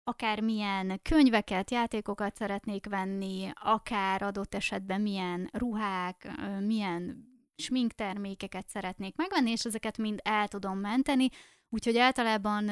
akár 0.04 0.42
milyen 0.42 1.00
könyveket, 1.02 1.72
játékokat 1.72 2.36
szeretnék 2.36 2.86
venni, 2.86 3.50
akár 3.54 4.22
adott 4.22 4.56
esetben 4.56 5.02
milyen 5.02 5.50
ruhák, 5.54 6.28
milyen 6.60 7.34
sminktermékeket 7.56 8.68
szeretnék 8.70 9.16
megvenni, 9.16 9.52
és 9.52 9.66
ezeket 9.66 9.98
mind 9.98 10.20
el 10.24 10.48
tudom 10.48 10.80
menteni, 10.80 11.30
Úgyhogy 11.76 11.98
általában, 11.98 12.70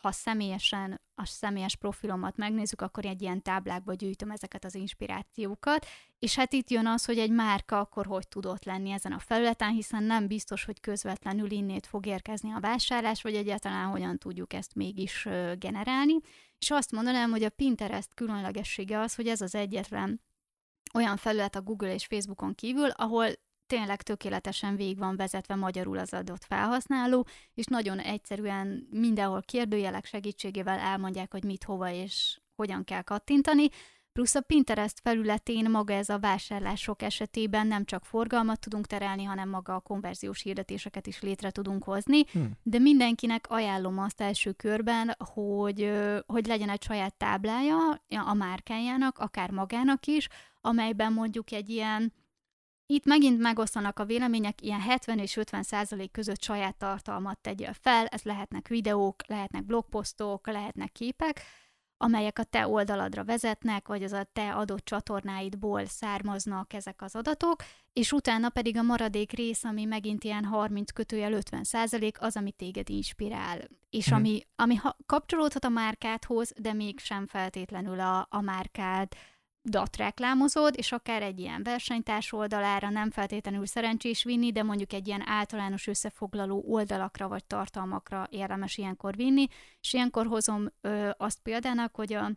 ha 0.00 0.12
személyesen 0.12 1.00
a 1.14 1.26
személyes 1.26 1.76
profilomat 1.76 2.36
megnézzük, 2.36 2.80
akkor 2.80 3.04
egy 3.04 3.22
ilyen 3.22 3.42
táblákba 3.42 3.94
gyűjtöm 3.94 4.30
ezeket 4.30 4.64
az 4.64 4.74
inspirációkat, 4.74 5.86
és 6.18 6.34
hát 6.36 6.52
itt 6.52 6.70
jön 6.70 6.86
az, 6.86 7.04
hogy 7.04 7.18
egy 7.18 7.30
márka 7.30 7.78
akkor 7.80 8.06
hogy 8.06 8.28
tudott 8.28 8.64
lenni 8.64 8.90
ezen 8.90 9.12
a 9.12 9.18
felületen, 9.18 9.70
hiszen 9.70 10.02
nem 10.02 10.26
biztos, 10.26 10.64
hogy 10.64 10.80
közvetlenül 10.80 11.50
innét 11.50 11.86
fog 11.86 12.06
érkezni 12.06 12.52
a 12.52 12.60
vásárlás, 12.60 13.22
vagy 13.22 13.34
egyáltalán 13.34 13.86
hogyan 13.86 14.18
tudjuk 14.18 14.52
ezt 14.52 14.74
mégis 14.74 15.28
generálni. 15.58 16.14
És 16.58 16.70
azt 16.70 16.92
mondanám, 16.92 17.30
hogy 17.30 17.42
a 17.42 17.50
Pinterest 17.50 18.14
különlegessége 18.14 18.98
az, 18.98 19.14
hogy 19.14 19.26
ez 19.26 19.40
az 19.40 19.54
egyetlen 19.54 20.20
olyan 20.94 21.16
felület 21.16 21.54
a 21.54 21.62
Google 21.62 21.94
és 21.94 22.06
Facebookon 22.06 22.54
kívül, 22.54 22.88
ahol 22.90 23.26
tényleg 23.70 24.02
tökéletesen 24.02 24.76
végig 24.76 24.98
van 24.98 25.16
vezetve 25.16 25.54
magyarul 25.54 25.98
az 25.98 26.12
adott 26.12 26.44
felhasználó, 26.44 27.26
és 27.54 27.64
nagyon 27.64 27.98
egyszerűen 27.98 28.86
mindenhol 28.90 29.42
kérdőjelek 29.42 30.04
segítségével 30.04 30.78
elmondják, 30.78 31.32
hogy 31.32 31.44
mit, 31.44 31.64
hova 31.64 31.90
és 31.90 32.40
hogyan 32.56 32.84
kell 32.84 33.02
kattintani, 33.02 33.68
Plusz 34.12 34.34
a 34.34 34.40
Pinterest 34.40 35.00
felületén 35.02 35.70
maga 35.70 35.92
ez 35.92 36.08
a 36.08 36.18
vásárlások 36.18 37.02
esetében 37.02 37.66
nem 37.66 37.84
csak 37.84 38.04
forgalmat 38.04 38.60
tudunk 38.60 38.86
terelni, 38.86 39.24
hanem 39.24 39.48
maga 39.48 39.74
a 39.74 39.80
konverziós 39.80 40.42
hirdetéseket 40.42 41.06
is 41.06 41.20
létre 41.20 41.50
tudunk 41.50 41.84
hozni, 41.84 42.24
hmm. 42.32 42.50
de 42.62 42.78
mindenkinek 42.78 43.46
ajánlom 43.48 43.98
azt 43.98 44.20
első 44.20 44.52
körben, 44.52 45.16
hogy, 45.34 45.92
hogy 46.26 46.46
legyen 46.46 46.68
egy 46.68 46.82
saját 46.82 47.14
táblája 47.14 47.76
a 48.08 48.34
márkájának, 48.34 49.18
akár 49.18 49.50
magának 49.50 50.06
is, 50.06 50.28
amelyben 50.60 51.12
mondjuk 51.12 51.52
egy 51.52 51.68
ilyen 51.68 52.12
itt 52.90 53.04
megint 53.04 53.40
megosztanak 53.40 53.98
a 53.98 54.04
vélemények, 54.04 54.62
ilyen 54.62 54.80
70 54.80 55.18
és 55.18 55.36
50 55.36 55.62
százalék 55.62 56.10
között 56.10 56.42
saját 56.42 56.76
tartalmat 56.76 57.38
tegyél 57.38 57.72
fel, 57.80 58.06
ez 58.06 58.22
lehetnek 58.22 58.68
videók, 58.68 59.26
lehetnek 59.26 59.64
blogposztok, 59.64 60.46
lehetnek 60.46 60.92
képek, 60.92 61.42
amelyek 61.96 62.38
a 62.38 62.44
te 62.44 62.66
oldaladra 62.66 63.24
vezetnek, 63.24 63.88
vagy 63.88 64.02
az 64.02 64.12
a 64.12 64.28
te 64.32 64.52
adott 64.52 64.84
csatornáidból 64.84 65.84
származnak 65.86 66.72
ezek 66.72 67.02
az 67.02 67.16
adatok, 67.16 67.62
és 67.92 68.12
utána 68.12 68.48
pedig 68.48 68.76
a 68.76 68.82
maradék 68.82 69.32
rész, 69.32 69.64
ami 69.64 69.84
megint 69.84 70.24
ilyen 70.24 70.44
30 70.44 70.90
kötőjel 70.90 71.32
50 71.32 71.64
százalék, 71.64 72.20
az, 72.20 72.36
ami 72.36 72.52
téged 72.52 72.88
inspirál, 72.88 73.58
és 73.90 74.06
hmm. 74.06 74.16
ami, 74.16 74.40
ami 74.56 74.74
ha, 74.74 74.96
kapcsolódhat 75.06 75.64
a 75.64 75.68
márkádhoz, 75.68 76.52
de 76.56 76.72
mégsem 76.72 77.26
feltétlenül 77.26 78.00
a, 78.00 78.26
a 78.30 78.40
márkád 78.40 79.08
dat 79.62 79.96
reklámozod, 79.96 80.74
és 80.76 80.92
akár 80.92 81.22
egy 81.22 81.38
ilyen 81.38 81.62
versenytárs 81.62 82.32
oldalára 82.32 82.88
nem 82.90 83.10
feltétlenül 83.10 83.66
szerencsés 83.66 84.24
vinni, 84.24 84.52
de 84.52 84.62
mondjuk 84.62 84.92
egy 84.92 85.06
ilyen 85.06 85.22
általános 85.28 85.86
összefoglaló 85.86 86.64
oldalakra 86.68 87.28
vagy 87.28 87.44
tartalmakra 87.44 88.26
érdemes 88.30 88.76
ilyenkor 88.76 89.16
vinni, 89.16 89.46
és 89.80 89.92
ilyenkor 89.92 90.26
hozom 90.26 90.68
ö, 90.80 91.10
azt 91.16 91.38
példának, 91.42 91.94
hogy 91.94 92.12
a 92.12 92.30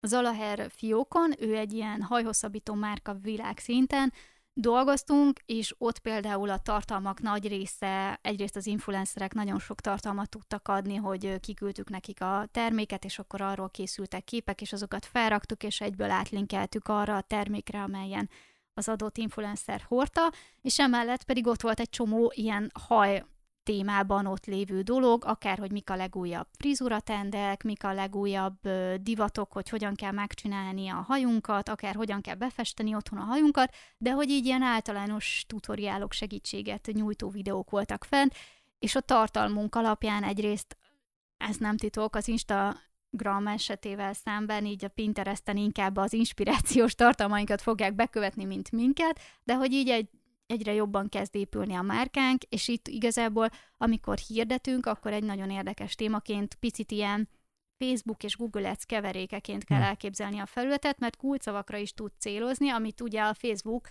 Zalaher 0.00 0.70
fiókon, 0.70 1.32
ő 1.38 1.56
egy 1.56 1.72
ilyen 1.72 2.02
hajhosszabbító 2.02 2.74
márka 2.74 3.14
világszinten, 3.14 4.12
dolgoztunk, 4.54 5.40
és 5.46 5.74
ott 5.78 5.98
például 5.98 6.50
a 6.50 6.58
tartalmak 6.58 7.20
nagy 7.20 7.48
része, 7.48 8.18
egyrészt 8.22 8.56
az 8.56 8.66
influencerek 8.66 9.34
nagyon 9.34 9.58
sok 9.58 9.80
tartalmat 9.80 10.28
tudtak 10.28 10.68
adni, 10.68 10.94
hogy 10.94 11.40
kiküldtük 11.40 11.90
nekik 11.90 12.20
a 12.20 12.48
terméket, 12.50 13.04
és 13.04 13.18
akkor 13.18 13.40
arról 13.40 13.70
készültek 13.70 14.24
képek, 14.24 14.60
és 14.60 14.72
azokat 14.72 15.04
felraktuk, 15.06 15.62
és 15.62 15.80
egyből 15.80 16.10
átlinkeltük 16.10 16.88
arra 16.88 17.16
a 17.16 17.20
termékre, 17.20 17.82
amelyen 17.82 18.30
az 18.74 18.88
adott 18.88 19.16
influencer 19.16 19.84
hordta, 19.88 20.32
és 20.60 20.78
emellett 20.78 21.24
pedig 21.24 21.46
ott 21.46 21.60
volt 21.60 21.80
egy 21.80 21.90
csomó 21.90 22.32
ilyen 22.34 22.70
haj 22.88 23.24
témában 23.64 24.26
ott 24.26 24.46
lévő 24.46 24.80
dolog, 24.80 25.24
akár 25.24 25.58
hogy 25.58 25.72
mik 25.72 25.90
a 25.90 25.96
legújabb 25.96 26.46
frizuratendek, 26.58 27.62
mik 27.62 27.84
a 27.84 27.92
legújabb 27.92 28.58
divatok, 29.00 29.52
hogy 29.52 29.68
hogyan 29.68 29.94
kell 29.94 30.12
megcsinálni 30.12 30.88
a 30.88 31.04
hajunkat, 31.06 31.68
akár 31.68 31.94
hogyan 31.94 32.20
kell 32.20 32.34
befesteni 32.34 32.94
otthon 32.94 33.18
a 33.18 33.24
hajunkat, 33.24 33.74
de 33.98 34.12
hogy 34.12 34.30
így 34.30 34.46
ilyen 34.46 34.62
általános 34.62 35.44
tutoriálok 35.48 36.12
segítséget 36.12 36.90
nyújtó 36.92 37.28
videók 37.28 37.70
voltak 37.70 38.04
fent, 38.04 38.34
és 38.78 38.94
a 38.94 39.00
tartalmunk 39.00 39.74
alapján 39.74 40.22
egyrészt, 40.22 40.76
ez 41.36 41.56
nem 41.56 41.76
titok, 41.76 42.16
az 42.16 42.28
Insta 42.28 42.76
Gram 43.10 43.46
esetével 43.46 44.12
szemben 44.12 44.64
így 44.64 44.84
a 44.84 44.88
Pinteresten 44.88 45.56
inkább 45.56 45.96
az 45.96 46.12
inspirációs 46.12 46.94
tartalmainkat 46.94 47.62
fogják 47.62 47.94
bekövetni, 47.94 48.44
mint 48.44 48.72
minket, 48.72 49.20
de 49.44 49.54
hogy 49.54 49.72
így 49.72 49.88
egy 49.88 50.08
egyre 50.46 50.72
jobban 50.72 51.08
kezd 51.08 51.34
épülni 51.34 51.74
a 51.74 51.82
márkánk, 51.82 52.42
és 52.42 52.68
itt 52.68 52.88
igazából, 52.88 53.48
amikor 53.76 54.18
hirdetünk, 54.18 54.86
akkor 54.86 55.12
egy 55.12 55.24
nagyon 55.24 55.50
érdekes 55.50 55.94
témaként 55.94 56.54
picit 56.54 56.90
ilyen 56.90 57.28
Facebook 57.78 58.22
és 58.22 58.36
Google 58.36 58.70
Ads 58.70 58.84
keverékeként 58.84 59.64
kell 59.64 59.78
hm. 59.78 59.84
elképzelni 59.84 60.38
a 60.38 60.46
felületet, 60.46 60.98
mert 60.98 61.16
kulcsszavakra 61.16 61.76
is 61.76 61.92
tud 61.92 62.12
célozni, 62.18 62.70
amit 62.70 63.00
ugye 63.00 63.22
a 63.22 63.34
Facebook 63.34 63.88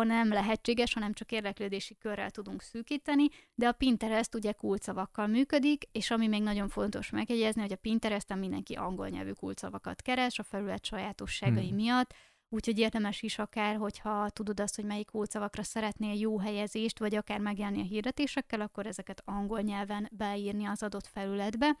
nem 0.00 0.28
lehetséges, 0.28 0.94
hanem 0.94 1.12
csak 1.12 1.32
érdeklődési 1.32 1.96
körrel 1.98 2.30
tudunk 2.30 2.62
szűkíteni, 2.62 3.28
de 3.54 3.68
a 3.68 3.72
Pinterest 3.72 4.34
ugye 4.34 4.52
kulcsszavakkal 4.52 5.26
működik, 5.26 5.84
és 5.92 6.10
ami 6.10 6.26
még 6.26 6.42
nagyon 6.42 6.68
fontos 6.68 7.10
megjegyezni, 7.10 7.60
hogy 7.60 7.72
a 7.72 7.76
Pinteresten 7.76 8.38
mindenki 8.38 8.74
angol 8.74 9.08
nyelvű 9.08 9.32
kulcsszavakat 9.32 10.02
keres 10.02 10.38
a 10.38 10.42
felület 10.42 10.84
sajátosságai 10.84 11.66
hmm. 11.66 11.76
miatt, 11.76 12.14
Úgyhogy 12.54 12.78
érdemes 12.78 13.22
is 13.22 13.38
akár, 13.38 13.76
hogyha 13.76 14.30
tudod 14.30 14.60
azt, 14.60 14.76
hogy 14.76 14.84
melyik 14.84 15.06
kulcsszavakra 15.06 15.62
szeretnél 15.62 16.14
jó 16.14 16.38
helyezést, 16.38 16.98
vagy 16.98 17.14
akár 17.14 17.40
megjelenni 17.40 17.80
a 17.80 17.84
hirdetésekkel, 17.84 18.60
akkor 18.60 18.86
ezeket 18.86 19.22
angol 19.24 19.60
nyelven 19.60 20.08
beírni 20.12 20.64
az 20.64 20.82
adott 20.82 21.06
felületbe. 21.06 21.76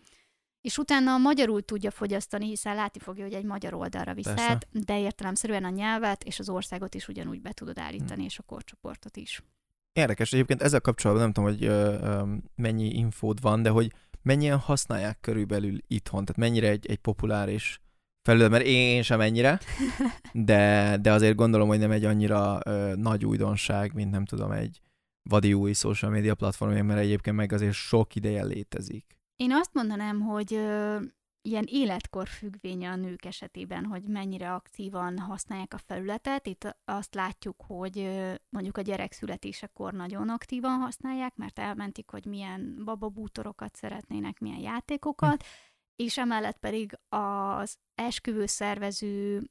És 0.60 0.78
utána 0.78 1.12
a 1.12 1.18
magyarul 1.18 1.62
tudja 1.62 1.90
fogyasztani, 1.90 2.46
hiszen 2.46 2.74
látni 2.74 3.00
fogja, 3.00 3.24
hogy 3.24 3.32
egy 3.32 3.44
magyar 3.44 3.74
oldalra 3.74 4.14
viszed, 4.14 4.62
de 4.70 5.00
értelemszerűen 5.00 5.64
a 5.64 5.68
nyelvet 5.68 6.24
és 6.24 6.38
az 6.38 6.48
országot 6.48 6.94
is 6.94 7.08
ugyanúgy 7.08 7.42
be 7.42 7.52
tudod 7.52 7.78
állítani, 7.78 8.14
hmm. 8.14 8.24
és 8.24 8.38
a 8.38 8.42
korcsoportot 8.42 9.16
is. 9.16 9.42
Érdekes, 9.92 10.32
egyébként 10.32 10.62
ezzel 10.62 10.80
kapcsolatban 10.80 11.24
nem 11.24 11.32
tudom, 11.32 11.50
hogy 11.50 11.64
ö, 11.64 11.98
ö, 12.02 12.34
mennyi 12.54 12.94
infód 12.94 13.40
van, 13.40 13.62
de 13.62 13.68
hogy 13.70 13.92
mennyien 14.22 14.58
használják 14.58 15.20
körülbelül 15.20 15.78
itthon, 15.86 16.24
tehát 16.24 16.40
mennyire 16.40 16.68
egy, 16.68 16.86
egy 16.86 16.98
populáris 16.98 17.81
felül, 18.22 18.48
mert 18.48 18.64
én 18.64 19.02
sem 19.02 19.20
ennyire, 19.20 19.58
de, 20.32 20.96
de 21.00 21.12
azért 21.12 21.36
gondolom, 21.36 21.68
hogy 21.68 21.78
nem 21.78 21.90
egy 21.90 22.04
annyira 22.04 22.58
ö, 22.64 22.92
nagy 22.94 23.24
újdonság, 23.24 23.94
mint 23.94 24.10
nem 24.10 24.24
tudom, 24.24 24.50
egy 24.50 24.80
vadi 25.30 25.54
új 25.54 25.72
social 25.72 26.10
media 26.10 26.34
platform, 26.34 26.86
mert 26.86 27.00
egyébként 27.00 27.36
meg 27.36 27.52
azért 27.52 27.72
sok 27.72 28.14
ideje 28.14 28.44
létezik. 28.44 29.16
Én 29.36 29.52
azt 29.52 29.74
mondanám, 29.74 30.20
hogy 30.20 30.54
ö, 30.54 30.98
ilyen 31.48 31.64
életkor 31.66 32.28
függvénye 32.28 32.90
a 32.90 32.96
nők 32.96 33.24
esetében, 33.24 33.84
hogy 33.84 34.02
mennyire 34.02 34.52
aktívan 34.52 35.18
használják 35.18 35.74
a 35.74 35.78
felületet. 35.78 36.46
Itt 36.46 36.76
azt 36.84 37.14
látjuk, 37.14 37.62
hogy 37.66 37.98
ö, 37.98 38.34
mondjuk 38.48 38.76
a 38.76 38.80
gyerek 38.80 39.12
születésekor 39.12 39.92
nagyon 39.92 40.28
aktívan 40.28 40.78
használják, 40.78 41.36
mert 41.36 41.58
elmentik, 41.58 42.10
hogy 42.10 42.24
milyen 42.24 42.80
bababútorokat 42.84 43.76
szeretnének, 43.76 44.38
milyen 44.38 44.60
játékokat, 44.60 45.42
hm 45.42 45.48
és 45.96 46.18
emellett 46.18 46.58
pedig 46.58 46.98
az 47.08 47.76
esküvő 47.94 48.46
szervező 48.46 49.42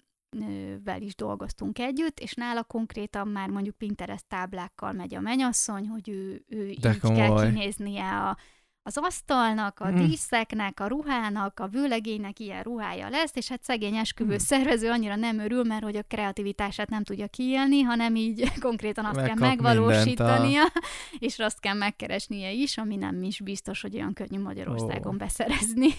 vel 0.83 1.01
is 1.01 1.15
dolgoztunk 1.15 1.79
együtt, 1.79 2.19
és 2.19 2.33
nála 2.33 2.63
konkrétan 2.63 3.27
már 3.27 3.49
mondjuk 3.49 3.77
Pinterest 3.77 4.25
táblákkal 4.27 4.91
megy 4.91 5.15
a 5.15 5.19
menyasszony, 5.19 5.87
hogy 5.87 6.09
ő, 6.09 6.43
ő 6.47 6.67
így 6.67 6.99
komoly. 6.99 7.17
kell 7.17 7.51
kinéznie 7.51 8.09
a, 8.09 8.37
az 8.83 8.97
asztalnak, 8.97 9.79
a 9.79 9.91
mm. 9.91 9.95
díszeknek, 9.95 10.79
a 10.79 10.87
ruhának, 10.87 11.59
a 11.59 11.67
vőlegénynek 11.67 12.39
ilyen 12.39 12.63
ruhája 12.63 13.09
lesz, 13.09 13.31
és 13.35 13.47
hát 13.47 13.63
szegény 13.63 13.95
esküvő 13.95 14.33
mm. 14.33 14.37
szervező 14.37 14.89
annyira 14.89 15.15
nem 15.15 15.39
örül, 15.39 15.63
mert 15.63 15.83
hogy 15.83 15.95
a 15.95 16.03
kreativitását 16.03 16.89
nem 16.89 17.03
tudja 17.03 17.27
kiélni, 17.27 17.81
hanem 17.81 18.15
így 18.15 18.51
konkrétan 18.59 19.05
azt 19.05 19.15
Megkap 19.15 19.37
kell 19.37 19.47
megvalósítania, 19.47 20.63
a... 20.63 20.71
és 21.19 21.39
azt 21.39 21.59
kell 21.59 21.75
megkeresnie 21.75 22.51
is, 22.51 22.77
ami 22.77 22.95
nem 22.95 23.23
is 23.23 23.41
biztos, 23.41 23.81
hogy 23.81 23.95
olyan 23.95 24.13
könnyű 24.13 24.41
Magyarországon 24.41 25.13
oh. 25.13 25.19
beszerezni. 25.19 25.89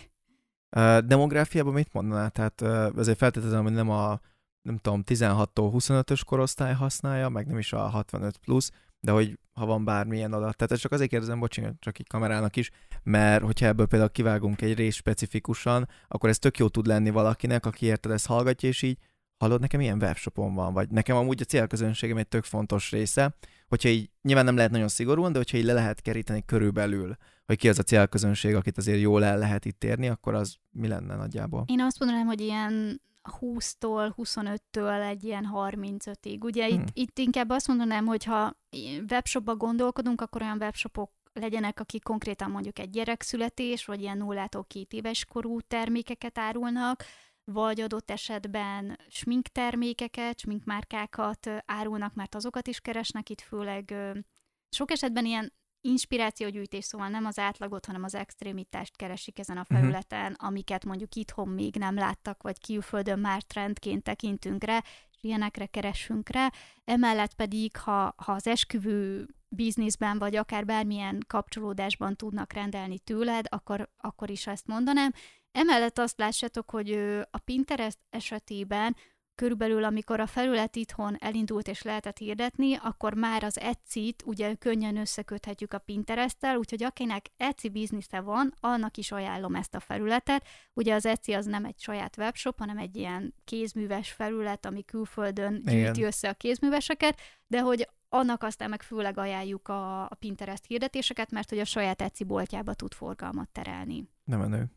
Demográfiában 1.04 1.72
mit 1.72 1.92
mondaná? 1.92 2.28
Tehát 2.28 2.60
azért 2.96 3.18
feltételezem, 3.18 3.62
hogy 3.62 3.72
nem 3.72 3.90
a 3.90 4.20
nem 4.62 4.78
tudom, 4.78 5.02
16-tól 5.06 5.70
25-ös 5.72 6.20
korosztály 6.26 6.74
használja, 6.74 7.28
meg 7.28 7.46
nem 7.46 7.58
is 7.58 7.72
a 7.72 7.78
65 7.78 8.36
plusz, 8.36 8.70
de 9.00 9.10
hogy 9.10 9.38
ha 9.52 9.66
van 9.66 9.84
bármilyen 9.84 10.32
adat. 10.32 10.56
Tehát 10.56 10.82
csak 10.82 10.92
azért 10.92 11.10
kérdezem, 11.10 11.38
bocsánat, 11.38 11.74
csak 11.78 11.98
így 11.98 12.06
kamerának 12.08 12.56
is, 12.56 12.70
mert 13.02 13.42
hogyha 13.44 13.66
ebből 13.66 13.86
például 13.86 14.10
kivágunk 14.10 14.62
egy 14.62 14.74
rész 14.74 14.94
specifikusan, 14.94 15.88
akkor 16.08 16.28
ez 16.28 16.38
tök 16.38 16.58
jó 16.58 16.68
tud 16.68 16.86
lenni 16.86 17.10
valakinek, 17.10 17.66
aki 17.66 17.86
érted, 17.86 18.10
ezt 18.10 18.26
hallgatja, 18.26 18.68
és 18.68 18.82
így 18.82 18.98
hallod, 19.42 19.60
nekem 19.60 19.80
ilyen 19.80 20.02
webshopon 20.02 20.54
van, 20.54 20.72
vagy 20.72 20.90
nekem 20.90 21.16
amúgy 21.16 21.40
a 21.40 21.44
célközönségem 21.44 22.16
egy 22.16 22.28
tök 22.28 22.44
fontos 22.44 22.90
része, 22.90 23.34
hogyha 23.68 23.88
így 23.88 24.10
nyilván 24.22 24.44
nem 24.44 24.56
lehet 24.56 24.70
nagyon 24.70 24.88
szigorúan, 24.88 25.32
de 25.32 25.38
hogyha 25.38 25.56
így 25.56 25.64
le 25.64 25.72
lehet 25.72 26.00
keríteni 26.00 26.44
körülbelül, 26.44 27.16
hogy 27.46 27.56
ki 27.56 27.68
az 27.68 27.78
a 27.78 27.82
célközönség, 27.82 28.54
akit 28.54 28.78
azért 28.78 29.00
jól 29.00 29.24
el 29.24 29.38
lehet 29.38 29.64
itt 29.64 29.84
érni, 29.84 30.08
akkor 30.08 30.34
az 30.34 30.56
mi 30.70 30.88
lenne 30.88 31.16
nagyjából? 31.16 31.64
Én 31.66 31.80
azt 31.80 31.98
mondanám, 31.98 32.26
hogy 32.26 32.40
ilyen 32.40 33.02
20-tól, 33.40 34.12
25-től 34.16 35.08
egy 35.08 35.24
ilyen 35.24 35.48
35-ig. 35.54 36.40
Ugye 36.40 36.66
hmm. 36.66 36.80
itt, 36.80 36.88
itt 36.92 37.18
inkább 37.18 37.50
azt 37.50 37.68
mondanám, 37.68 38.06
hogy 38.06 38.24
ha 38.24 38.56
webshopba 39.10 39.56
gondolkodunk, 39.56 40.20
akkor 40.20 40.42
olyan 40.42 40.58
webshopok 40.60 41.10
legyenek, 41.32 41.80
akik 41.80 42.02
konkrétan 42.02 42.50
mondjuk 42.50 42.78
egy 42.78 42.90
gyerekszületés, 42.90 43.84
vagy 43.84 44.00
ilyen 44.00 44.18
nullától 44.18 44.64
két 44.64 44.92
éves 44.92 45.24
korú 45.24 45.60
termékeket 45.60 46.38
árulnak, 46.38 47.04
vagy 47.44 47.80
adott 47.80 48.10
esetben 48.10 48.98
sminktermékeket, 49.08 50.38
sminkmárkákat 50.38 51.50
árulnak, 51.64 52.14
mert 52.14 52.34
azokat 52.34 52.68
is 52.68 52.80
keresnek 52.80 53.30
itt 53.30 53.40
főleg. 53.40 53.94
Sok 54.68 54.90
esetben 54.90 55.24
ilyen 55.24 55.52
inspirációgyűjtés, 55.84 56.84
szóval 56.84 57.08
nem 57.08 57.24
az 57.24 57.38
átlagot, 57.38 57.86
hanem 57.86 58.02
az 58.02 58.14
extrémitást 58.14 58.96
keresik 58.96 59.38
ezen 59.38 59.56
a 59.56 59.64
mhm. 59.68 59.74
felületen, 59.74 60.32
uh-huh. 60.32 60.48
amiket 60.48 60.84
mondjuk 60.84 61.14
itthon 61.14 61.48
még 61.48 61.74
nem 61.74 61.94
láttak, 61.94 62.42
vagy 62.42 62.60
külföldön 62.66 63.18
már 63.18 63.42
trendként 63.42 64.02
tekintünk 64.02 64.64
rá, 64.64 64.82
és 65.10 65.16
ilyenekre 65.20 65.66
keresünk 65.66 66.28
rá. 66.28 66.52
Emellett 66.84 67.34
pedig, 67.34 67.76
ha, 67.76 68.14
ha 68.16 68.32
az 68.32 68.46
esküvő 68.46 69.26
bizniszben, 69.48 70.18
vagy 70.18 70.36
akár 70.36 70.64
bármilyen 70.64 71.18
kapcsolódásban 71.26 72.16
tudnak 72.16 72.52
rendelni 72.52 72.98
tőled, 72.98 73.46
akkor, 73.48 73.90
akkor 73.96 74.30
is 74.30 74.46
ezt 74.46 74.66
mondanám. 74.66 75.12
Emellett 75.52 75.98
azt 75.98 76.18
lássátok, 76.18 76.70
hogy 76.70 76.92
a 77.30 77.38
Pinterest 77.44 77.98
esetében 78.10 78.96
körülbelül 79.34 79.84
amikor 79.84 80.20
a 80.20 80.26
felület 80.26 80.76
itthon 80.76 81.16
elindult 81.18 81.68
és 81.68 81.82
lehetett 81.82 82.18
hirdetni, 82.18 82.74
akkor 82.82 83.14
már 83.14 83.44
az 83.44 83.58
Etsy-t 83.58 84.22
ugye 84.26 84.54
könnyen 84.54 84.96
összeköthetjük 84.96 85.72
a 85.72 85.78
Pinterest-tel, 85.78 86.56
úgyhogy 86.56 86.82
akinek 86.82 87.26
Etsy 87.36 87.68
biznisze 87.68 88.20
van, 88.20 88.54
annak 88.60 88.96
is 88.96 89.12
ajánlom 89.12 89.54
ezt 89.54 89.74
a 89.74 89.80
felületet. 89.80 90.46
Ugye 90.74 90.94
az 90.94 91.06
Etsy 91.06 91.32
az 91.32 91.46
nem 91.46 91.64
egy 91.64 91.78
saját 91.78 92.16
webshop, 92.16 92.58
hanem 92.58 92.78
egy 92.78 92.96
ilyen 92.96 93.34
kézműves 93.44 94.10
felület, 94.10 94.66
ami 94.66 94.84
külföldön 94.84 95.62
gyűjti 95.64 96.02
össze 96.02 96.28
a 96.28 96.34
kézműveseket, 96.34 97.20
de 97.46 97.60
hogy 97.60 97.88
annak 98.08 98.42
aztán 98.42 98.70
meg 98.70 98.82
főleg 98.82 99.18
ajánljuk 99.18 99.68
a, 99.68 100.02
a 100.02 100.14
Pinterest 100.18 100.64
hirdetéseket, 100.66 101.30
mert 101.30 101.48
hogy 101.48 101.58
a 101.58 101.64
saját 101.64 102.02
Etsy 102.02 102.24
boltjába 102.24 102.74
tud 102.74 102.92
forgalmat 102.92 103.48
terelni. 103.48 104.08
Nem 104.24 104.38
menő. 104.38 104.70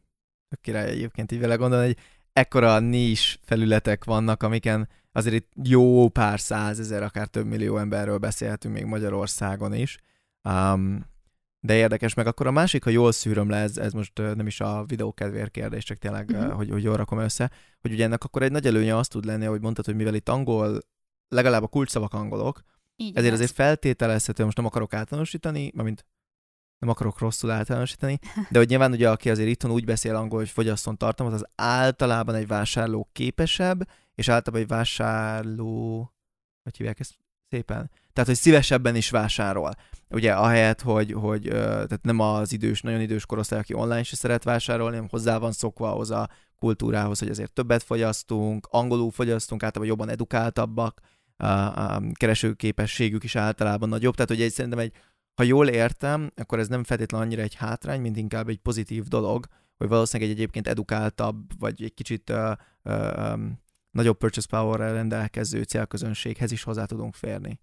A 0.55 0.61
király 0.61 0.89
egyébként 0.89 1.31
így 1.31 1.39
vele 1.39 1.55
gondolni, 1.55 1.85
hogy 1.85 1.97
ekkora 2.33 2.79
nis 2.79 3.39
felületek 3.43 4.03
vannak, 4.03 4.43
amiken 4.43 4.89
azért 5.11 5.35
itt 5.35 5.51
jó 5.63 6.09
pár 6.09 6.39
százezer, 6.39 7.03
akár 7.03 7.27
több 7.27 7.45
millió 7.45 7.77
emberről 7.77 8.17
beszélhetünk 8.17 8.73
még 8.73 8.85
Magyarországon 8.85 9.73
is. 9.73 9.97
Um, 10.49 11.13
de 11.59 11.75
érdekes, 11.75 12.13
meg 12.13 12.27
akkor 12.27 12.47
a 12.47 12.51
másik, 12.51 12.83
ha 12.83 12.89
jól 12.89 13.11
szűröm 13.11 13.49
le, 13.49 13.57
ez, 13.57 13.77
ez 13.77 13.93
most 13.93 14.17
nem 14.17 14.47
is 14.47 14.59
a 14.59 14.83
videó 14.87 15.13
kedvéért 15.13 15.51
kérdés, 15.51 15.83
csak 15.83 15.97
tényleg, 15.97 16.29
uh-huh. 16.29 16.53
hogy, 16.53 16.69
hogy 16.69 16.83
jól 16.83 16.95
rakom 16.95 17.19
össze, 17.19 17.51
hogy 17.81 17.91
ugye 17.91 18.03
ennek 18.03 18.23
akkor 18.23 18.43
egy 18.43 18.51
nagy 18.51 18.65
előnye 18.65 18.97
azt 18.97 19.09
tud 19.09 19.25
lenni, 19.25 19.45
hogy 19.45 19.61
mondtad, 19.61 19.85
hogy 19.85 19.95
mivel 19.95 20.15
itt 20.15 20.29
angol, 20.29 20.79
legalább 21.27 21.63
a 21.63 21.67
kulcsszavak 21.67 22.13
angolok, 22.13 22.61
Így 22.95 23.15
ezért 23.15 23.33
az. 23.33 23.39
azért 23.39 23.55
feltételezhető, 23.55 24.43
most 24.43 24.57
nem 24.57 24.65
akarok 24.65 24.93
általánosítani, 24.93 25.71
mint 25.75 26.05
nem 26.79 26.89
akarok 26.89 27.19
rosszul 27.19 27.51
általánosítani, 27.51 28.19
de 28.49 28.57
hogy 28.57 28.69
nyilván 28.69 28.91
ugye 28.91 29.09
aki 29.09 29.29
azért 29.29 29.49
itthon 29.49 29.71
úgy 29.71 29.85
beszél 29.85 30.15
angol, 30.15 30.39
hogy 30.39 30.49
fogyasztón 30.49 30.97
tartalmat, 30.97 31.35
az 31.35 31.45
általában 31.55 32.35
egy 32.35 32.47
vásárló 32.47 33.09
képesebb, 33.11 33.87
és 34.15 34.29
általában 34.29 34.61
egy 34.61 34.75
vásárló, 34.75 35.97
hogy 36.63 36.77
hívják 36.77 36.99
ezt 36.99 37.17
szépen? 37.49 37.91
Tehát, 38.13 38.29
hogy 38.29 38.39
szívesebben 38.39 38.95
is 38.95 39.09
vásárol. 39.09 39.73
Ugye 40.09 40.33
ahelyett, 40.33 40.81
hogy, 40.81 41.11
hogy 41.11 41.41
tehát 41.41 41.99
nem 42.01 42.19
az 42.19 42.53
idős, 42.53 42.81
nagyon 42.81 43.01
idős 43.01 43.25
korosztály, 43.25 43.59
aki 43.59 43.73
online 43.73 43.99
is 43.99 44.07
szeret 44.07 44.43
vásárolni, 44.43 44.95
hanem 44.95 45.09
hozzá 45.09 45.37
van 45.37 45.51
szokva 45.51 45.91
ahhoz 45.91 46.11
a 46.11 46.29
kultúrához, 46.55 47.19
hogy 47.19 47.29
azért 47.29 47.51
többet 47.51 47.83
fogyasztunk, 47.83 48.67
angolul 48.71 49.11
fogyasztunk, 49.11 49.63
általában 49.63 49.95
jobban 49.95 50.13
edukáltabbak, 50.13 51.01
a, 51.37 51.45
a 51.45 52.01
keresőképességük 52.13 53.23
is 53.23 53.35
általában 53.35 53.89
nagyobb, 53.89 54.15
tehát 54.15 54.31
ugye 54.31 54.49
szerintem 54.49 54.79
egy 54.79 54.93
ha 55.35 55.43
jól 55.43 55.67
értem, 55.67 56.31
akkor 56.35 56.59
ez 56.59 56.67
nem 56.67 56.83
feltétlenül 56.83 57.25
annyira 57.27 57.41
egy 57.41 57.55
hátrány, 57.55 58.01
mint 58.01 58.17
inkább 58.17 58.49
egy 58.49 58.57
pozitív 58.57 59.03
dolog, 59.03 59.45
hogy 59.77 59.87
valószínűleg 59.87 60.31
egy 60.31 60.37
egyébként 60.37 60.67
edukáltabb, 60.67 61.59
vagy 61.59 61.83
egy 61.83 61.93
kicsit 61.93 62.29
uh, 62.29 62.51
uh, 62.83 63.39
nagyobb 63.91 64.17
purchase 64.17 64.47
power 64.49 64.79
rendelkező 64.79 65.63
célközönséghez 65.63 66.51
is 66.51 66.63
hozzá 66.63 66.85
tudunk 66.85 67.15
férni. 67.15 67.59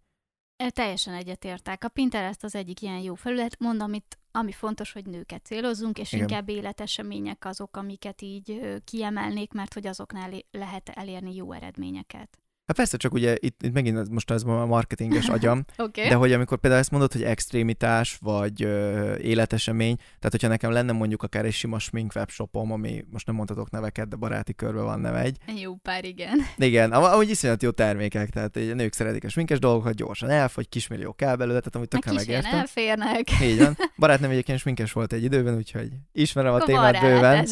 Teljesen 0.69 1.15
egyetértek. 1.15 1.85
A 1.85 1.89
Pinterest 1.89 2.45
az 2.45 2.55
egyik 2.55 2.83
ilyen 2.83 2.99
jó 2.99 3.15
felület. 3.15 3.59
Mondom, 3.59 3.93
itt 3.93 4.19
ami 4.31 4.53
fontos, 4.53 4.93
hogy 4.93 5.07
nőket 5.07 5.45
célozzunk, 5.45 5.99
és 5.99 6.13
Igen. 6.13 6.29
inkább 6.29 6.49
életesemények 6.49 7.45
azok, 7.45 7.77
amiket 7.77 8.23
így 8.23 8.81
kiemelnék, 8.85 9.53
mert 9.53 9.75
hogy 9.75 9.87
azoknál 9.87 10.31
lehet 10.51 10.89
elérni 10.89 11.35
jó 11.35 11.53
eredményeket. 11.53 12.42
Hát 12.67 12.77
persze, 12.77 12.97
csak 12.97 13.15
ugye 13.15 13.37
itt, 13.41 13.63
itt 13.63 13.73
megint 13.73 14.11
most 14.11 14.31
ez 14.31 14.43
a 14.43 14.67
marketinges 14.67 15.29
agyam, 15.37 15.65
okay. 15.77 16.09
de 16.09 16.15
hogy 16.15 16.33
amikor 16.33 16.59
például 16.59 16.83
ezt 16.83 16.91
mondod, 16.91 17.13
hogy 17.13 17.23
extrémitás, 17.23 18.19
vagy 18.21 18.63
ö, 18.63 19.17
életesemény, 19.17 19.97
tehát 19.97 20.31
hogyha 20.31 20.49
nekem 20.49 20.71
lenne 20.71 20.93
mondjuk 20.93 21.23
akár 21.23 21.45
egy 21.45 21.53
sima 21.53 21.79
smink 21.79 22.13
webshopom, 22.15 22.73
ami 22.73 23.05
most 23.11 23.27
nem 23.27 23.35
mondhatok 23.35 23.71
neveket, 23.71 24.09
de 24.09 24.17
baráti 24.17 24.55
körben 24.55 24.85
van 24.85 25.01
neve 25.01 25.21
egy. 25.21 25.37
Jó 25.61 25.75
pár, 25.75 26.05
igen. 26.05 26.39
Igen, 26.57 26.93
amúgy 26.93 27.31
iszonyat 27.31 27.63
jó 27.63 27.71
termékek, 27.71 28.31
tehát 28.31 28.57
a 28.57 28.61
nők 28.61 28.93
szeretik 28.93 29.25
a 29.25 29.29
sminkes 29.29 29.59
dolgokat, 29.59 29.95
gyorsan 29.95 30.31
elfogy, 30.31 30.69
kismillió 30.69 31.13
kell 31.13 31.37
belőle, 31.37 31.59
tehát 31.59 31.75
amúgy 31.75 31.89
tökre 31.89 32.13
megértem. 32.13 32.59
elférnek. 32.59 33.31
Így 33.43 33.59
van. 33.59 33.77
Barátnőm 33.97 34.31
egyébként 34.31 34.59
sminkes 34.59 34.93
volt 34.93 35.13
egy 35.13 35.23
időben, 35.23 35.57
úgyhogy 35.57 35.89
ismerem 36.13 36.55
a 36.55 36.59
témát 36.59 37.01
bőven. 37.01 37.47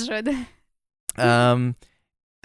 Um, 1.18 1.76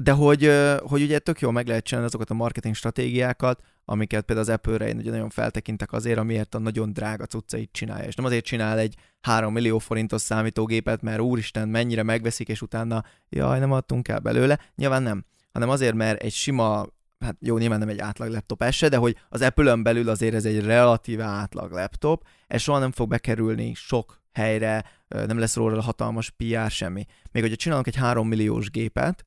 de 0.04 0.12
hogy, 0.12 0.52
hogy 0.80 1.02
ugye 1.02 1.20
tök 1.20 1.40
jól 1.40 1.52
meg 1.52 1.68
lehet 1.68 1.84
csinálni 1.84 2.08
azokat 2.08 2.30
a 2.30 2.34
marketing 2.34 2.76
stratégiákat, 2.76 3.62
amiket 3.86 4.26
például 4.26 4.48
az 4.48 4.54
Apple-re 4.54 4.88
én 4.88 4.98
ugye 4.98 5.12
nagyon 5.12 5.30
feltekintek 5.30 5.92
azért, 5.92 6.18
amiért 6.18 6.56
a 6.56 6.60
nagyon 6.60 6.94
drága 6.94 7.26
cuccait 7.26 7.72
csinálja. 7.72 8.08
És 8.08 8.16
nem 8.16 8.26
azért 8.26 8.46
csinál 8.46 8.78
egy 8.78 8.96
3 9.22 9.54
millió 9.54 9.78
forintos 9.78 10.22
számítógépet, 10.22 11.02
mert 11.02 11.20
úristen, 11.20 11.68
mennyire 11.70 12.04
megveszik, 12.04 12.48
és 12.48 12.62
utána 12.62 13.04
jaj, 13.30 13.60
nem 13.60 13.72
adtunk 13.72 14.08
el 14.08 14.20
belőle. 14.20 14.60
Nyilván 14.76 15.04
nem. 15.04 15.26
Hanem 15.52 15.70
azért, 15.70 15.96
mert 15.96 16.22
egy 16.22 16.34
sima 16.34 16.86
hát 17.20 17.38
jó, 17.40 17.58
nyilván 17.58 17.80
nem 17.80 17.90
egy 17.90 18.00
átlag 18.00 18.30
laptop 18.30 18.64
ez 18.64 18.80
de 18.80 18.98
hogy 18.98 19.18
az 19.30 19.42
Apple-ön 19.42 19.84
belül 19.84 20.10
azért 20.10 20.34
ez 20.34 20.46
egy 20.46 20.66
relatíve 20.66 21.24
átlag 21.24 21.72
laptop, 21.72 22.24
ez 22.48 22.62
soha 22.62 22.80
nem 22.80 22.92
fog 22.92 23.10
bekerülni 23.10 23.74
sok 23.74 24.22
helyre, 24.32 24.86
nem 25.08 25.40
lesz 25.40 25.56
róla 25.56 25.82
hatalmas 25.82 26.30
PR, 26.30 26.70
semmi. 26.70 27.06
Még 27.32 27.42
hogyha 27.42 27.58
csinálunk 27.58 27.88
egy 27.88 27.96
3 27.96 28.28
milliós 28.28 28.70
gépet, 28.70 29.26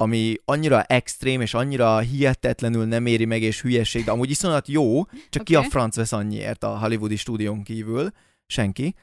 ami 0.00 0.34
annyira 0.44 0.82
extrém, 0.82 1.40
és 1.40 1.54
annyira 1.54 1.98
hihetetlenül 1.98 2.84
nem 2.84 3.06
éri 3.06 3.24
meg, 3.24 3.42
és 3.42 3.60
hülyeség, 3.60 4.04
de 4.04 4.10
amúgy 4.10 4.30
iszonyat 4.30 4.68
jó, 4.68 5.04
csak 5.04 5.42
okay. 5.42 5.44
ki 5.44 5.54
a 5.54 5.62
franc 5.62 5.96
vesz 5.96 6.12
annyiért 6.12 6.64
a 6.64 6.78
hollywoodi 6.78 7.16
stúdión 7.16 7.62
kívül, 7.62 8.10
senki, 8.46 8.94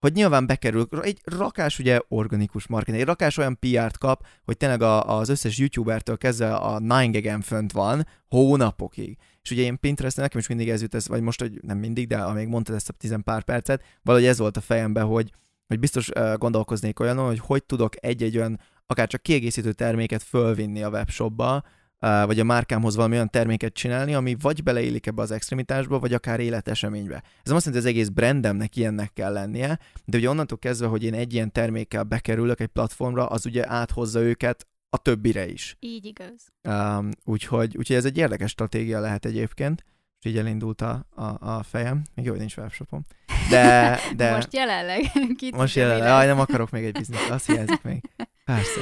hogy 0.00 0.12
nyilván 0.12 0.46
bekerül, 0.46 0.88
egy 1.02 1.20
rakás 1.24 1.78
ugye 1.78 2.00
organikus 2.08 2.66
marketing, 2.66 3.00
egy 3.00 3.06
rakás 3.06 3.36
olyan 3.36 3.58
PR-t 3.58 3.98
kap, 3.98 4.26
hogy 4.44 4.56
tényleg 4.56 4.82
a, 4.82 5.18
az 5.18 5.28
összes 5.28 5.58
youtubertől 5.58 6.16
kezdve 6.16 6.54
a 6.54 6.80
9 7.10 7.46
fönt 7.46 7.72
van 7.72 8.06
hónapokig. 8.28 9.18
És 9.42 9.50
ugye 9.50 9.62
én 9.62 9.80
Pinterest 9.80 10.16
nekem 10.16 10.38
is 10.38 10.46
mindig 10.46 10.68
ez 10.68 10.80
jut, 10.80 10.94
ez, 10.94 11.08
vagy 11.08 11.22
most, 11.22 11.40
hogy 11.40 11.58
nem 11.62 11.78
mindig, 11.78 12.06
de 12.06 12.18
amíg 12.18 12.48
mondtad 12.48 12.74
ezt 12.74 12.88
a 12.88 12.92
tizen 12.92 13.22
pár 13.22 13.42
percet, 13.42 13.84
valahogy 14.02 14.26
ez 14.26 14.38
volt 14.38 14.56
a 14.56 14.60
fejemben, 14.60 15.04
hogy, 15.04 15.32
hogy 15.66 15.78
biztos 15.78 16.08
uh, 16.08 16.36
gondolkoznék 16.36 17.00
olyanon, 17.00 17.26
hogy 17.26 17.38
hogy 17.38 17.64
tudok 17.64 18.04
egy-egy 18.04 18.36
olyan 18.36 18.60
akár 18.90 19.08
csak 19.08 19.22
kiegészítő 19.22 19.72
terméket 19.72 20.22
fölvinni 20.22 20.82
a 20.82 20.88
webshopba, 20.88 21.62
vagy 22.00 22.40
a 22.40 22.44
márkámhoz 22.44 22.96
valami 22.96 23.14
olyan 23.14 23.30
terméket 23.30 23.72
csinálni, 23.72 24.14
ami 24.14 24.36
vagy 24.40 24.62
beleillik 24.62 25.06
ebbe 25.06 25.22
az 25.22 25.30
extremitásba, 25.30 25.98
vagy 25.98 26.12
akár 26.12 26.40
életeseménybe. 26.40 27.14
Ez 27.14 27.22
nem 27.44 27.56
azt 27.56 27.66
jelenti, 27.66 27.70
hogy 27.70 27.76
az 27.76 27.84
egész 27.84 28.08
brandemnek 28.08 28.76
ilyennek 28.76 29.12
kell 29.12 29.32
lennie, 29.32 29.78
de 30.04 30.18
ugye 30.18 30.28
onnantól 30.28 30.58
kezdve, 30.58 30.86
hogy 30.86 31.04
én 31.04 31.14
egy 31.14 31.34
ilyen 31.34 31.52
termékkel 31.52 32.02
bekerülök 32.02 32.60
egy 32.60 32.66
platformra, 32.66 33.26
az 33.26 33.46
ugye 33.46 33.68
áthozza 33.68 34.20
őket 34.20 34.66
a 34.90 34.96
többire 34.96 35.48
is. 35.48 35.76
Így 35.80 36.04
igaz. 36.04 36.52
Um, 36.62 37.10
úgyhogy, 37.24 37.76
úgyhogy 37.76 37.96
ez 37.96 38.04
egy 38.04 38.16
érdekes 38.16 38.50
stratégia 38.50 39.00
lehet 39.00 39.24
egyébként, 39.24 39.84
és 40.20 40.30
így 40.30 40.38
elindult 40.38 40.80
a, 40.80 41.06
a, 41.14 41.56
a 41.56 41.62
fejem. 41.62 42.02
Még 42.14 42.24
jó, 42.24 42.30
hogy 42.30 42.40
nincs 42.40 42.56
webshopom. 42.56 43.02
De, 43.50 43.98
de... 44.16 44.30
Most 44.34 44.54
jelenleg. 44.54 45.00
Most 45.56 45.76
jelenleg. 45.76 46.08
Aj, 46.08 46.26
nem 46.26 46.40
akarok 46.40 46.70
még 46.70 46.84
egy 46.84 46.92
bizniszt, 46.92 47.30
azt 47.30 47.46
hiányzik 47.46 47.82
még. 47.82 48.02
Persze. 48.54 48.80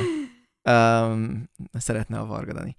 Um, 0.71 1.51
szeretne 1.73 2.19
a 2.19 2.27
Vargadani. 2.27 2.77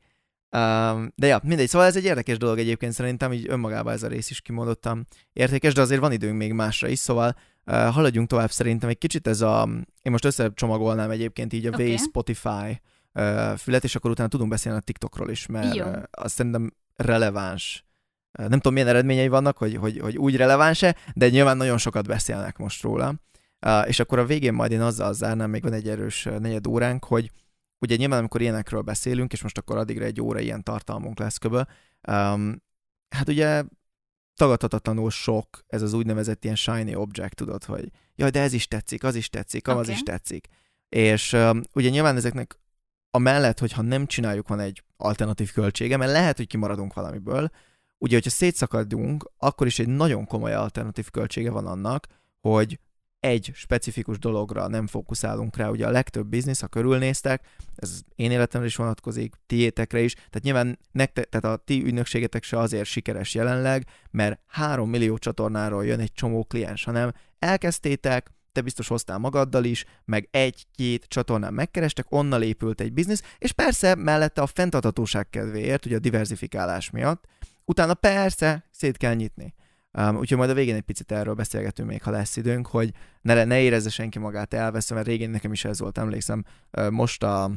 Um, 0.51 1.11
de 1.15 1.27
ja, 1.27 1.39
mindegy, 1.43 1.67
szóval 1.67 1.87
ez 1.87 1.95
egy 1.95 2.03
érdekes 2.03 2.37
dolog 2.37 2.59
egyébként 2.59 2.93
szerintem, 2.93 3.33
így 3.33 3.45
önmagában 3.49 3.93
ez 3.93 4.03
a 4.03 4.07
rész 4.07 4.29
is 4.29 4.41
kimondottam 4.41 5.05
értékes, 5.33 5.73
de 5.73 5.81
azért 5.81 6.01
van 6.01 6.11
időnk 6.11 6.37
még 6.37 6.53
másra 6.53 6.87
is, 6.87 6.99
szóval 6.99 7.35
uh, 7.65 7.75
haladjunk 7.75 8.27
tovább 8.27 8.51
szerintem 8.51 8.89
egy 8.89 8.97
kicsit 8.97 9.27
ez 9.27 9.41
a, 9.41 9.67
én 10.01 10.11
most 10.11 10.25
összecsomagolnám 10.25 11.09
egyébként 11.09 11.53
így 11.53 11.65
a 11.65 11.69
okay. 11.69 11.87
Way 11.87 11.97
Spotify 11.97 12.81
uh, 13.13 13.57
fület, 13.57 13.83
és 13.83 13.95
akkor 13.95 14.11
utána 14.11 14.29
tudunk 14.29 14.49
beszélni 14.49 14.77
a 14.77 14.81
TikTokról 14.81 15.29
is, 15.29 15.45
mert 15.45 15.75
Jó. 15.75 15.85
uh, 15.85 16.03
azt 16.11 16.35
szerintem 16.35 16.73
releváns. 16.95 17.85
Uh, 18.39 18.47
nem 18.47 18.59
tudom, 18.59 18.73
milyen 18.73 18.89
eredményei 18.89 19.27
vannak, 19.27 19.57
hogy, 19.57 19.75
hogy, 19.75 19.99
hogy 19.99 20.17
úgy 20.17 20.35
releváns-e, 20.35 20.95
de 21.13 21.29
nyilván 21.29 21.57
nagyon 21.57 21.77
sokat 21.77 22.07
beszélnek 22.07 22.57
most 22.57 22.81
róla. 22.81 23.15
És 23.85 23.99
akkor 23.99 24.19
a 24.19 24.25
végén 24.25 24.53
majd 24.53 24.71
én 24.71 24.81
azzal 24.81 25.13
zárnám, 25.13 25.49
még 25.49 25.63
van 25.63 25.73
egy 25.73 25.89
erős 25.89 26.23
negyed 26.23 26.67
óránk, 26.67 27.05
hogy 27.05 27.31
ugye 27.79 27.95
nyilván 27.95 28.19
amikor 28.19 28.41
ilyenekről 28.41 28.81
beszélünk, 28.81 29.33
és 29.33 29.41
most 29.41 29.57
akkor 29.57 29.77
addigra 29.77 30.05
egy 30.05 30.21
óra 30.21 30.39
ilyen 30.39 30.63
tartalmunk 30.63 31.19
lesz 31.19 31.37
köbö, 31.37 31.61
um, 32.07 32.63
hát 33.09 33.27
ugye 33.27 33.63
tagadhatatlanul 34.35 35.09
sok 35.09 35.63
ez 35.67 35.81
az 35.81 35.93
úgynevezett 35.93 36.43
ilyen 36.43 36.55
shiny 36.55 36.93
object, 36.93 37.35
tudod, 37.35 37.63
hogy 37.63 37.91
jaj, 38.15 38.29
de 38.29 38.41
ez 38.41 38.53
is 38.53 38.67
tetszik, 38.67 39.03
az 39.03 39.15
is 39.15 39.29
tetszik, 39.29 39.67
az 39.67 39.77
Oké. 39.77 39.91
is 39.91 40.03
tetszik. 40.03 40.47
És 40.89 41.33
um, 41.33 41.61
ugye 41.73 41.89
nyilván 41.89 42.15
ezeknek 42.15 42.59
a 43.11 43.17
mellett, 43.17 43.59
hogyha 43.59 43.81
nem 43.81 44.05
csináljuk, 44.05 44.47
van 44.47 44.59
egy 44.59 44.83
alternatív 44.97 45.51
költsége, 45.51 45.97
mert 45.97 46.11
lehet, 46.11 46.37
hogy 46.37 46.47
kimaradunk 46.47 46.93
valamiből, 46.93 47.49
ugye, 47.97 48.13
hogyha 48.13 48.29
szétszakadunk, 48.29 49.31
akkor 49.37 49.67
is 49.67 49.79
egy 49.79 49.87
nagyon 49.87 50.25
komoly 50.25 50.53
alternatív 50.53 51.09
költsége 51.09 51.51
van 51.51 51.67
annak, 51.67 52.07
hogy 52.39 52.79
egy 53.19 53.51
specifikus 53.53 54.19
dologra 54.19 54.67
nem 54.67 54.87
fókuszálunk 54.87 55.57
rá. 55.57 55.69
Ugye 55.69 55.87
a 55.87 55.91
legtöbb 55.91 56.27
biznisz, 56.27 56.59
ha 56.59 56.67
körülnéztek, 56.67 57.45
ez 57.75 57.99
én 58.15 58.31
életemre 58.31 58.67
is 58.67 58.75
vonatkozik, 58.75 59.35
tiétekre 59.45 59.99
is, 59.99 60.13
tehát 60.13 60.41
nyilván 60.41 60.79
nekte, 60.91 61.23
tehát 61.23 61.59
a 61.59 61.63
ti 61.63 61.83
ügynökségetek 61.83 62.43
se 62.43 62.57
azért 62.59 62.85
sikeres 62.85 63.33
jelenleg, 63.33 63.85
mert 64.11 64.39
három 64.47 64.89
millió 64.89 65.17
csatornáról 65.17 65.85
jön 65.85 65.99
egy 65.99 66.11
csomó 66.11 66.43
kliens, 66.43 66.83
hanem 66.83 67.13
elkezdtétek, 67.39 68.31
te 68.51 68.61
biztos 68.61 68.87
hoztál 68.87 69.17
magaddal 69.17 69.63
is, 69.63 69.85
meg 70.05 70.27
egy-két 70.31 71.05
csatornán 71.07 71.53
megkerestek, 71.53 72.05
onnan 72.11 72.41
épült 72.41 72.81
egy 72.81 72.93
biznisz, 72.93 73.23
és 73.37 73.51
persze 73.51 73.95
mellette 73.95 74.41
a 74.41 74.47
fenntarthatóság 74.47 75.29
kedvéért, 75.29 75.85
ugye 75.85 75.95
a 75.95 75.99
diversifikálás 75.99 76.89
miatt, 76.89 77.25
utána 77.65 77.93
persze 77.93 78.67
szét 78.71 78.97
kell 78.97 79.13
nyitni. 79.13 79.53
Um, 79.97 80.17
úgyhogy 80.17 80.37
majd 80.37 80.49
a 80.49 80.53
végén 80.53 80.75
egy 80.75 80.81
picit 80.81 81.11
erről 81.11 81.33
beszélgetünk 81.33 81.89
még, 81.89 82.03
ha 82.03 82.11
lesz 82.11 82.35
időnk, 82.35 82.67
hogy 82.67 82.91
ne, 83.21 83.43
ne 83.43 83.59
érezze 83.59 83.89
senki 83.89 84.19
magát 84.19 84.53
elveszve, 84.53 84.95
mert 84.95 85.07
régén 85.07 85.29
nekem 85.29 85.51
is 85.51 85.65
ez 85.65 85.79
volt, 85.79 85.97
emlékszem, 85.97 86.43
most 86.89 87.23
a, 87.23 87.51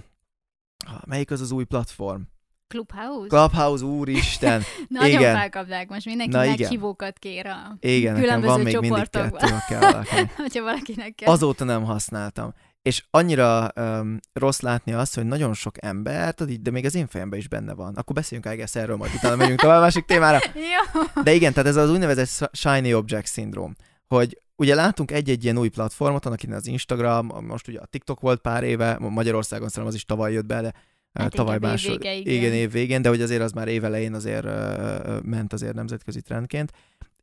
melyik 1.06 1.30
az 1.30 1.40
az 1.40 1.50
új 1.50 1.64
platform? 1.64 2.20
Clubhouse? 2.68 3.28
Clubhouse, 3.28 3.84
úristen! 3.84 4.62
Nagyon 4.88 5.20
igen. 5.20 5.34
felkapták 5.36 5.88
most, 5.88 6.06
mindenki 6.06 6.36
Na, 6.36 6.44
meghívókat 6.44 7.18
kér 7.18 7.46
a 7.46 7.76
Igen, 7.80 8.14
különböző 8.14 8.52
van 8.52 8.60
még 8.60 8.78
mindig 8.78 8.90
csoportokban. 8.90 9.40
kettő, 9.40 9.52
ha 9.54 9.60
kell 9.68 10.04
hogyha 10.36 10.62
valakinek 10.62 11.14
kell. 11.14 11.32
Azóta 11.32 11.64
nem 11.64 11.84
használtam. 11.84 12.54
És 12.82 13.04
annyira 13.10 13.70
um, 13.76 14.18
rossz 14.32 14.60
látni 14.60 14.92
azt, 14.92 15.14
hogy 15.14 15.26
nagyon 15.26 15.54
sok 15.54 15.84
embert, 15.84 16.36
tudod 16.36 16.52
így, 16.52 16.62
de 16.62 16.70
még 16.70 16.84
az 16.84 16.94
én 16.94 17.06
fejemben 17.06 17.38
is 17.38 17.48
benne 17.48 17.74
van. 17.74 17.94
Akkor 17.94 18.14
beszéljünk 18.14 18.52
egész 18.52 18.76
erről, 18.76 18.96
majd 18.96 19.14
utána 19.14 19.36
megyünk 19.36 19.60
tovább 19.60 19.78
a 19.78 19.80
másik 19.80 20.04
témára. 20.04 20.38
De 21.24 21.32
igen, 21.32 21.52
tehát 21.52 21.68
ez 21.68 21.76
az 21.76 21.90
úgynevezett 21.90 22.50
shiny 22.52 22.92
object 22.92 23.32
syndrome, 23.32 23.74
hogy 24.06 24.40
ugye 24.56 24.74
látunk 24.74 25.10
egy-egy 25.10 25.44
ilyen 25.44 25.58
új 25.58 25.68
platformot, 25.68 26.26
annak 26.26 26.42
innen 26.42 26.56
az 26.56 26.66
Instagram, 26.66 27.30
most 27.40 27.68
ugye 27.68 27.80
a 27.80 27.86
TikTok 27.86 28.20
volt 28.20 28.40
pár 28.40 28.62
éve, 28.62 28.98
Magyarországon 28.98 29.68
szerintem 29.68 29.88
az 29.88 29.94
is 29.94 30.04
tavaly 30.04 30.32
jött 30.32 30.46
be, 30.46 30.60
de 30.60 30.72
Hát 31.12 31.34
tavaly 31.34 31.56
igen, 31.56 31.70
másod, 31.70 31.92
évvége, 31.92 32.14
igen. 32.14 32.34
igen, 32.34 32.52
év 32.52 32.70
végén, 32.70 33.02
de 33.02 33.08
hogy 33.08 33.22
azért 33.22 33.42
az 33.42 33.52
már 33.52 33.68
évelején 33.68 34.14
azért 34.14 34.44
uh, 34.44 35.22
ment 35.22 35.52
azért 35.52 35.74
nemzetközi 35.74 36.20
trendként, 36.20 36.72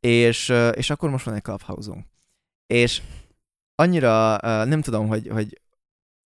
és, 0.00 0.48
uh, 0.48 0.70
és 0.74 0.90
akkor 0.90 1.10
most 1.10 1.24
van 1.24 1.34
egy 1.34 1.42
Clubhouse-unk. 1.42 2.04
És 2.66 3.02
annyira 3.80 4.32
uh, 4.34 4.40
nem 4.66 4.80
tudom, 4.80 5.08
hogy, 5.08 5.28
hogy 5.32 5.60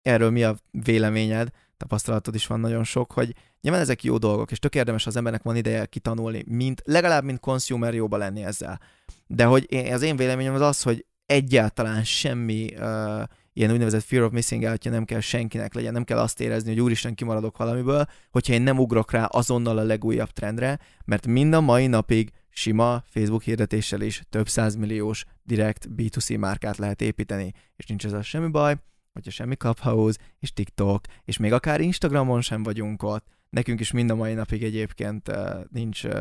erről 0.02 0.30
mi 0.30 0.43
a 0.43 0.58
véleményed, 0.72 1.49
tapasztalatod 1.78 2.36
is 2.36 2.47
van 2.47 2.60
nagyon 2.60 2.84
sok, 2.84 3.12
hogy 3.12 3.36
nyilván 3.62 3.82
ezek 3.82 4.04
jó 4.04 4.18
dolgok, 4.18 4.52
és 4.52 4.60
tök 4.60 4.76
érdemes, 4.76 5.08
az 5.08 5.16
embernek 5.16 5.43
van 5.43 5.56
ideje 5.56 5.86
kitanulni, 5.86 6.43
mint, 6.47 6.82
legalább 6.86 7.24
mint 7.24 7.39
consumer 7.39 7.93
jóba 7.93 8.18
lenni 8.18 8.43
ezzel. 8.43 8.80
De 9.28 9.45
hogy 9.45 9.72
én, 9.72 9.93
az 9.93 10.02
én 10.02 10.16
véleményem 10.16 10.54
az 10.54 10.62
az, 10.62 10.82
hogy 10.82 11.06
egyáltalán 11.26 12.04
semmi 12.04 12.74
uh, 12.74 13.24
ilyen 13.54 13.72
úgynevezett 13.72 14.04
fear 14.04 14.24
of 14.24 14.32
missing 14.32 14.64
out 14.64 14.84
nem 14.84 15.06
kell 15.06 15.20
senkinek 15.20 15.74
legyen, 15.74 15.93
nem 15.93 16.04
kell 16.04 16.20
azt 16.20 16.41
érezni, 16.41 16.70
hogy 16.70 16.82
úristen 16.82 17.16
kimaradok 17.16 17.58
valamiből, 17.58 18.06
hogyha 18.30 18.54
én 18.54 18.62
nem 18.62 18.80
ugrok 18.80 19.12
rá 19.12 19.26
azonnal 19.26 19.78
a 19.78 19.84
legújabb 19.84 20.30
trendre, 20.30 20.80
mert 21.06 21.28
mind 21.28 21.54
a 21.54 21.62
mai 21.62 21.88
napig 21.88 22.32
sima 22.52 23.04
Facebook 23.06 23.43
hirdetéssel 23.43 24.02
is 24.02 24.22
több 24.30 24.49
százmilliós 24.49 25.26
direkt 25.43 25.88
B2C 25.95 26.39
márkát 26.39 26.78
lehet 26.78 27.02
építeni, 27.02 27.54
és 27.76 27.86
nincs 27.86 28.06
ezzel 28.06 28.22
semmi 28.22 28.47
baj, 28.47 28.76
hogyha 29.14 29.32
semmi 29.32 29.56
Clubhouse, 29.56 30.20
és 30.39 30.54
TikTok, 30.54 31.06
és 31.24 31.38
még 31.38 31.54
akár 31.54 31.82
Instagramon 31.82 32.41
sem 32.41 32.64
vagyunk 32.64 33.04
ott, 33.04 33.26
nekünk 33.49 33.80
is 33.80 33.91
mind 33.91 34.10
a 34.10 34.16
mai 34.16 34.34
napig 34.34 34.64
egyébként 34.64 35.28
uh, 35.28 35.60
nincs, 35.70 36.04
uh, 36.04 36.12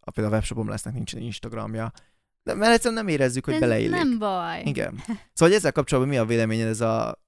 a 0.00 0.10
például 0.10 0.34
a 0.34 0.36
webshopom 0.36 0.68
lesznek 0.68 0.94
nincs 0.94 1.12
Instagramja, 1.12 1.92
de 2.42 2.54
mert 2.54 2.72
egyszerűen 2.72 3.04
nem 3.04 3.12
érezzük, 3.12 3.44
hogy 3.44 3.54
Ez 3.54 3.60
beleillik. 3.60 3.90
Nem 3.90 4.18
baj. 4.18 4.62
Igen. 4.64 4.94
Szóval 5.06 5.48
hogy 5.48 5.52
ezzel 5.52 5.72
kapcsolatban 5.72 6.12
mi 6.12 6.20
a 6.20 6.24
véleményed 6.24 6.68
ez 6.68 6.80
a 6.80 7.18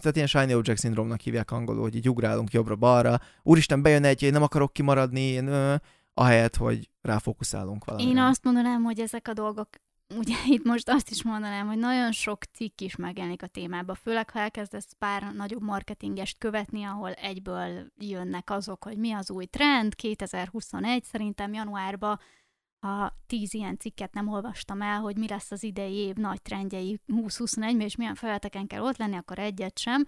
tehát 0.00 0.16
ilyen 0.16 0.28
shiny 0.28 0.52
object 0.52 0.80
syndrome-nak 0.80 1.20
hívják 1.20 1.50
angolul, 1.50 1.82
hogy 1.82 1.94
így 1.94 2.08
ugrálunk 2.08 2.52
jobbra-balra. 2.52 3.20
Úristen, 3.42 3.82
bejön 3.82 4.04
egy, 4.04 4.22
én 4.22 4.32
nem 4.32 4.42
akarok 4.42 4.72
kimaradni, 4.72 5.20
én, 5.20 5.46
ö, 5.46 5.74
ahelyett, 6.20 6.56
hogy 6.56 6.90
ráfókuszálunk 7.02 7.84
valamire. 7.84 8.10
Én 8.10 8.18
azt 8.18 8.44
mondanám, 8.44 8.82
hogy 8.82 9.00
ezek 9.00 9.28
a 9.28 9.32
dolgok, 9.32 9.68
ugye 10.16 10.34
itt 10.54 10.64
most 10.64 10.88
azt 10.88 11.10
is 11.10 11.22
mondanám, 11.22 11.66
hogy 11.66 11.78
nagyon 11.78 12.12
sok 12.12 12.44
cikk 12.44 12.80
is 12.80 12.96
megjelenik 12.96 13.42
a 13.42 13.46
témába, 13.46 13.94
főleg 13.94 14.30
ha 14.30 14.38
elkezdesz 14.38 14.92
pár 14.98 15.32
nagyobb 15.34 15.62
marketingest 15.62 16.38
követni, 16.38 16.84
ahol 16.84 17.12
egyből 17.12 17.86
jönnek 17.96 18.50
azok, 18.50 18.84
hogy 18.84 18.96
mi 18.98 19.12
az 19.12 19.30
új 19.30 19.44
trend, 19.44 19.94
2021 19.94 21.04
szerintem 21.04 21.52
januárban, 21.52 22.18
ha 22.86 23.12
tíz 23.26 23.54
ilyen 23.54 23.78
cikket 23.78 24.14
nem 24.14 24.28
olvastam 24.28 24.82
el, 24.82 25.00
hogy 25.00 25.16
mi 25.16 25.28
lesz 25.28 25.50
az 25.50 25.62
idei 25.62 25.94
év 25.94 26.14
nagy 26.14 26.42
trendjei 26.42 27.00
2021-ben, 27.06 27.80
és 27.80 27.96
milyen 27.96 28.14
felületeken 28.14 28.66
kell 28.66 28.82
ott 28.82 28.96
lenni, 28.96 29.16
akkor 29.16 29.38
egyet 29.38 29.78
sem. 29.78 30.04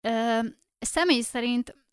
Ö, 0.00 0.40
személy 0.78 1.20
szerint 1.20 1.85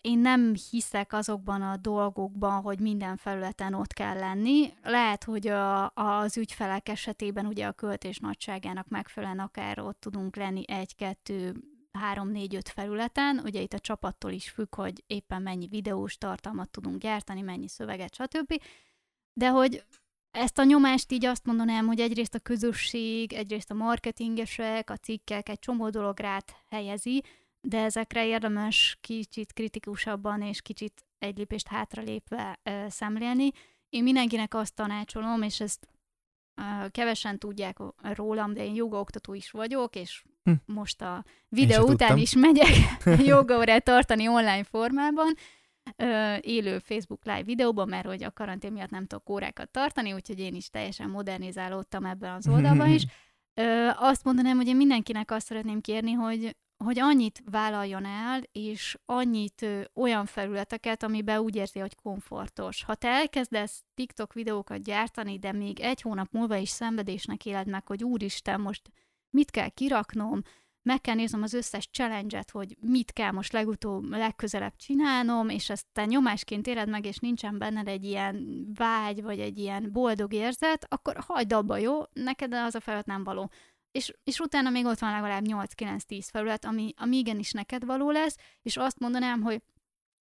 én 0.00 0.18
nem 0.18 0.54
hiszek 0.70 1.12
azokban 1.12 1.62
a 1.62 1.76
dolgokban, 1.76 2.62
hogy 2.62 2.80
minden 2.80 3.16
felületen 3.16 3.74
ott 3.74 3.92
kell 3.92 4.18
lenni. 4.18 4.72
Lehet, 4.82 5.24
hogy 5.24 5.46
a, 5.46 5.90
az 5.90 6.36
ügyfelek 6.36 6.88
esetében 6.88 7.46
ugye 7.46 7.66
a 7.66 7.72
költés 7.72 8.18
nagyságának 8.18 8.88
megfelelően 8.88 9.38
akár 9.38 9.78
ott 9.78 10.00
tudunk 10.00 10.36
lenni 10.36 10.64
egy-kettő 10.66 11.54
három, 11.92 12.28
négy, 12.28 12.54
öt 12.54 12.68
felületen, 12.68 13.40
ugye 13.44 13.60
itt 13.60 13.72
a 13.72 13.78
csapattól 13.78 14.30
is 14.30 14.50
függ, 14.50 14.74
hogy 14.74 15.04
éppen 15.06 15.42
mennyi 15.42 15.66
videós 15.66 16.18
tartalmat 16.18 16.70
tudunk 16.70 17.00
gyártani, 17.00 17.40
mennyi 17.40 17.68
szöveget, 17.68 18.14
stb. 18.14 18.62
De 19.32 19.48
hogy 19.48 19.84
ezt 20.30 20.58
a 20.58 20.64
nyomást 20.64 21.12
így 21.12 21.24
azt 21.24 21.46
mondanám, 21.46 21.86
hogy 21.86 22.00
egyrészt 22.00 22.34
a 22.34 22.38
közösség, 22.38 23.32
egyrészt 23.32 23.70
a 23.70 23.74
marketingesek, 23.74 24.90
a 24.90 24.96
cikkek 24.96 25.48
egy 25.48 25.58
csomó 25.58 25.88
dolog 25.88 26.18
rát 26.18 26.52
helyezi, 26.68 27.22
de 27.68 27.78
ezekre 27.78 28.26
érdemes 28.26 28.98
kicsit 29.00 29.52
kritikusabban 29.52 30.42
és 30.42 30.62
kicsit 30.62 31.06
egy 31.18 31.36
lépést 31.36 31.68
hátralépve 31.68 32.58
ö, 32.62 32.84
szemlélni. 32.88 33.50
Én 33.88 34.02
mindenkinek 34.02 34.54
azt 34.54 34.74
tanácsolom, 34.74 35.42
és 35.42 35.60
ezt 35.60 35.88
ö, 36.54 36.88
kevesen 36.90 37.38
tudják 37.38 37.76
rólam, 38.02 38.52
de 38.52 38.64
én 38.64 38.74
jogaoktató 38.74 39.34
is 39.34 39.50
vagyok, 39.50 39.96
és 39.96 40.22
Hm. 40.44 40.52
most 40.64 41.02
a 41.02 41.24
videó 41.48 41.82
után 41.82 41.96
tudtam. 41.96 42.16
is 42.16 42.34
megyek 42.34 42.68
jogaórát 43.34 43.84
tartani 43.84 44.28
online 44.28 44.64
formában, 44.64 45.34
ö, 45.96 46.34
élő 46.40 46.78
Facebook 46.78 47.24
live 47.24 47.42
videóban, 47.42 47.88
mert 47.88 48.06
hogy 48.06 48.22
a 48.22 48.30
karantén 48.32 48.72
miatt 48.72 48.90
nem 48.90 49.06
tudok 49.06 49.30
órákat 49.30 49.70
tartani, 49.70 50.12
úgyhogy 50.12 50.38
én 50.38 50.54
is 50.54 50.68
teljesen 50.68 51.10
modernizálódtam 51.10 52.04
ebben 52.04 52.32
az 52.32 52.48
oldalban 52.48 52.90
is. 52.90 53.06
Ö, 53.54 53.88
azt 53.96 54.24
mondanám, 54.24 54.56
hogy 54.56 54.66
én 54.66 54.76
mindenkinek 54.76 55.30
azt 55.30 55.46
szeretném 55.46 55.80
kérni, 55.80 56.12
hogy 56.12 56.56
hogy 56.84 56.98
annyit 56.98 57.42
vállaljon 57.50 58.04
el, 58.04 58.42
és 58.52 58.98
annyit 59.04 59.62
ö, 59.62 59.82
olyan 59.94 60.26
felületeket, 60.26 61.02
amiben 61.02 61.38
úgy 61.38 61.56
érzi, 61.56 61.78
hogy 61.78 61.94
komfortos. 61.94 62.84
Ha 62.84 62.94
te 62.94 63.08
elkezdesz 63.08 63.84
TikTok 63.94 64.32
videókat 64.32 64.82
gyártani, 64.82 65.38
de 65.38 65.52
még 65.52 65.80
egy 65.80 66.00
hónap 66.00 66.32
múlva 66.32 66.56
is 66.56 66.68
szenvedésnek 66.68 67.46
éled 67.46 67.68
meg, 67.68 67.86
hogy 67.86 68.04
úristen, 68.04 68.60
most 68.60 68.90
mit 69.30 69.50
kell 69.50 69.68
kiraknom, 69.68 70.42
meg 70.86 71.00
kell 71.00 71.14
néznem 71.14 71.42
az 71.42 71.52
összes 71.52 71.88
challenge-et, 71.92 72.50
hogy 72.50 72.76
mit 72.80 73.12
kell 73.12 73.30
most 73.30 73.52
legutóbb, 73.52 74.10
legközelebb 74.10 74.76
csinálnom, 74.76 75.48
és 75.48 75.70
ezt 75.70 75.86
te 75.92 76.04
nyomásként 76.04 76.66
éled 76.66 76.88
meg, 76.88 77.06
és 77.06 77.18
nincsen 77.18 77.58
benned 77.58 77.88
egy 77.88 78.04
ilyen 78.04 78.66
vágy, 78.74 79.22
vagy 79.22 79.40
egy 79.40 79.58
ilyen 79.58 79.92
boldog 79.92 80.32
érzet, 80.32 80.86
akkor 80.88 81.16
hagyd 81.26 81.52
abba, 81.52 81.76
jó? 81.76 82.02
Neked 82.12 82.54
az 82.54 82.74
a 82.74 82.80
felület 82.80 83.06
nem 83.06 83.24
való. 83.24 83.50
És, 83.96 84.12
és 84.24 84.38
utána 84.38 84.70
még 84.70 84.84
ott 84.84 84.98
van 84.98 85.10
legalább 85.10 85.44
8-9-10 85.46 86.26
felület, 86.30 86.64
ami, 86.64 86.92
ami 86.96 87.16
igenis 87.16 87.52
neked 87.52 87.84
való 87.84 88.10
lesz, 88.10 88.36
és 88.62 88.76
azt 88.76 88.98
mondanám, 88.98 89.42
hogy 89.42 89.62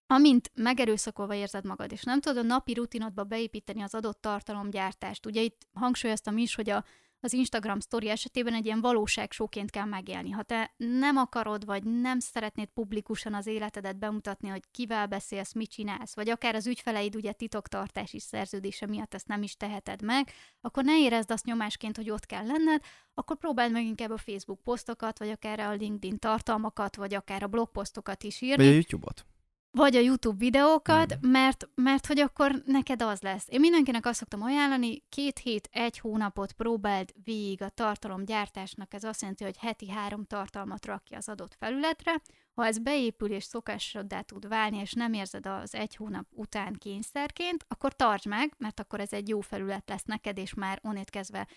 amint 0.08 0.52
megerőszakolva 0.54 1.34
érzed 1.34 1.66
magad, 1.66 1.92
és 1.92 2.04
nem 2.04 2.20
tudod 2.20 2.44
a 2.44 2.48
napi 2.48 2.74
rutinodba 2.74 3.24
beépíteni 3.24 3.82
az 3.82 3.96
adott 3.96 4.22
tartalomgyártást, 4.22 5.26
ugye 5.26 5.42
itt 5.42 5.68
hangsúlyoztam 5.74 6.38
is, 6.38 6.56
hogy 6.56 6.70
a, 6.70 6.84
az 7.26 7.34
Instagram 7.34 7.80
sztori 7.80 8.10
esetében 8.10 8.54
egy 8.54 8.66
ilyen 8.66 8.82
valóságsóként 8.82 9.70
kell 9.70 9.86
megélni. 9.86 10.30
Ha 10.30 10.44
te 10.44 10.74
nem 10.78 11.18
akarod, 11.18 11.66
vagy 11.66 11.84
nem 11.84 12.20
szeretnéd 12.20 12.68
publikusan 12.68 13.34
az 13.34 13.48
életedet 13.48 13.98
bemutatni, 13.98 14.50
hogy 14.50 14.64
kivel 14.72 15.08
beszélsz, 15.08 15.54
mit 15.54 15.70
csinálsz, 15.70 16.16
vagy 16.16 16.30
akár 16.30 16.56
az 16.56 16.68
ügyfeleid 16.68 17.16
ugye 17.16 17.32
titoktartási 17.32 18.20
szerződése 18.20 18.86
miatt 18.86 19.14
ezt 19.14 19.28
nem 19.28 19.44
is 19.44 19.56
teheted 19.56 20.02
meg, 20.02 20.32
akkor 20.62 20.84
ne 20.84 21.00
érezd 21.00 21.32
azt 21.32 21.46
nyomásként, 21.46 21.96
hogy 21.96 22.10
ott 22.10 22.26
kell 22.26 22.46
lenned, 22.46 22.82
akkor 23.14 23.38
próbáld 23.38 23.72
meg 23.72 23.86
inkább 23.86 24.12
a 24.12 24.18
Facebook 24.18 24.64
posztokat, 24.64 25.20
vagy 25.20 25.30
akár 25.30 25.60
a 25.60 25.72
LinkedIn 25.72 26.20
tartalmakat, 26.20 26.96
vagy 26.96 27.14
akár 27.14 27.44
a 27.44 27.48
blogposztokat 27.48 28.24
is 28.24 28.42
írni. 28.42 28.64
Vagy 28.64 28.74
a 28.74 28.76
YouTube-ot 28.76 29.26
vagy 29.76 29.96
a 29.96 30.00
YouTube 30.00 30.38
videókat, 30.38 31.16
mm. 31.16 31.30
mert, 31.30 31.70
mert 31.76 32.06
hogy 32.06 32.20
akkor 32.20 32.62
neked 32.66 33.02
az 33.02 33.22
lesz. 33.22 33.46
Én 33.50 33.60
mindenkinek 33.60 34.06
azt 34.06 34.18
szoktam 34.20 34.42
ajánlani, 34.42 35.04
két 35.10 35.40
hét, 35.40 35.70
egy 35.72 36.00
hónapot 36.00 36.52
próbáld 36.52 37.12
végig 37.24 37.62
a 37.62 37.70
tartalomgyártásnak, 37.70 38.94
ez 38.94 39.04
azt 39.04 39.22
jelenti, 39.22 39.44
hogy 39.44 39.58
heti 39.58 39.90
három 39.90 40.26
tartalmat 40.26 40.86
rakja 40.86 41.18
az 41.18 41.30
adott 41.30 41.56
felületre. 41.60 42.22
Ha 42.54 42.66
ez 42.66 42.80
beépül 42.80 43.32
és 43.32 43.44
szokásoddá 43.44 44.22
tud 44.22 44.48
válni, 44.48 44.78
és 44.78 44.94
nem 44.94 45.14
érzed 45.14 45.46
az 45.46 45.76
egy 45.76 45.96
hónap 45.96 46.28
után 46.30 46.74
kényszerként, 46.74 47.66
akkor 47.68 47.96
tartsd 47.96 48.28
meg, 48.28 48.54
mert 48.58 48.80
akkor 48.80 49.00
ez 49.00 49.14
egy 49.14 49.30
jó 49.30 49.40
felület 49.40 49.90
lesz 49.90 50.04
neked, 50.04 50.38
és 50.38 50.54
már 50.54 50.80
onnét 50.84 51.10
kezdve 51.10 51.48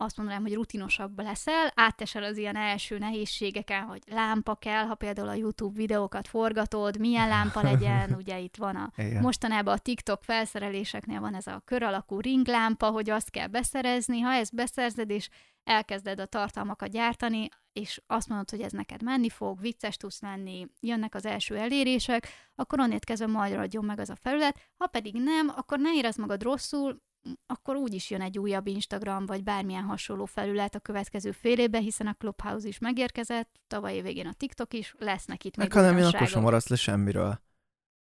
azt 0.00 0.16
mondanám, 0.16 0.42
hogy 0.42 0.54
rutinosabb 0.54 1.20
leszel, 1.20 1.72
áttesel 1.74 2.22
az 2.22 2.36
ilyen 2.36 2.56
első 2.56 2.98
nehézségeken, 2.98 3.82
hogy 3.82 4.02
lámpa 4.06 4.54
kell, 4.54 4.84
ha 4.84 4.94
például 4.94 5.28
a 5.28 5.34
YouTube 5.34 5.76
videókat 5.76 6.28
forgatod, 6.28 6.98
milyen 6.98 7.28
lámpa 7.28 7.62
legyen, 7.62 8.12
ugye 8.20 8.38
itt 8.38 8.56
van 8.56 8.76
a 8.76 8.92
Igen. 8.96 9.22
mostanában 9.22 9.74
a 9.74 9.78
TikTok 9.78 10.24
felszereléseknél 10.24 11.20
van 11.20 11.34
ez 11.34 11.46
a 11.46 11.62
kör 11.64 11.82
alakú 11.82 12.20
ringlámpa, 12.20 12.90
hogy 12.90 13.10
azt 13.10 13.30
kell 13.30 13.46
beszerezni, 13.46 14.20
ha 14.20 14.32
ezt 14.32 14.54
beszerzed, 14.54 15.10
és 15.10 15.28
elkezded 15.64 16.20
a 16.20 16.26
tartalmakat 16.26 16.90
gyártani, 16.90 17.48
és 17.72 18.02
azt 18.06 18.28
mondod, 18.28 18.50
hogy 18.50 18.60
ez 18.60 18.72
neked 18.72 19.02
menni 19.02 19.28
fog, 19.28 19.60
vicces 19.60 19.96
tudsz 19.96 20.20
lenni, 20.20 20.66
jönnek 20.80 21.14
az 21.14 21.26
első 21.26 21.56
elérések, 21.56 22.28
akkor 22.54 22.80
onnét 22.80 23.04
kezdve 23.04 23.26
majd 23.26 23.52
adjon 23.52 23.84
meg 23.84 23.98
az 23.98 24.10
a 24.10 24.16
felület, 24.16 24.58
ha 24.76 24.86
pedig 24.86 25.14
nem, 25.14 25.52
akkor 25.56 25.78
ne 25.78 25.94
érezd 25.94 26.18
magad 26.18 26.42
rosszul, 26.42 27.02
akkor 27.46 27.76
úgy 27.76 27.94
is 27.94 28.10
jön 28.10 28.20
egy 28.20 28.38
újabb 28.38 28.66
Instagram, 28.66 29.26
vagy 29.26 29.42
bármilyen 29.42 29.82
hasonló 29.82 30.24
felület 30.24 30.74
a 30.74 30.78
következő 30.78 31.30
fél 31.30 31.58
évben, 31.58 31.82
hiszen 31.82 32.06
a 32.06 32.14
Clubhouse 32.18 32.68
is 32.68 32.78
megérkezett, 32.78 33.60
tavaly 33.66 34.00
végén 34.00 34.26
a 34.26 34.32
TikTok 34.32 34.74
is, 34.74 34.94
lesznek 34.98 35.44
itt 35.44 35.56
még 35.56 35.72
nem, 35.72 35.98
én 35.98 36.04
akkor 36.04 36.26
sem 36.26 36.42
maradsz 36.42 36.68
le 36.68 36.76
semmiről. 36.76 37.40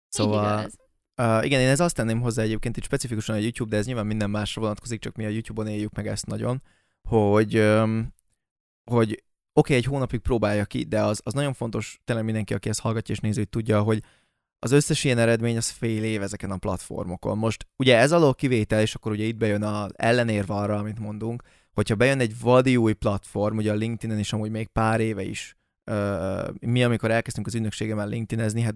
Szóval... 0.09 0.71
Uh, 1.17 1.45
igen, 1.45 1.61
én 1.61 1.69
ez 1.69 1.81
azt 1.81 1.95
tenném 1.95 2.21
hozzá 2.21 2.43
egyébként 2.43 2.77
itt 2.77 2.85
specifikusan 2.85 3.35
a 3.35 3.39
YouTube, 3.39 3.71
de 3.71 3.77
ez 3.77 3.87
nyilván 3.87 4.07
minden 4.07 4.31
másra 4.31 4.61
vonatkozik, 4.61 5.01
csak 5.01 5.17
mi 5.17 5.25
a 5.25 5.29
YouTube-on 5.29 5.67
éljük 5.67 5.95
meg 5.95 6.07
ezt 6.07 6.27
nagyon, 6.27 6.63
hogy, 7.09 7.59
um, 7.59 8.15
hogy 8.91 9.11
oké, 9.11 9.23
okay, 9.53 9.77
egy 9.77 9.85
hónapig 9.85 10.21
próbálja 10.21 10.65
ki, 10.65 10.85
de 10.85 11.03
az, 11.03 11.21
az 11.25 11.33
nagyon 11.33 11.53
fontos, 11.53 12.01
tényleg 12.05 12.25
mindenki, 12.25 12.55
aki 12.55 12.69
ezt 12.69 12.81
hallgatja 12.81 13.15
és 13.15 13.21
nézi, 13.21 13.39
hogy 13.39 13.49
tudja, 13.49 13.83
hogy 13.83 14.03
az 14.63 14.73
összes 14.73 15.05
ilyen 15.05 15.19
eredmény 15.19 15.57
az 15.57 15.69
fél 15.69 16.05
év 16.05 16.23
ezeken 16.23 16.51
a 16.51 16.57
platformokon. 16.57 17.39
Most 17.39 17.67
ugye 17.77 17.97
ez 17.97 18.13
alól 18.13 18.35
kivétel, 18.35 18.81
és 18.81 18.95
akkor 18.95 19.13
ugye 19.13 19.25
itt 19.25 19.37
bejön 19.37 19.63
az 19.63 19.91
ellenérve 19.97 20.55
arra, 20.55 20.77
amit 20.77 20.99
mondunk, 20.99 21.43
hogyha 21.73 21.95
bejön 21.95 22.21
egy 22.21 22.41
vadi 22.41 22.77
új 22.77 22.93
platform, 22.93 23.57
ugye 23.57 23.71
a 23.71 23.75
LinkedIn-en 23.75 24.19
is 24.19 24.33
amúgy 24.33 24.51
még 24.51 24.67
pár 24.67 25.01
éve 25.01 25.23
is, 25.23 25.57
uh, 25.91 26.49
mi 26.61 26.85
amikor 26.85 27.11
elkezdtünk 27.11 27.47
az 27.47 27.55
ügynökségemmel 27.55 28.09
LinkedInezni, 28.09 28.61
hát 28.61 28.75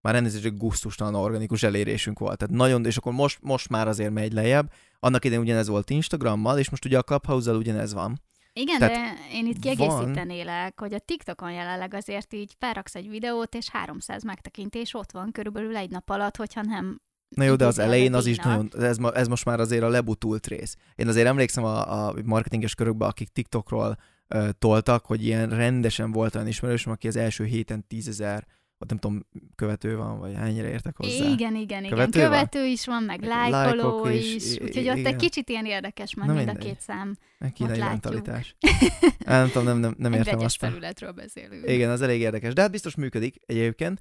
már 0.00 0.14
rendezésre 0.14 0.48
gusztustalan 0.48 1.14
organikus 1.14 1.62
elérésünk 1.62 2.18
volt. 2.18 2.38
Tehát 2.38 2.54
nagyon, 2.54 2.84
és 2.84 2.96
akkor 2.96 3.12
most, 3.12 3.38
most 3.42 3.68
már 3.68 3.88
azért 3.88 4.12
megy 4.12 4.32
lejjebb. 4.32 4.72
Annak 4.98 5.24
idején 5.24 5.42
ugyanez 5.42 5.68
volt 5.68 5.90
Instagrammal, 5.90 6.58
és 6.58 6.70
most 6.70 6.84
ugye 6.84 6.98
a 6.98 7.02
Clubhouse-zal 7.02 7.56
ugyanez 7.56 7.92
van. 7.92 8.20
Igen, 8.60 8.78
Tehát 8.78 8.94
de 8.94 9.36
én 9.36 9.46
itt 9.46 9.58
kiegészítenélek, 9.58 10.80
hogy 10.80 10.94
a 10.94 10.98
TikTokon 10.98 11.52
jelenleg 11.52 11.94
azért 11.94 12.32
így 12.32 12.54
felraksz 12.58 12.94
egy 12.94 13.08
videót, 13.08 13.54
és 13.54 13.68
300 13.68 14.22
megtekintés 14.22 14.94
ott 14.94 15.10
van 15.10 15.32
körülbelül 15.32 15.76
egy 15.76 15.90
nap 15.90 16.10
alatt, 16.10 16.36
hogyha 16.36 16.62
nem 16.62 17.00
Na 17.28 17.44
jó, 17.44 17.56
de 17.56 17.66
az 17.66 17.78
elején 17.78 18.14
az 18.14 18.26
is 18.26 18.36
nagyon, 18.36 18.70
ez, 18.78 18.98
ez 19.14 19.28
most 19.28 19.44
már 19.44 19.60
azért 19.60 19.82
a 19.82 19.88
lebutult 19.88 20.46
rész. 20.46 20.76
Én 20.94 21.08
azért 21.08 21.26
emlékszem 21.26 21.64
a, 21.64 22.06
a 22.06 22.14
marketinges 22.24 22.74
körökbe, 22.74 23.06
akik 23.06 23.28
TikTokról 23.28 23.98
uh, 24.34 24.48
toltak, 24.58 25.06
hogy 25.06 25.24
ilyen 25.24 25.48
rendesen 25.48 26.12
volt 26.12 26.34
olyan 26.34 26.46
ismerősöm, 26.46 26.92
aki 26.92 27.08
az 27.08 27.16
első 27.16 27.44
héten 27.44 27.86
tízezer 27.86 28.46
ott 28.78 28.88
nem 28.88 28.98
tudom, 28.98 29.26
követő 29.54 29.96
van, 29.96 30.18
vagy 30.18 30.34
hányra 30.34 30.68
értek 30.68 30.96
hozzá. 30.96 31.24
Igen, 31.24 31.54
igen, 31.54 31.56
igen. 31.56 31.88
Követő, 31.88 32.20
követő 32.20 32.58
van? 32.58 32.68
is 32.68 32.86
van, 32.86 33.02
meg 33.02 33.22
lájkoló 33.22 34.08
is, 34.08 34.34
is, 34.34 34.58
úgyhogy 34.60 34.88
ott 34.88 34.96
igen. 34.96 35.12
egy 35.12 35.16
kicsit 35.16 35.48
ilyen 35.48 35.66
érdekes, 35.66 36.14
mert 36.14 36.34
mind 36.34 36.48
a 36.48 36.52
két 36.52 36.80
szám. 36.80 37.16
Kínai 37.54 37.78
mentalitás. 37.78 38.56
nem 39.18 39.48
tudom, 39.48 39.64
nem, 39.64 39.78
nem, 39.78 39.94
nem 39.98 40.12
értem 40.12 40.38
azt. 40.38 40.56
felületről 40.56 41.12
beszélünk. 41.12 41.70
Igen, 41.70 41.90
az 41.90 42.02
elég 42.02 42.20
érdekes. 42.20 42.52
De 42.52 42.60
hát 42.60 42.70
biztos 42.70 42.94
működik 42.94 43.36
egyébként, 43.46 44.00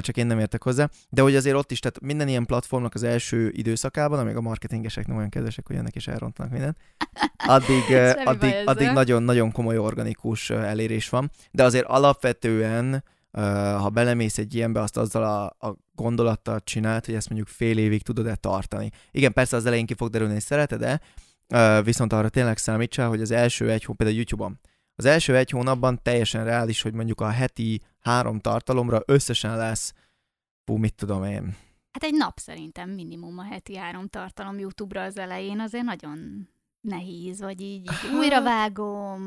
csak 0.00 0.16
én 0.16 0.26
nem 0.26 0.38
értek 0.38 0.62
hozzá. 0.62 0.88
De 1.08 1.22
hogy 1.22 1.36
azért 1.36 1.56
ott 1.56 1.70
is, 1.70 1.78
tehát 1.78 2.00
minden 2.00 2.28
ilyen 2.28 2.46
platformnak 2.46 2.94
az 2.94 3.02
első 3.02 3.50
időszakában, 3.54 4.18
amíg 4.18 4.36
a 4.36 4.40
marketingesek 4.40 5.06
nem 5.06 5.16
olyan 5.16 5.28
kedvesek, 5.28 5.66
hogy 5.66 5.76
ennek 5.76 5.94
is 5.94 6.06
elrontanak 6.06 6.52
mindent, 6.52 6.76
addig, 7.36 7.82
addig, 8.24 8.54
addig 8.64 8.88
nagyon-nagyon 8.88 9.52
komoly 9.52 9.78
organikus 9.78 10.50
elérés 10.50 11.08
van. 11.08 11.30
De 11.50 11.64
azért 11.64 11.86
alapvetően 11.86 13.04
ha 13.78 13.88
belemész 13.88 14.38
egy 14.38 14.54
ilyenbe, 14.54 14.80
azt 14.80 14.96
azzal 14.96 15.22
a, 15.22 15.66
a 15.68 15.76
gondolattal 15.94 16.60
csinált, 16.60 17.06
hogy 17.06 17.14
ezt 17.14 17.28
mondjuk 17.28 17.48
fél 17.48 17.78
évig 17.78 18.02
tudod-e 18.02 18.34
tartani. 18.34 18.90
Igen, 19.10 19.32
persze 19.32 19.56
az 19.56 19.66
elején 19.66 19.86
ki 19.86 19.94
fog 19.94 20.10
derülni, 20.10 20.32
hogy 20.32 20.42
szereted-e, 20.42 21.00
viszont 21.82 22.12
arra 22.12 22.28
tényleg 22.28 22.56
számítsál, 22.56 23.08
hogy 23.08 23.20
az 23.20 23.30
első 23.30 23.70
egy 23.70 23.84
hónap, 23.84 23.96
például 23.96 24.16
YouTube-on, 24.18 24.60
az 24.94 25.04
első 25.04 25.36
egy 25.36 25.50
hónapban 25.50 26.00
teljesen 26.02 26.44
reális, 26.44 26.82
hogy 26.82 26.94
mondjuk 26.94 27.20
a 27.20 27.28
heti 27.28 27.80
három 28.00 28.40
tartalomra 28.40 29.02
összesen 29.06 29.56
lesz, 29.56 29.92
fú, 30.64 30.76
mit 30.76 30.94
tudom 30.94 31.24
én. 31.24 31.56
Hát 31.92 32.02
egy 32.02 32.14
nap 32.14 32.38
szerintem 32.38 32.90
minimum 32.90 33.38
a 33.38 33.42
heti 33.42 33.76
három 33.76 34.08
tartalom 34.08 34.58
YouTube-ra 34.58 35.02
az 35.02 35.18
elején, 35.18 35.60
azért 35.60 35.84
nagyon 35.84 36.48
nehéz, 36.82 37.40
vagy 37.40 37.60
így, 37.60 37.90
így 37.90 38.14
újra 38.18 38.42
vágom, 38.42 39.20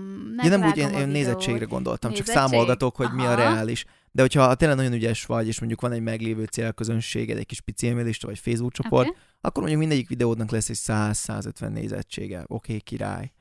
ja, 0.43 0.57
nem 0.57 0.63
úgy, 0.63 0.77
én, 0.77 0.89
én 0.89 1.07
nézettségre 1.07 1.65
gondoltam, 1.65 2.09
Nézettség? 2.09 2.33
csak 2.33 2.43
számolgatok, 2.43 2.95
hogy 2.95 3.05
Aha. 3.05 3.15
mi 3.15 3.25
a 3.25 3.35
reális. 3.35 3.85
De 4.11 4.21
hogyha 4.21 4.55
tényleg 4.55 4.77
nagyon 4.77 4.93
ügyes 4.93 5.25
vagy, 5.25 5.47
és 5.47 5.59
mondjuk 5.59 5.81
van 5.81 5.91
egy 5.91 6.01
meglévő 6.01 6.43
célközönséged, 6.43 7.37
egy 7.37 7.45
kis 7.45 7.61
pici 7.61 7.87
e-mailista, 7.87 8.27
vagy 8.27 8.39
Facebook 8.39 8.71
csoport, 8.71 9.07
okay. 9.07 9.21
akkor 9.41 9.59
mondjuk 9.61 9.81
mindegyik 9.81 10.07
videódnak 10.07 10.51
lesz 10.51 10.69
egy 10.69 10.79
100-150 10.81 11.69
nézettsége. 11.69 12.37
Oké, 12.37 12.47
okay, 12.47 12.79
király. 12.79 13.31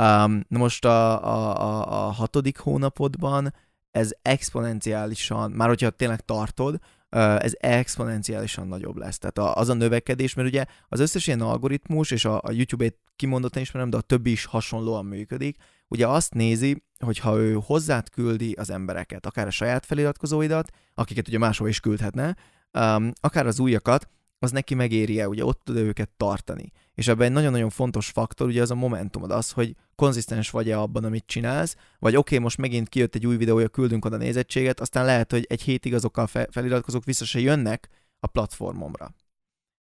Um, 0.00 0.44
na 0.48 0.58
most 0.58 0.84
a, 0.84 1.24
a, 1.24 1.60
a, 1.60 2.06
a 2.06 2.10
hatodik 2.10 2.58
hónapodban 2.58 3.54
ez 3.90 4.10
exponenciálisan, 4.22 5.50
már 5.50 5.68
hogyha 5.68 5.90
tényleg 5.90 6.20
tartod, 6.20 6.78
ez 7.16 7.52
exponenciálisan 7.58 8.68
nagyobb 8.68 8.96
lesz. 8.96 9.18
Tehát 9.18 9.56
az 9.58 9.68
a 9.68 9.74
növekedés, 9.74 10.34
mert 10.34 10.48
ugye 10.48 10.64
az 10.88 11.00
összes 11.00 11.26
ilyen 11.26 11.40
algoritmus, 11.40 12.10
és 12.10 12.24
a, 12.24 12.40
a 12.42 12.50
YouTube-ét 12.50 12.98
kimondottan 13.16 13.62
ismerem, 13.62 13.90
de 13.90 13.96
a 13.96 14.00
többi 14.00 14.30
is 14.30 14.44
hasonlóan 14.44 15.04
működik, 15.04 15.56
ugye 15.88 16.06
azt 16.06 16.34
nézi, 16.34 16.82
hogy 16.98 17.18
ha 17.18 17.36
ő 17.36 17.58
hozzád 17.64 18.10
küldi 18.10 18.52
az 18.52 18.70
embereket, 18.70 19.26
akár 19.26 19.46
a 19.46 19.50
saját 19.50 19.86
feliratkozóidat, 19.86 20.70
akiket 20.94 21.28
ugye 21.28 21.38
máshol 21.38 21.68
is 21.68 21.80
küldhetne, 21.80 22.36
um, 22.72 23.12
akár 23.20 23.46
az 23.46 23.60
újakat, 23.60 24.08
az 24.38 24.50
neki 24.50 24.74
megéri-e, 24.74 25.28
ugye 25.28 25.44
ott 25.44 25.60
tud 25.64 25.76
őket 25.76 26.10
tartani. 26.16 26.72
És 26.94 27.08
ebben 27.08 27.26
egy 27.26 27.32
nagyon-nagyon 27.32 27.70
fontos 27.70 28.08
faktor, 28.08 28.46
ugye 28.46 28.62
az 28.62 28.70
a 28.70 28.74
momentumod, 28.74 29.30
az, 29.30 29.50
hogy 29.50 29.76
konzisztens 29.94 30.50
vagy-e 30.50 30.78
abban, 30.78 31.04
amit 31.04 31.26
csinálsz, 31.26 31.76
vagy 31.98 32.16
oké, 32.16 32.34
okay, 32.34 32.38
most 32.38 32.58
megint 32.58 32.88
kijött 32.88 33.14
egy 33.14 33.26
új 33.26 33.36
videója, 33.36 33.68
küldünk 33.68 34.04
oda 34.04 34.16
nézettséget, 34.16 34.80
aztán 34.80 35.04
lehet, 35.04 35.30
hogy 35.30 35.46
egy 35.48 35.62
hétig 35.62 35.94
azokkal 35.94 36.26
fe- 36.26 36.52
feliratkozók 36.52 37.04
vissza 37.04 37.24
se 37.24 37.40
jönnek 37.40 37.88
a 38.20 38.26
platformomra. 38.26 39.14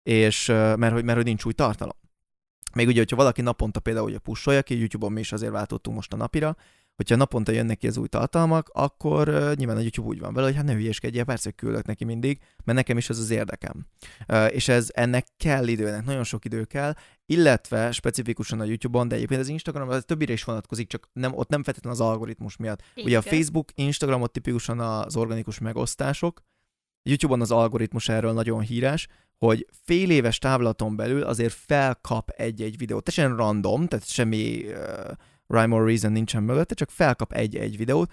És 0.03 0.45
mert 0.47 0.91
hogy, 0.93 1.03
mert 1.03 1.17
hogy 1.17 1.25
nincs 1.25 1.45
új 1.45 1.53
tartalom. 1.53 1.97
Még 2.73 2.87
ugye, 2.87 2.99
hogyha 2.99 3.15
valaki 3.15 3.41
naponta 3.41 3.79
például 3.79 4.05
ugye 4.05 4.17
pusolja 4.17 4.61
ki, 4.61 4.77
YouTube-on 4.77 5.11
mi 5.11 5.19
is 5.19 5.31
azért 5.31 5.51
váltottunk 5.51 5.95
most 5.95 6.13
a 6.13 6.15
napira, 6.15 6.55
hogyha 6.95 7.15
naponta 7.15 7.51
jönnek 7.51 7.77
ki 7.77 7.87
az 7.87 7.97
új 7.97 8.07
tartalmak, 8.07 8.69
akkor 8.73 9.29
uh, 9.29 9.53
nyilván 9.53 9.77
a 9.77 9.79
YouTube 9.79 10.07
úgy 10.07 10.19
van 10.19 10.33
vele, 10.33 10.45
hogy 10.45 10.55
hát 10.55 10.65
ne 10.65 10.73
hülyéskedjél, 10.73 11.23
persze, 11.23 11.43
hogy 11.43 11.55
küldök 11.55 11.85
neki 11.85 12.03
mindig, 12.03 12.39
mert 12.63 12.77
nekem 12.77 12.97
is 12.97 13.09
ez 13.09 13.19
az 13.19 13.29
érdekem. 13.29 13.85
Uh, 14.27 14.53
és 14.53 14.67
ez 14.67 14.89
ennek 14.93 15.27
kell 15.37 15.67
időnek, 15.67 16.05
nagyon 16.05 16.23
sok 16.23 16.45
idő 16.45 16.63
kell, 16.63 16.93
illetve 17.25 17.91
specifikusan 17.91 18.59
a 18.59 18.63
YouTube-on, 18.63 19.07
de 19.07 19.15
egyébként 19.15 19.41
az 19.41 19.47
Instagram 19.47 19.89
az 19.89 20.03
többire 20.05 20.33
is 20.33 20.43
vonatkozik, 20.43 20.87
csak 20.87 21.09
nem, 21.13 21.33
ott 21.33 21.49
nem 21.49 21.63
feltétlenül 21.63 21.99
az 21.99 22.07
algoritmus 22.07 22.57
miatt. 22.57 22.81
Igen. 22.93 23.07
Ugye 23.07 23.17
a 23.17 23.21
Facebook, 23.21 23.71
Instagramot 23.75 24.31
tipikusan 24.31 24.79
az 24.79 25.15
organikus 25.15 25.59
megosztások, 25.59 26.41
YouTube-on 27.09 27.41
az 27.41 27.51
algoritmus 27.51 28.09
erről 28.09 28.33
nagyon 28.33 28.61
híres, 28.61 29.07
hogy 29.37 29.67
fél 29.83 30.09
éves 30.09 30.37
távlaton 30.37 30.95
belül 30.95 31.23
azért 31.23 31.53
felkap 31.53 32.29
egy-egy 32.29 32.77
videót. 32.77 33.03
Teljesen 33.03 33.37
random, 33.37 33.87
tehát 33.87 34.07
semmi 34.07 34.63
uh, 34.67 35.11
rhyme 35.47 35.75
or 35.75 35.85
reason 35.85 36.11
nincsen 36.11 36.43
mögötte, 36.43 36.73
csak 36.73 36.89
felkap 36.89 37.33
egy-egy 37.33 37.77
videót, 37.77 38.11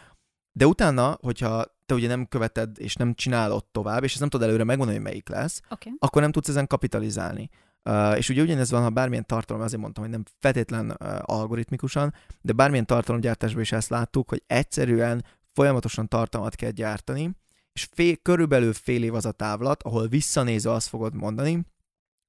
de 0.52 0.66
utána, 0.66 1.18
hogyha 1.20 1.64
te 1.86 1.94
ugye 1.94 2.08
nem 2.08 2.26
követed 2.26 2.70
és 2.78 2.94
nem 2.94 3.14
csinálod 3.14 3.64
tovább, 3.64 4.02
és 4.02 4.10
ezt 4.10 4.20
nem 4.20 4.28
tudod 4.28 4.48
előre 4.48 4.64
megmondani, 4.64 4.98
hogy 4.98 5.06
melyik 5.06 5.28
lesz, 5.28 5.60
okay. 5.70 5.92
akkor 5.98 6.22
nem 6.22 6.32
tudsz 6.32 6.48
ezen 6.48 6.66
kapitalizálni. 6.66 7.48
Uh, 7.84 8.16
és 8.16 8.28
ugye 8.28 8.42
ugyanez 8.42 8.70
van, 8.70 8.82
ha 8.82 8.90
bármilyen 8.90 9.26
tartalom, 9.26 9.62
azért 9.62 9.80
mondtam, 9.80 10.04
hogy 10.04 10.12
nem 10.12 10.24
feltétlen 10.38 10.90
uh, 10.90 11.18
algoritmikusan, 11.22 12.14
de 12.40 12.52
bármilyen 12.52 12.86
tartalomgyártásban 12.86 13.62
is 13.62 13.72
ezt 13.72 13.88
láttuk, 13.88 14.28
hogy 14.28 14.42
egyszerűen 14.46 15.24
folyamatosan 15.52 16.08
tartalmat 16.08 16.54
kell 16.54 16.70
gyártani, 16.70 17.36
és 17.72 17.88
fél, 17.92 18.16
körülbelül 18.16 18.72
fél 18.72 19.02
év 19.02 19.14
az 19.14 19.24
a 19.24 19.32
távlat, 19.32 19.82
ahol 19.82 20.08
visszanézve 20.08 20.70
azt 20.70 20.88
fogod 20.88 21.14
mondani, 21.14 21.66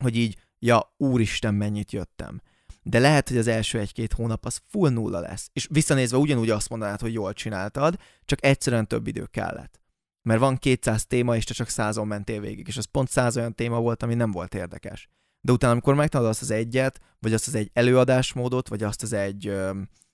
hogy 0.04 0.16
így, 0.16 0.38
ja, 0.60 0.93
úristen, 0.97 1.54
mennyit 1.54 1.91
jöttem. 1.91 2.41
De 2.84 2.99
lehet, 2.99 3.27
hogy 3.27 3.38
az 3.38 3.47
első 3.47 3.79
egy-két 3.79 4.13
hónap 4.13 4.45
az 4.45 4.61
full 4.67 4.89
nulla 4.89 5.19
lesz. 5.19 5.49
És 5.53 5.67
visszanézve 5.71 6.17
ugyanúgy 6.17 6.49
azt 6.49 6.69
mondanád, 6.69 6.99
hogy 6.99 7.13
jól 7.13 7.34
csináltad, 7.34 7.97
csak 8.25 8.45
egyszerűen 8.45 8.88
több 8.88 9.07
idő 9.07 9.25
kellett. 9.25 9.81
Mert 10.21 10.39
van 10.39 10.57
200 10.57 11.05
téma, 11.05 11.36
és 11.36 11.43
te 11.43 11.53
csak 11.53 11.69
százon 11.69 12.07
mentél 12.07 12.39
végig, 12.39 12.67
és 12.67 12.77
az 12.77 12.86
pont 12.86 13.09
száz 13.09 13.38
olyan 13.38 13.55
téma 13.55 13.79
volt, 13.79 14.03
ami 14.03 14.13
nem 14.13 14.31
volt 14.31 14.55
érdekes. 14.55 15.09
De 15.41 15.51
utána, 15.51 15.71
amikor 15.71 15.95
megtanulod 15.95 16.31
azt 16.31 16.41
az 16.41 16.51
egyet, 16.51 16.99
vagy 17.19 17.34
azt 17.34 17.47
az 17.47 17.55
egy 17.55 17.69
előadásmódot, 17.73 18.67
vagy 18.67 18.84
azt 18.84 19.03
az 19.03 19.13
egy 19.13 19.47
ö, 19.47 19.71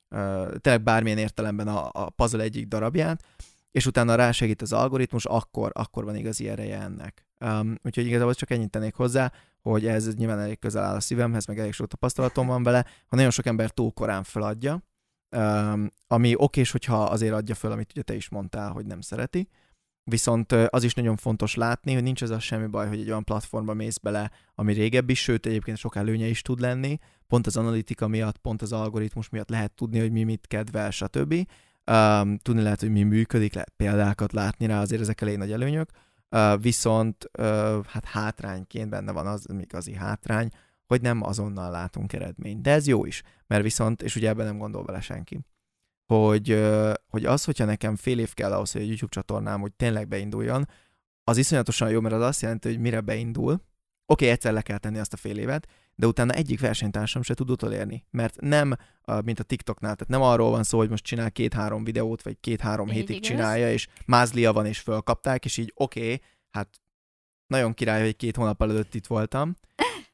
ö, 0.09 0.55
tényleg 0.61 0.83
bármilyen 0.83 1.17
értelemben 1.17 1.67
a, 1.67 1.89
a 1.91 2.09
puzzle 2.09 2.43
egyik 2.43 2.67
darabját, 2.67 3.23
és 3.71 3.85
utána 3.85 4.15
rásegít 4.15 4.61
az 4.61 4.73
algoritmus, 4.73 5.25
akkor, 5.25 5.71
akkor 5.73 6.03
van 6.03 6.15
igazi 6.15 6.49
ereje 6.49 6.81
ennek. 6.81 7.25
Um, 7.39 7.75
úgyhogy 7.83 8.05
igazából 8.05 8.33
csak 8.33 8.49
ennyit 8.49 8.69
tennék 8.69 8.95
hozzá, 8.95 9.31
hogy 9.61 9.87
ez 9.87 10.15
nyilván 10.15 10.39
elég 10.39 10.59
közel 10.59 10.83
áll 10.83 10.95
a 10.95 10.99
szívemhez, 10.99 11.45
meg 11.45 11.59
elég 11.59 11.73
sok 11.73 11.87
tapasztalatom 11.87 12.47
van 12.47 12.63
vele, 12.63 12.85
ha 13.07 13.15
nagyon 13.15 13.31
sok 13.31 13.45
ember 13.45 13.69
túl 13.69 13.91
korán 13.91 14.23
feladja, 14.23 14.83
ami 16.07 16.33
okés, 16.35 16.71
hogyha 16.71 17.03
azért 17.03 17.33
adja 17.33 17.55
föl, 17.55 17.71
amit 17.71 17.91
ugye 17.91 18.01
te 18.01 18.15
is 18.15 18.29
mondtál, 18.29 18.71
hogy 18.71 18.85
nem 18.85 19.01
szereti, 19.01 19.49
viszont 20.03 20.51
az 20.51 20.83
is 20.83 20.93
nagyon 20.93 21.15
fontos 21.15 21.55
látni, 21.55 21.93
hogy 21.93 22.03
nincs 22.03 22.23
ez 22.23 22.29
a 22.29 22.39
semmi 22.39 22.67
baj, 22.67 22.87
hogy 22.87 22.99
egy 22.99 23.09
olyan 23.09 23.23
platformba 23.23 23.73
mész 23.73 23.97
bele, 23.97 24.31
ami 24.55 24.73
régebbi, 24.73 25.13
sőt 25.13 25.45
egyébként 25.45 25.77
sok 25.77 25.95
előnye 25.95 26.25
is 26.27 26.41
tud 26.41 26.59
lenni, 26.59 26.97
pont 27.27 27.47
az 27.47 27.57
analitika 27.57 28.07
miatt, 28.07 28.37
pont 28.37 28.61
az 28.61 28.71
algoritmus 28.71 29.29
miatt 29.29 29.49
lehet 29.49 29.71
tudni, 29.71 29.99
hogy 29.99 30.11
mi 30.11 30.23
mit 30.23 30.47
kedvel, 30.47 30.91
stb. 30.91 31.33
Um, 31.91 32.37
tudni 32.37 32.61
lehet, 32.61 32.79
hogy 32.79 32.91
mi 32.91 33.03
működik, 33.03 33.53
lehet 33.53 33.73
példákat 33.75 34.31
látni 34.31 34.65
rá, 34.65 34.81
azért 34.81 35.01
ezek 35.01 35.21
elég 35.21 35.37
nagy 35.37 35.51
előnyök, 35.51 35.89
viszont 36.61 37.29
hát 37.87 38.05
hátrányként 38.05 38.89
benne 38.89 39.11
van 39.11 39.27
az 39.27 39.45
igazi 39.61 39.93
hátrány, 39.93 40.49
hogy 40.85 41.01
nem 41.01 41.23
azonnal 41.23 41.71
látunk 41.71 42.13
eredményt. 42.13 42.61
De 42.61 42.71
ez 42.71 42.87
jó 42.87 43.05
is, 43.05 43.23
mert 43.47 43.63
viszont, 43.63 44.01
és 44.01 44.15
ugye 44.15 44.29
ebben 44.29 44.45
nem 44.45 44.57
gondol 44.57 44.83
bele 44.83 45.01
senki, 45.01 45.39
hogy, 46.05 46.67
hogy 47.07 47.25
az, 47.25 47.43
hogyha 47.43 47.65
nekem 47.65 47.95
fél 47.95 48.19
év 48.19 48.33
kell 48.33 48.51
ahhoz, 48.51 48.71
hogy 48.71 48.81
a 48.81 48.85
YouTube 48.85 49.11
csatornám, 49.11 49.61
hogy 49.61 49.73
tényleg 49.73 50.07
beinduljon, 50.07 50.67
az 51.23 51.37
iszonyatosan 51.37 51.89
jó, 51.89 51.99
mert 51.99 52.15
az 52.15 52.21
azt 52.21 52.41
jelenti, 52.41 52.67
hogy 52.67 52.79
mire 52.79 53.01
beindul, 53.01 53.51
oké, 53.53 53.61
okay, 54.05 54.27
egyszer 54.27 54.53
le 54.53 54.61
kell 54.61 54.77
tenni 54.77 54.99
azt 54.99 55.13
a 55.13 55.17
fél 55.17 55.37
évet, 55.37 55.67
de 55.99 56.07
utána 56.07 56.33
egyik 56.33 56.59
versenytársam 56.59 57.21
se 57.21 57.33
tud 57.33 57.49
utolérni, 57.49 58.05
mert 58.09 58.41
nem, 58.41 58.75
mint 59.23 59.39
a 59.39 59.43
TikToknál, 59.43 59.95
tehát 59.95 60.07
nem 60.07 60.21
arról 60.21 60.49
van 60.49 60.63
szó, 60.63 60.77
hogy 60.77 60.89
most 60.89 61.03
csinál 61.03 61.31
két-három 61.31 61.83
videót, 61.83 62.21
vagy 62.21 62.37
két-három 62.39 62.89
hétig 62.89 63.15
igaz. 63.15 63.27
csinálja, 63.27 63.71
és 63.71 63.87
mázlia 64.05 64.53
van, 64.53 64.65
és 64.65 64.79
fölkapták, 64.79 65.45
és 65.45 65.57
így 65.57 65.71
oké, 65.75 65.99
okay, 65.99 66.21
hát 66.49 66.69
nagyon 67.47 67.73
király, 67.73 68.03
hogy 68.03 68.15
két 68.15 68.35
hónap 68.35 68.61
előtt 68.61 68.95
itt 68.95 69.07
voltam, 69.07 69.55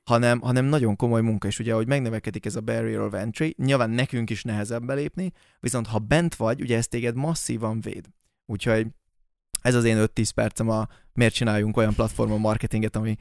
hanem, 0.04 0.40
hanem 0.40 0.66
nagyon 0.66 0.96
komoly 0.96 1.22
munka, 1.22 1.48
és 1.48 1.60
ugye, 1.60 1.74
ahogy 1.74 1.88
megnövekedik 1.88 2.46
ez 2.46 2.56
a 2.56 2.62
barrier 2.62 3.00
of 3.00 3.14
entry, 3.14 3.56
nyilván 3.58 3.90
nekünk 3.90 4.30
is 4.30 4.44
nehezebb 4.44 4.86
belépni, 4.86 5.32
viszont 5.60 5.88
ha 5.88 6.00
bent 6.00 6.36
vagy, 6.36 6.62
ugye 6.62 6.78
ez 6.78 6.88
téged 6.88 7.16
masszívan 7.16 7.82
véd. 7.82 8.06
Úgyhogy 8.46 8.88
ez 9.66 9.76
az 9.76 9.84
én 9.84 9.98
5-10 10.00 10.30
percem 10.36 10.70
a 10.70 10.88
miért 11.14 11.34
csináljunk 11.34 11.78
olyan 11.78 11.94
platformon 11.94 12.40
marketinget, 12.40 12.96
ami 12.96 13.10
uh, 13.10 13.18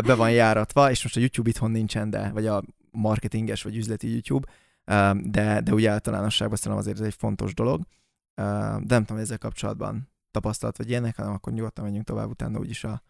be 0.00 0.14
van 0.14 0.30
járatva, 0.30 0.90
és 0.90 1.02
most 1.02 1.16
a 1.16 1.20
YouTube 1.20 1.48
itthon 1.48 1.70
nincsen, 1.70 2.10
de, 2.10 2.30
vagy 2.30 2.46
a 2.46 2.62
marketinges 2.90 3.62
vagy 3.62 3.76
üzleti 3.76 4.10
YouTube, 4.10 4.48
uh, 4.86 5.20
de, 5.20 5.60
de 5.60 5.72
úgy 5.72 5.84
általánosságban 5.84 6.56
szerintem 6.56 6.82
azért 6.82 7.00
ez 7.00 7.06
egy 7.06 7.14
fontos 7.14 7.54
dolog. 7.54 7.80
Uh, 7.80 8.46
de 8.80 8.94
nem 8.94 9.04
tudom, 9.04 9.22
ezzel 9.22 9.38
kapcsolatban 9.38 10.10
tapasztalat 10.30 10.76
vagy 10.76 10.88
ilyenek, 10.88 11.16
hanem 11.16 11.32
akkor 11.32 11.52
nyugodtan 11.52 11.84
menjünk 11.84 12.06
tovább 12.06 12.28
utána 12.28 12.58
úgyis 12.58 12.84
a 12.84 13.02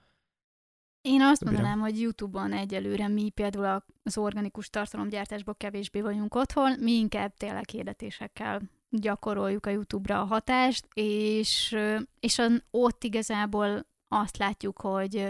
én 1.03 1.22
azt 1.22 1.45
mondanám, 1.45 1.78
hogy 1.78 2.01
YouTube-on 2.01 2.53
egyelőre 2.53 3.09
mi 3.09 3.31
például 3.31 3.85
az 4.03 4.18
organikus 4.18 4.70
tartalomgyártásból 4.70 5.55
kevésbé 5.55 6.01
vagyunk 6.01 6.35
otthon, 6.35 6.78
mi 6.81 6.93
inkább 6.93 7.35
tényleg 7.37 7.68
hirdetésekkel 7.68 8.61
gyakoroljuk 8.91 9.66
a 9.66 9.70
YouTube-ra 9.70 10.20
a 10.20 10.24
hatást, 10.24 10.88
és, 10.95 11.76
és 12.20 12.43
ott 12.70 13.05
igazából 13.05 13.86
azt 14.09 14.36
látjuk, 14.36 14.80
hogy 14.80 15.28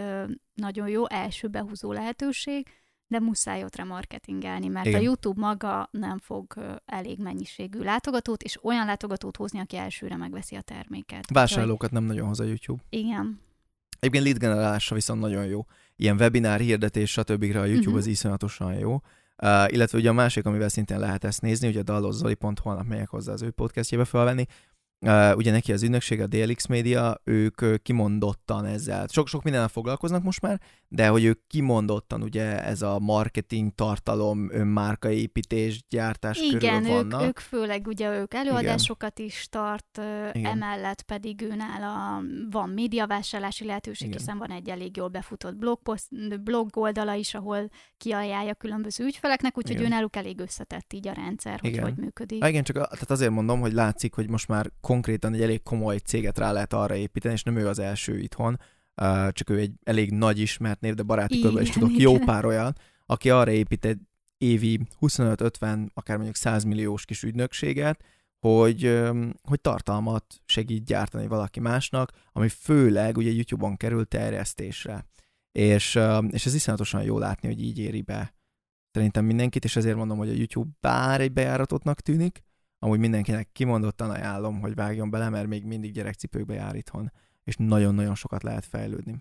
nagyon 0.53 0.87
jó 0.87 1.09
első 1.09 1.47
behúzó 1.47 1.91
lehetőség, 1.91 2.67
de 3.07 3.19
muszáj 3.19 3.63
ott 3.63 3.75
remarketingelni, 3.75 4.67
mert 4.67 4.85
Igen. 4.85 4.99
a 4.99 5.03
YouTube 5.03 5.41
maga 5.41 5.89
nem 5.91 6.17
fog 6.17 6.53
elég 6.85 7.19
mennyiségű 7.19 7.79
látogatót, 7.79 8.43
és 8.43 8.63
olyan 8.63 8.85
látogatót 8.85 9.37
hozni, 9.37 9.59
aki 9.59 9.77
elsőre 9.77 10.17
megveszi 10.17 10.55
a 10.55 10.61
terméket. 10.61 11.25
Vásárlókat 11.33 11.91
nem 11.91 12.03
nagyon 12.03 12.27
hoz 12.27 12.39
a 12.39 12.43
YouTube. 12.43 12.81
Igen. 12.89 13.39
Egyébként 13.99 14.23
lead 14.23 14.37
generálásra 14.37 14.95
viszont 14.95 15.19
nagyon 15.19 15.45
jó. 15.45 15.65
Ilyen 15.95 16.15
webinár, 16.15 16.59
hirdetés, 16.59 17.11
stb. 17.11 17.41
a 17.41 17.45
YouTube 17.45 17.77
uh-huh. 17.77 17.95
az 17.95 18.05
iszonyatosan 18.05 18.73
jó. 18.73 19.01
Uh, 19.45 19.73
illetve 19.73 19.97
ugye 19.97 20.09
a 20.09 20.13
másik, 20.13 20.45
amivel 20.45 20.69
szintén 20.69 20.99
lehet 20.99 21.23
ezt 21.23 21.41
nézni, 21.41 21.67
ugye 21.67 21.79
a 21.79 21.83
dallozzoli.hu, 21.83 22.53
holnap 22.61 22.87
megyek 22.87 23.09
hozzá 23.09 23.33
az 23.33 23.41
ő 23.41 23.51
podcastjébe 23.51 24.05
felvenni, 24.05 24.45
Uh, 25.05 25.35
ugye 25.35 25.51
neki 25.51 25.73
az 25.73 25.83
ügynökség, 25.83 26.21
a 26.21 26.27
DLX 26.27 26.65
Media, 26.65 27.21
ők 27.23 27.81
kimondottan 27.81 28.65
ezzel, 28.65 29.07
sok-sok 29.07 29.43
mindennel 29.43 29.67
foglalkoznak 29.67 30.23
most 30.23 30.41
már, 30.41 30.61
de 30.93 31.07
hogy 31.07 31.23
ők 31.23 31.47
kimondottan 31.47 32.21
ugye 32.21 32.63
ez 32.63 32.81
a 32.81 32.99
marketing, 32.99 33.71
tartalom, 33.75 34.51
önmárkaépítés, 34.51 35.83
gyártás 35.89 36.39
Igen, 36.39 36.81
körül 36.81 36.95
vannak. 36.95 37.21
Ők, 37.21 37.27
ők 37.27 37.39
főleg 37.39 37.87
ugye 37.87 38.19
ők 38.19 38.33
előadásokat 38.33 39.19
Igen. 39.19 39.31
is 39.31 39.47
tart, 39.49 39.97
uh, 39.97 40.45
emellett 40.45 41.01
pedig 41.01 41.41
őnál 41.41 41.83
a, 41.83 42.23
van 42.51 42.69
médiavásárlási 42.69 43.65
lehetőség, 43.65 44.07
Igen. 44.07 44.19
hiszen 44.19 44.37
van 44.37 44.51
egy 44.51 44.69
elég 44.69 44.97
jól 44.97 45.07
befutott 45.07 45.55
blogpost, 45.55 46.41
blog 46.43 46.69
oldala 46.77 47.13
is, 47.13 47.33
ahol 47.33 47.69
kiajánlja 47.97 48.53
különböző 48.53 49.05
ügyfeleknek, 49.05 49.57
úgyhogy 49.57 49.75
Igen. 49.75 49.85
őnáluk 49.85 50.15
elég 50.15 50.39
összetett 50.39 50.93
így 50.93 51.07
a 51.07 51.13
rendszer, 51.13 51.59
hogy 51.59 51.69
Igen. 51.69 51.83
hogy 51.83 51.95
működik. 51.95 52.45
Igen, 52.45 52.63
csak 52.63 52.75
tehát 52.75 53.11
azért 53.11 53.31
mondom, 53.31 53.59
hogy 53.59 53.73
látszik, 53.73 54.13
hogy 54.13 54.29
most 54.29 54.47
már 54.47 54.71
konkrétan 54.81 55.33
egy 55.33 55.41
elég 55.41 55.63
komoly 55.63 55.97
céget 55.97 56.37
rá 56.37 56.51
lehet 56.51 56.73
arra 56.73 56.95
építeni, 56.95 57.33
és 57.33 57.43
nem 57.43 57.57
ő 57.57 57.67
az 57.67 57.79
első 57.79 58.19
itthon, 58.19 58.59
csak 59.31 59.49
ő 59.49 59.59
egy 59.59 59.71
elég 59.83 60.11
nagy 60.11 60.39
ismert 60.39 60.81
név, 60.81 60.93
de 60.93 61.03
baráti 61.03 61.39
körben 61.39 61.61
is 61.63 61.69
tudok 61.69 61.89
igen. 61.89 62.01
jó 62.01 62.17
pár 62.17 62.45
olyan, 62.45 62.75
aki 63.05 63.29
arra 63.29 63.51
épít 63.51 63.85
egy 63.85 63.99
évi 64.37 64.79
25-50, 65.01 65.87
akár 65.93 66.15
mondjuk 66.15 66.35
100 66.35 66.63
milliós 66.63 67.05
kis 67.05 67.23
ügynökséget, 67.23 68.03
hogy, 68.39 68.99
hogy 69.43 69.61
tartalmat 69.61 70.41
segít 70.45 70.85
gyártani 70.85 71.27
valaki 71.27 71.59
másnak, 71.59 72.11
ami 72.31 72.49
főleg 72.49 73.17
ugye 73.17 73.31
YouTube-on 73.31 73.77
kerül 73.77 74.05
terjesztésre. 74.05 75.05
És, 75.51 75.99
és 76.29 76.45
ez 76.45 76.53
iszonyatosan 76.53 77.03
jó 77.03 77.17
látni, 77.17 77.47
hogy 77.47 77.61
így 77.61 77.79
éri 77.79 78.01
be 78.01 78.33
szerintem 78.91 79.25
mindenkit, 79.25 79.63
és 79.63 79.75
ezért 79.75 79.95
mondom, 79.95 80.17
hogy 80.17 80.29
a 80.29 80.33
YouTube 80.33 80.69
bár 80.79 81.21
egy 81.21 81.31
bejáratottnak 81.31 82.01
tűnik, 82.01 82.43
amúgy 82.79 82.99
mindenkinek 82.99 83.49
kimondottan 83.51 84.09
ajánlom, 84.09 84.59
hogy 84.59 84.75
vágjon 84.75 85.09
bele, 85.09 85.29
mert 85.29 85.47
még 85.47 85.65
mindig 85.65 85.91
gyerekcipőkbe 85.91 86.53
jár 86.53 86.75
itthon, 86.75 87.11
és 87.43 87.55
nagyon-nagyon 87.57 88.15
sokat 88.15 88.43
lehet 88.43 88.65
fejlődni. 88.65 89.15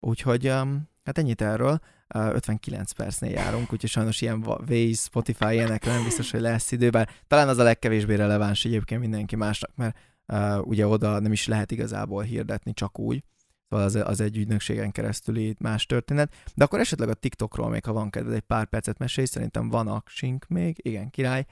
Úgyhogy 0.00 0.48
um, 0.48 0.88
hát 1.04 1.18
ennyit 1.18 1.42
erről. 1.42 1.80
Uh, 2.14 2.34
59 2.34 2.92
percnél 2.92 3.30
járunk, 3.30 3.72
úgyhogy 3.72 3.90
sajnos 3.90 4.20
ilyen 4.20 4.44
Waze, 4.46 4.92
Spotify 4.92 5.52
ilyenekre 5.52 5.92
nem 5.92 6.04
biztos, 6.04 6.30
hogy 6.30 6.40
lesz 6.40 6.72
idő, 6.72 6.90
bár 6.90 7.08
talán 7.26 7.48
az 7.48 7.58
a 7.58 7.62
legkevésbé 7.62 8.14
releváns 8.14 8.64
egyébként 8.64 9.00
mindenki 9.00 9.36
másnak, 9.36 9.70
mert 9.74 9.98
uh, 10.26 10.66
ugye 10.66 10.86
oda 10.86 11.18
nem 11.18 11.32
is 11.32 11.46
lehet 11.46 11.70
igazából 11.70 12.22
hirdetni 12.22 12.72
csak 12.72 12.98
úgy, 12.98 13.24
szóval 13.68 13.84
az, 13.84 13.94
az 13.94 14.20
egy 14.20 14.36
ügynökségen 14.36 14.92
keresztüli 14.92 15.56
más 15.58 15.86
történet. 15.86 16.34
De 16.54 16.64
akkor 16.64 16.80
esetleg 16.80 17.08
a 17.08 17.14
TikTokról 17.14 17.68
még, 17.68 17.84
ha 17.84 17.92
van 17.92 18.10
kedved, 18.10 18.34
egy 18.34 18.40
pár 18.40 18.66
percet 18.66 18.98
mesélj, 18.98 19.26
szerintem 19.26 19.68
van 19.68 19.88
aksink 19.88 20.46
még, 20.46 20.76
igen, 20.82 21.10
király. 21.10 21.46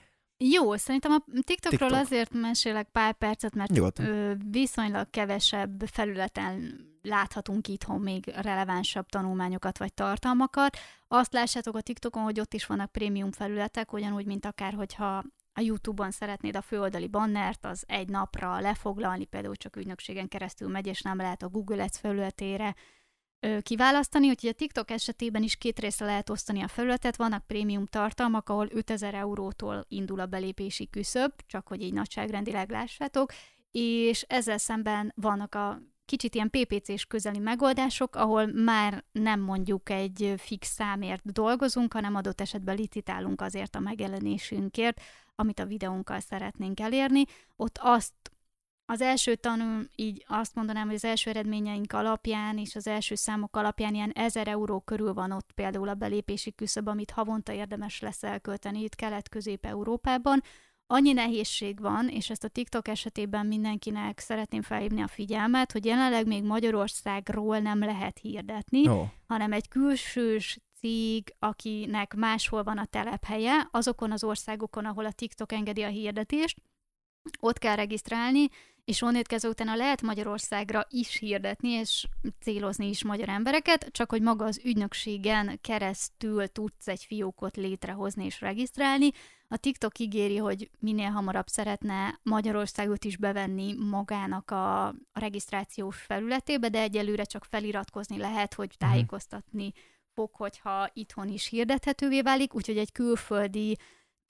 Jó, 0.51 0.76
szerintem 0.76 1.12
a 1.12 1.24
TikTokról 1.45 1.88
TikTok. 1.88 2.05
azért 2.05 2.32
mesélek 2.32 2.88
pár 2.93 3.12
percet, 3.12 3.55
mert 3.55 3.99
ö, 3.99 4.32
viszonylag 4.51 5.11
kevesebb 5.11 5.82
felületen 5.86 6.86
láthatunk 7.03 7.68
itthon 7.68 8.01
még 8.01 8.32
relevánsabb 8.36 9.07
tanulmányokat 9.07 9.78
vagy 9.78 9.95
tartalmakat. 9.95 10.76
Azt 11.09 11.32
lássátok 11.32 11.76
a 11.76 11.80
TikTokon, 11.80 12.22
hogy 12.22 12.40
ott 12.40 12.55
is 12.55 12.66
vannak 12.66 12.93
prémium 12.93 13.32
felületek, 13.32 13.93
ugyanúgy, 13.93 14.26
mint 14.26 14.47
akár, 14.47 14.74
hogyha 14.74 15.24
a 15.55 15.61
YouTube-on 15.61 16.11
szeretnéd 16.11 16.57
a 16.57 16.62
főoldali 16.62 17.09
bannert, 17.09 17.64
az 17.64 17.84
egy 17.86 18.09
napra 18.09 18.61
lefoglalni, 18.61 19.24
például 19.24 19.57
csak 19.57 19.76
ügynökségen 19.76 20.28
keresztül 20.28 20.68
megy, 20.68 20.86
és 20.86 21.01
nem 21.01 21.16
lehet 21.16 21.43
a 21.43 21.49
Google 21.49 21.82
Ads 21.82 21.99
felületére 21.99 22.74
kiválasztani, 23.62 24.28
úgyhogy 24.28 24.51
a 24.51 24.53
TikTok 24.53 24.90
esetében 24.90 25.43
is 25.43 25.57
két 25.57 25.78
részre 25.78 26.07
lehet 26.07 26.30
osztani 26.30 26.62
a 26.62 26.68
felületet, 26.68 27.16
vannak 27.16 27.47
prémium 27.47 27.86
tartalmak, 27.86 28.49
ahol 28.49 28.68
5000 28.70 29.14
eurótól 29.14 29.84
indul 29.88 30.20
a 30.20 30.26
belépési 30.26 30.88
küszöb, 30.90 31.32
csak 31.47 31.68
hogy 31.68 31.82
így 31.82 31.93
nagyságrendileg 31.93 32.70
lássátok, 32.70 33.32
és 33.70 34.22
ezzel 34.22 34.59
szemben 34.59 35.12
vannak 35.16 35.55
a 35.55 35.80
kicsit 36.05 36.34
ilyen 36.34 36.51
PPC-s 36.51 37.05
közeli 37.05 37.38
megoldások, 37.38 38.16
ahol 38.16 38.47
már 38.47 39.05
nem 39.12 39.40
mondjuk 39.40 39.90
egy 39.90 40.34
fix 40.36 40.68
számért 40.68 41.32
dolgozunk, 41.32 41.93
hanem 41.93 42.14
adott 42.14 42.40
esetben 42.40 42.76
licitálunk 42.76 43.40
azért 43.40 43.76
a 43.76 43.80
megjelenésünkért, 43.80 45.01
amit 45.34 45.59
a 45.59 45.66
videónkkal 45.66 46.20
szeretnénk 46.20 46.80
elérni. 46.80 47.24
Ott 47.57 47.78
azt 47.80 48.14
az 48.87 49.01
első 49.01 49.35
tanul, 49.35 49.89
így 49.97 50.24
azt 50.28 50.55
mondanám, 50.55 50.87
hogy 50.87 50.95
az 50.95 51.05
első 51.05 51.30
eredményeink 51.30 51.93
alapján 51.93 52.59
és 52.59 52.76
az 52.76 52.87
első 52.87 53.14
számok 53.14 53.57
alapján 53.57 53.95
ilyen 53.95 54.11
1000 54.11 54.49
euró 54.49 54.80
körül 54.80 55.12
van 55.12 55.30
ott 55.30 55.53
például 55.53 55.89
a 55.89 55.95
belépési 55.95 56.55
küszöb, 56.55 56.89
amit 56.89 57.11
havonta 57.11 57.53
érdemes 57.53 58.01
lesz 58.01 58.22
elkölteni 58.22 58.83
itt 58.83 58.95
Kelet-Közép-Európában. 58.95 60.43
Annyi 60.87 61.12
nehézség 61.12 61.80
van, 61.80 62.09
és 62.09 62.30
ezt 62.30 62.45
a 62.45 62.49
TikTok 62.49 62.89
esetében 62.89 63.47
mindenkinek 63.47 64.18
szeretném 64.18 64.62
felhívni 64.62 65.03
a 65.03 65.09
figyelmet, 65.09 65.72
hogy 65.72 65.85
jelenleg 65.85 66.26
még 66.26 66.43
Magyarországról 66.43 67.59
nem 67.59 67.78
lehet 67.78 68.18
hirdetni, 68.18 68.89
Ó. 68.89 69.05
hanem 69.26 69.53
egy 69.53 69.68
külsős 69.68 70.59
cég, 70.78 71.35
akinek 71.39 72.14
máshol 72.14 72.62
van 72.62 72.78
a 72.78 72.85
telephelye, 72.85 73.68
azokon 73.70 74.12
az 74.12 74.24
országokon, 74.24 74.85
ahol 74.85 75.05
a 75.05 75.12
TikTok 75.12 75.53
engedi 75.53 75.83
a 75.83 75.89
hirdetést, 75.89 76.57
ott 77.41 77.59
kell 77.59 77.76
regisztrálni, 77.76 78.49
és 78.85 79.03
onnét 79.03 79.26
kezdve 79.26 79.51
utána 79.51 79.74
lehet 79.74 80.03
Magyarországra 80.03 80.87
is 80.91 81.18
hirdetni, 81.18 81.68
és 81.68 82.09
célozni 82.41 82.89
is 82.89 83.05
magyar 83.05 83.28
embereket, 83.28 83.89
csak 83.91 84.11
hogy 84.11 84.22
maga 84.22 84.45
az 84.45 84.61
ügynökségen 84.64 85.59
keresztül 85.61 86.49
tudsz 86.49 86.89
egy 86.89 87.05
fiókot 87.05 87.57
létrehozni 87.57 88.24
és 88.24 88.41
regisztrálni. 88.41 89.11
A 89.49 89.57
TikTok 89.57 89.99
ígéri, 89.99 90.37
hogy 90.37 90.70
minél 90.78 91.11
hamarabb 91.11 91.47
szeretne 91.47 92.20
Magyarországot 92.22 93.05
is 93.05 93.16
bevenni 93.16 93.74
magának 93.74 94.51
a, 94.51 94.95
regisztrációs 95.12 95.97
felületébe, 95.97 96.68
de 96.68 96.80
egyelőre 96.80 97.24
csak 97.24 97.45
feliratkozni 97.45 98.18
lehet, 98.18 98.55
hogy 98.55 98.74
tájékoztatni 98.78 99.72
fog, 100.14 100.30
hogyha 100.33 100.91
itthon 100.93 101.28
is 101.28 101.47
hirdethetővé 101.47 102.22
válik, 102.22 102.55
úgyhogy 102.55 102.78
egy 102.78 102.93
külföldi 102.93 103.78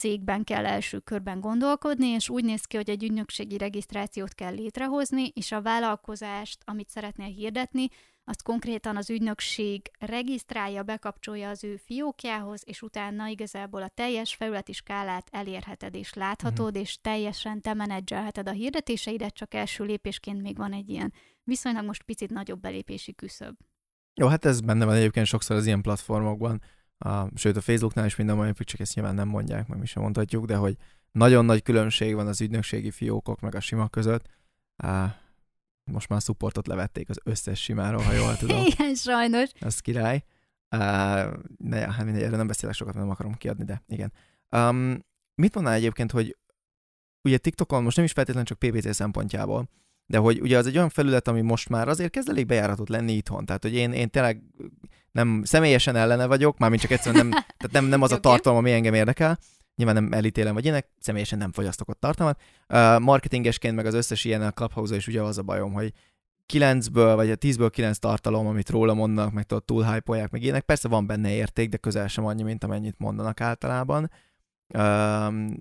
cégben 0.02 0.44
kell 0.44 0.66
első 0.66 0.98
körben 0.98 1.40
gondolkodni, 1.40 2.06
és 2.06 2.28
úgy 2.28 2.44
néz 2.44 2.64
ki, 2.64 2.76
hogy 2.76 2.90
egy 2.90 3.02
ügynökségi 3.02 3.58
regisztrációt 3.58 4.34
kell 4.34 4.54
létrehozni, 4.54 5.28
és 5.34 5.52
a 5.52 5.62
vállalkozást, 5.62 6.62
amit 6.64 6.88
szeretnél 6.88 7.26
hirdetni, 7.28 7.88
azt 8.24 8.42
konkrétan 8.42 8.96
az 8.96 9.10
ügynökség 9.10 9.90
regisztrálja, 9.98 10.82
bekapcsolja 10.82 11.48
az 11.48 11.64
ő 11.64 11.76
fiókjához, 11.76 12.62
és 12.64 12.82
utána 12.82 13.26
igazából 13.26 13.82
a 13.82 13.88
teljes 13.88 14.34
felületi 14.34 14.72
skálát 14.72 15.28
elérheted 15.30 15.94
és 15.94 16.14
láthatod, 16.14 16.66
uh-huh. 16.66 16.80
és 16.80 17.00
teljesen 17.00 17.60
te 17.60 17.74
menedzselheted 17.74 18.48
a 18.48 18.52
hirdetéseidet, 18.52 19.34
csak 19.34 19.54
első 19.54 19.84
lépésként 19.84 20.42
még 20.42 20.56
van 20.56 20.72
egy 20.72 20.88
ilyen 20.88 21.12
viszonylag 21.44 21.84
most 21.84 22.02
picit 22.02 22.30
nagyobb 22.30 22.60
belépési 22.60 23.14
küszöb. 23.14 23.56
Jó, 24.14 24.26
hát 24.26 24.44
ez 24.44 24.60
benne 24.60 24.84
van 24.84 24.94
egyébként 24.94 25.26
sokszor 25.26 25.56
az 25.56 25.66
ilyen 25.66 25.82
platformokban, 25.82 26.62
a, 27.04 27.28
sőt 27.34 27.56
a 27.56 27.60
Facebooknál 27.60 28.06
is 28.06 28.16
minden 28.16 28.38
olyan, 28.38 28.54
csak 28.58 28.80
ezt 28.80 28.94
nyilván 28.94 29.14
nem 29.14 29.28
mondják, 29.28 29.66
meg 29.66 29.78
mi 29.78 29.86
sem 29.86 30.02
mondhatjuk, 30.02 30.44
de 30.44 30.56
hogy 30.56 30.76
nagyon 31.12 31.44
nagy 31.44 31.62
különbség 31.62 32.14
van 32.14 32.26
az 32.26 32.40
ügynökségi 32.40 32.90
fiókok 32.90 33.40
meg 33.40 33.54
a 33.54 33.60
sima 33.60 33.88
között. 33.88 34.28
Á, 34.76 35.20
most 35.90 36.08
már 36.08 36.20
supportot 36.20 36.66
levették 36.66 37.08
az 37.08 37.20
összes 37.24 37.62
simáról, 37.62 38.02
ha 38.02 38.12
jól 38.12 38.36
tudom. 38.36 38.64
Igen, 38.72 38.94
sajnos. 38.94 39.50
Ez 39.58 39.80
király. 39.80 40.24
Uh, 40.76 40.80
ne, 41.56 41.92
hát 41.92 42.04
mindegy, 42.04 42.22
erről 42.22 42.36
nem 42.36 42.46
beszélek 42.46 42.74
sokat, 42.74 42.94
nem 42.94 43.10
akarom 43.10 43.34
kiadni, 43.34 43.64
de 43.64 43.82
igen. 43.86 44.12
Um, 44.56 45.04
mit 45.34 45.54
mondaná 45.54 45.76
egyébként, 45.76 46.10
hogy 46.10 46.36
ugye 47.22 47.38
TikTokon 47.38 47.82
most 47.82 47.96
nem 47.96 48.04
is 48.04 48.12
feltétlenül 48.12 48.48
csak 48.48 48.58
PPC 48.58 48.94
szempontjából, 48.94 49.68
de 50.06 50.18
hogy 50.18 50.40
ugye 50.40 50.58
az 50.58 50.66
egy 50.66 50.76
olyan 50.76 50.88
felület, 50.88 51.28
ami 51.28 51.40
most 51.40 51.68
már 51.68 51.88
azért 51.88 52.10
kezd 52.10 52.28
elég 52.28 52.46
bejáratott 52.46 52.88
lenni 52.88 53.12
itthon. 53.12 53.46
Tehát, 53.46 53.62
hogy 53.62 53.74
én, 53.74 53.92
én 53.92 54.10
tényleg 54.10 54.42
nem 55.12 55.42
személyesen 55.44 55.96
ellene 55.96 56.26
vagyok, 56.26 56.58
mármint 56.58 56.82
csak 56.82 56.90
egyszerűen 56.90 57.26
nem, 57.26 57.30
tehát 57.58 57.72
nem, 57.72 57.84
nem 57.84 58.02
az 58.02 58.12
a 58.12 58.20
tartalom, 58.20 58.58
ami 58.58 58.72
engem 58.72 58.94
érdekel, 58.94 59.38
nyilván 59.76 59.94
nem 59.94 60.12
elítélem 60.12 60.54
vagy 60.54 60.64
ének, 60.64 60.88
személyesen 60.98 61.38
nem 61.38 61.52
fogyasztok 61.52 61.88
ott 61.88 62.00
tartalmat. 62.00 62.40
Uh, 62.68 62.98
marketingesként 62.98 63.74
meg 63.74 63.86
az 63.86 63.94
összes 63.94 64.24
ilyen 64.24 64.42
a 64.42 64.50
clubhouse 64.50 64.96
is 64.96 65.06
ugye 65.06 65.22
az 65.22 65.38
a 65.38 65.42
bajom, 65.42 65.72
hogy 65.72 65.92
9-ből, 66.52 67.12
vagy 67.14 67.30
a 67.30 67.36
10-ből 67.36 67.68
9 67.72 67.98
tartalom, 67.98 68.46
amit 68.46 68.70
róla 68.70 68.94
mondanak, 68.94 69.32
meg 69.32 69.44
tudod, 69.44 69.64
túl 69.64 69.84
hype 69.84 70.28
meg 70.30 70.42
ilyenek. 70.42 70.62
Persze 70.62 70.88
van 70.88 71.06
benne 71.06 71.30
érték, 71.30 71.68
de 71.68 71.76
közel 71.76 72.08
sem 72.08 72.26
annyi, 72.26 72.42
mint 72.42 72.64
amennyit 72.64 72.98
mondanak 72.98 73.40
általában. 73.40 74.10
Uh, 74.74 74.80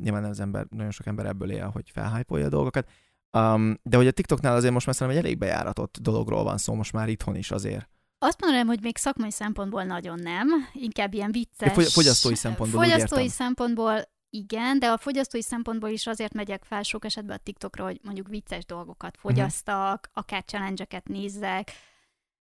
nyilván 0.02 0.24
az 0.24 0.40
ember, 0.40 0.66
nagyon 0.70 0.92
sok 0.92 1.06
ember 1.06 1.26
ebből 1.26 1.52
él, 1.52 1.70
hogy 1.74 1.90
felhypolja 1.94 2.46
a 2.46 2.50
dolgokat. 2.50 2.90
Um, 3.32 3.80
de 3.84 3.98
hogy 3.98 4.08
a 4.08 4.12
TikToknál 4.12 4.56
azért 4.56 4.74
most 4.74 4.86
már 4.86 4.96
szerintem 4.96 5.22
egy 5.22 5.26
elég 5.26 5.40
bejáratott 5.40 5.98
dologról 6.02 6.44
van 6.44 6.58
szó, 6.58 6.74
most 6.74 6.94
már 6.94 7.10
itthon 7.10 7.36
is 7.36 7.52
azért. 7.52 7.90
Azt 8.24 8.42
mondanám, 8.42 8.68
hogy 8.68 8.82
még 8.82 8.98
szakmai 8.98 9.32
szempontból 9.32 9.84
nagyon 9.84 10.20
nem, 10.20 10.48
inkább 10.74 11.14
ilyen 11.14 11.32
vicces. 11.32 11.94
Fogyasztói 11.94 12.36
szempontból 12.36 12.84
Fogyasztói 12.84 13.30
szempontból 13.30 14.02
igen, 14.30 14.80
de 14.80 14.88
a 14.88 14.98
fogyasztói 14.98 15.42
szempontból 15.42 15.90
is 15.90 16.08
azért 16.08 16.34
megyek 16.34 16.64
fel 16.64 16.84
sok 16.84 17.06
esetben 17.06 17.36
a 17.36 17.44
TikTokra, 17.44 17.84
hogy 17.84 18.00
mondjuk 18.04 18.28
vicces 18.28 18.66
dolgokat 18.66 19.16
mhm. 19.16 19.28
fogyasztak, 19.28 20.08
uh-huh. 20.08 20.24
akár 20.24 20.44
challenge 20.44 20.88
nézzek, 21.04 21.72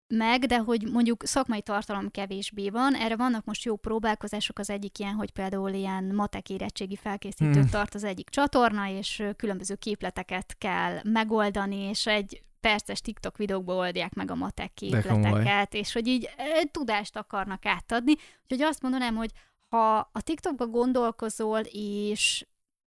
meg, 0.07 0.45
de 0.45 0.57
hogy 0.57 0.91
mondjuk 0.91 1.25
szakmai 1.25 1.61
tartalom 1.61 2.11
kevésbé 2.11 2.69
van. 2.69 2.95
Erre 2.95 3.15
vannak 3.15 3.45
most 3.45 3.63
jó 3.63 3.75
próbálkozások, 3.75 4.59
az 4.59 4.69
egyik 4.69 4.99
ilyen, 4.99 5.13
hogy 5.13 5.32
például 5.32 5.73
ilyen 5.73 6.03
matek 6.03 6.49
érettségi 6.49 6.95
felkészítőt 6.95 7.55
hmm. 7.55 7.69
tart 7.69 7.95
az 7.95 8.03
egyik 8.03 8.30
csatorna, 8.30 8.88
és 8.88 9.23
különböző 9.36 9.75
képleteket 9.75 10.55
kell 10.57 10.99
megoldani, 11.03 11.75
és 11.75 12.07
egy 12.07 12.43
perces 12.60 13.01
TikTok 13.01 13.38
videókból 13.38 13.76
oldják 13.76 14.14
meg 14.14 14.32
a 14.32 14.36
matek 14.36 14.74
képleteket, 14.74 15.74
és 15.74 15.93
hogy 15.93 16.07
így 16.07 16.30
tudást 16.72 17.18
akarnak 17.18 17.66
átadni. 17.66 18.14
Úgyhogy 18.43 18.62
azt 18.62 18.82
mondanám, 18.82 19.16
hogy 19.16 19.32
ha 19.70 19.97
a 19.97 20.22
TikTokba 20.22 20.68
gondolkozol, 20.68 21.60
és 21.72 22.45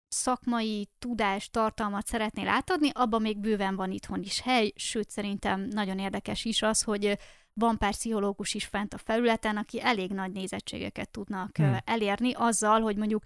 szakmai 0.08 0.88
tudás, 0.98 1.50
tartalmat 1.50 2.06
szeretnél 2.06 2.48
átadni, 2.48 2.90
abban 2.92 3.22
még 3.22 3.38
bőven 3.38 3.76
van 3.76 3.90
itthon 3.90 4.22
is 4.22 4.40
hely, 4.40 4.72
sőt 4.74 5.10
szerintem 5.10 5.60
nagyon 5.60 5.98
érdekes 5.98 6.44
is 6.44 6.62
az, 6.62 6.82
hogy 6.82 7.18
van 7.52 7.78
pár 7.78 7.92
pszichológus 7.92 8.54
is 8.54 8.64
fent 8.64 8.94
a 8.94 8.98
felületen, 8.98 9.56
aki 9.56 9.82
elég 9.82 10.10
nagy 10.10 10.32
nézettségeket 10.32 11.10
tudnak 11.10 11.56
hmm. 11.56 11.76
elérni 11.84 12.32
azzal, 12.32 12.80
hogy 12.80 12.96
mondjuk 12.96 13.22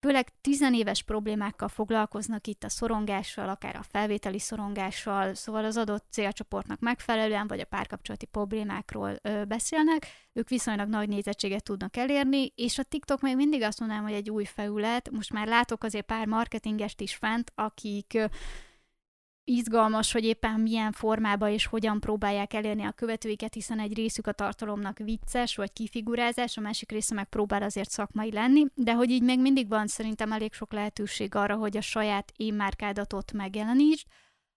főleg 0.00 0.28
tizenéves 0.40 1.02
problémákkal 1.02 1.68
foglalkoznak 1.68 2.46
itt 2.46 2.64
a 2.64 2.68
szorongással, 2.68 3.48
akár 3.48 3.76
a 3.76 3.82
felvételi 3.82 4.38
szorongással, 4.38 5.34
szóval 5.34 5.64
az 5.64 5.76
adott 5.76 6.06
célcsoportnak 6.10 6.80
megfelelően, 6.80 7.46
vagy 7.46 7.60
a 7.60 7.64
párkapcsolati 7.64 8.26
problémákról 8.26 9.16
ö, 9.22 9.44
beszélnek, 9.44 10.06
ők 10.32 10.48
viszonylag 10.48 10.88
nagy 10.88 11.08
nézettséget 11.08 11.64
tudnak 11.64 11.96
elérni, 11.96 12.52
és 12.54 12.78
a 12.78 12.82
TikTok 12.82 13.20
még 13.20 13.36
mindig 13.36 13.62
azt 13.62 13.80
mondanám, 13.80 14.04
hogy 14.04 14.12
egy 14.12 14.30
új 14.30 14.44
felület, 14.44 15.10
most 15.10 15.32
már 15.32 15.46
látok 15.46 15.84
azért 15.84 16.06
pár 16.06 16.26
marketingest 16.26 17.00
is 17.00 17.14
fent, 17.14 17.52
akik 17.54 18.12
ö, 18.14 18.24
izgalmas, 19.44 20.12
hogy 20.12 20.24
éppen 20.24 20.60
milyen 20.60 20.92
formában 20.92 21.50
és 21.50 21.66
hogyan 21.66 22.00
próbálják 22.00 22.52
elérni 22.52 22.84
a 22.84 22.92
követőiket, 22.92 23.54
hiszen 23.54 23.78
egy 23.78 23.94
részük 23.94 24.26
a 24.26 24.32
tartalomnak 24.32 24.98
vicces 24.98 25.56
vagy 25.56 25.72
kifigurázás, 25.72 26.56
a 26.56 26.60
másik 26.60 26.90
része 26.90 27.14
meg 27.14 27.28
próbál 27.28 27.62
azért 27.62 27.90
szakmai 27.90 28.32
lenni, 28.32 28.66
de 28.74 28.94
hogy 28.94 29.10
így 29.10 29.22
még 29.22 29.40
mindig 29.40 29.68
van 29.68 29.86
szerintem 29.86 30.32
elég 30.32 30.52
sok 30.52 30.72
lehetőség 30.72 31.34
arra, 31.34 31.56
hogy 31.56 31.76
a 31.76 31.80
saját 31.80 32.32
énmárkádat 32.36 33.12
ott 33.12 33.32
megjelenítsd. 33.32 34.06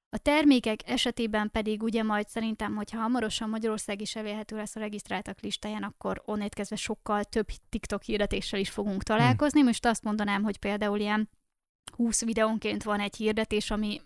A 0.09 0.17
termékek 0.17 0.89
esetében 0.89 1.51
pedig 1.51 1.83
ugye 1.83 2.03
majd 2.03 2.27
szerintem, 2.27 2.75
hogyha 2.75 3.01
hamarosan 3.01 3.49
Magyarország 3.49 4.01
is 4.01 4.15
elérhető 4.15 4.55
lesz 4.55 4.75
a 4.75 4.79
regisztráltak 4.79 5.39
listáján, 5.39 5.83
akkor 5.83 6.21
onnét 6.25 6.53
kezdve 6.53 6.75
sokkal 6.75 7.23
több 7.23 7.47
TikTok 7.69 8.01
hirdetéssel 8.01 8.59
is 8.59 8.69
fogunk 8.69 9.03
találkozni. 9.03 9.59
Hmm. 9.59 9.67
Most 9.67 9.85
azt 9.85 10.03
mondanám, 10.03 10.43
hogy 10.43 10.57
például 10.57 10.99
ilyen 10.99 11.29
20 11.95 12.25
videónként 12.25 12.83
van 12.83 12.99
egy 12.99 13.15
hirdetés, 13.15 13.71
ami 13.71 14.01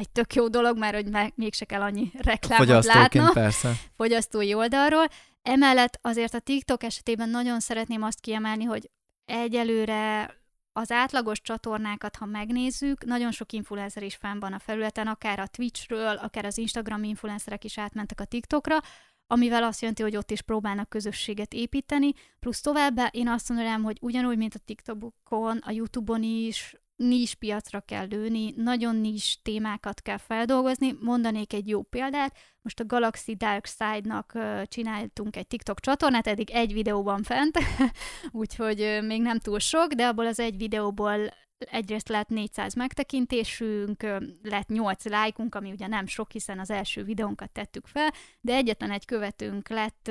egy 0.00 0.10
tök 0.10 0.34
jó 0.34 0.48
dolog, 0.48 0.78
mert 0.78 0.94
hogy 0.94 1.32
mégse 1.34 1.64
kell 1.64 1.80
annyi 1.80 2.10
reklámot 2.18 2.84
látna. 2.84 3.30
persze. 3.32 3.72
Fogyasztói 3.96 4.54
oldalról. 4.54 5.06
Emellett 5.42 5.98
azért 6.02 6.34
a 6.34 6.38
TikTok 6.38 6.82
esetében 6.82 7.28
nagyon 7.28 7.60
szeretném 7.60 8.02
azt 8.02 8.20
kiemelni, 8.20 8.64
hogy 8.64 8.90
egyelőre 9.24 10.34
az 10.72 10.90
átlagos 10.90 11.40
csatornákat, 11.40 12.16
ha 12.16 12.24
megnézzük, 12.24 13.04
nagyon 13.04 13.30
sok 13.30 13.52
influencer 13.52 14.02
is 14.02 14.14
fenn 14.14 14.38
van 14.38 14.52
a 14.52 14.58
felületen, 14.58 15.06
akár 15.06 15.38
a 15.38 15.46
Twitchről, 15.46 16.16
akár 16.16 16.44
az 16.44 16.58
Instagram 16.58 17.04
influencerek 17.04 17.64
is 17.64 17.78
átmentek 17.78 18.20
a 18.20 18.24
TikTokra, 18.24 18.78
amivel 19.26 19.62
azt 19.62 19.80
jelenti, 19.80 20.02
hogy 20.02 20.16
ott 20.16 20.30
is 20.30 20.42
próbálnak 20.42 20.88
közösséget 20.88 21.52
építeni, 21.52 22.12
plusz 22.40 22.60
továbbá 22.60 23.06
én 23.06 23.28
azt 23.28 23.48
mondanám, 23.48 23.82
hogy 23.82 23.98
ugyanúgy, 24.00 24.36
mint 24.36 24.54
a 24.54 24.58
TikTokon, 24.64 25.56
a 25.56 25.70
YouTube-on 25.70 26.22
is 26.22 26.76
nis 27.00 27.34
piacra 27.34 27.80
kell 27.80 28.06
lőni, 28.06 28.52
nagyon 28.56 28.96
nis 28.96 29.38
témákat 29.42 30.02
kell 30.02 30.16
feldolgozni. 30.16 30.96
Mondanék 31.00 31.52
egy 31.52 31.68
jó 31.68 31.82
példát, 31.82 32.36
most 32.62 32.80
a 32.80 32.86
Galaxy 32.86 33.34
Dark 33.34 33.66
Side-nak 33.66 34.38
csináltunk 34.64 35.36
egy 35.36 35.46
TikTok 35.46 35.80
csatornát, 35.80 36.26
eddig 36.26 36.50
egy 36.50 36.72
videóban 36.72 37.22
fent, 37.22 37.58
úgyhogy 38.30 38.98
még 39.02 39.22
nem 39.22 39.38
túl 39.38 39.58
sok, 39.58 39.92
de 39.92 40.06
abból 40.06 40.26
az 40.26 40.40
egy 40.40 40.56
videóból 40.56 41.30
egyrészt 41.58 42.08
lett 42.08 42.28
400 42.28 42.74
megtekintésünk, 42.74 44.02
lett 44.42 44.68
8 44.68 45.04
lájkunk, 45.04 45.54
ami 45.54 45.70
ugye 45.70 45.86
nem 45.86 46.06
sok, 46.06 46.30
hiszen 46.30 46.58
az 46.58 46.70
első 46.70 47.04
videónkat 47.04 47.50
tettük 47.50 47.86
fel, 47.86 48.12
de 48.40 48.54
egyetlen 48.54 48.90
egy 48.90 49.04
követőnk 49.04 49.68
lett 49.68 50.10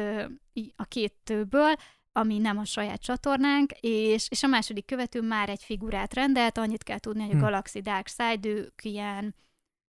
a 0.76 0.86
kettőből, 0.86 1.76
ami 2.20 2.38
nem 2.38 2.58
a 2.58 2.66
saját 2.66 3.02
csatornánk, 3.02 3.72
és, 3.72 4.28
és 4.30 4.44
a 4.44 4.48
második 4.48 4.86
követő 4.86 5.22
már 5.22 5.50
egy 5.50 5.64
figurát 5.64 6.14
rendelt, 6.14 6.58
annyit 6.58 6.84
kell 6.84 7.00
tudni, 7.00 7.22
hogy 7.22 7.32
a 7.32 7.38
hm. 7.38 7.44
Galaxy 7.44 7.82
Dark 7.82 8.08
Side, 8.08 8.50
ők 8.50 8.84
ilyen, 8.84 9.36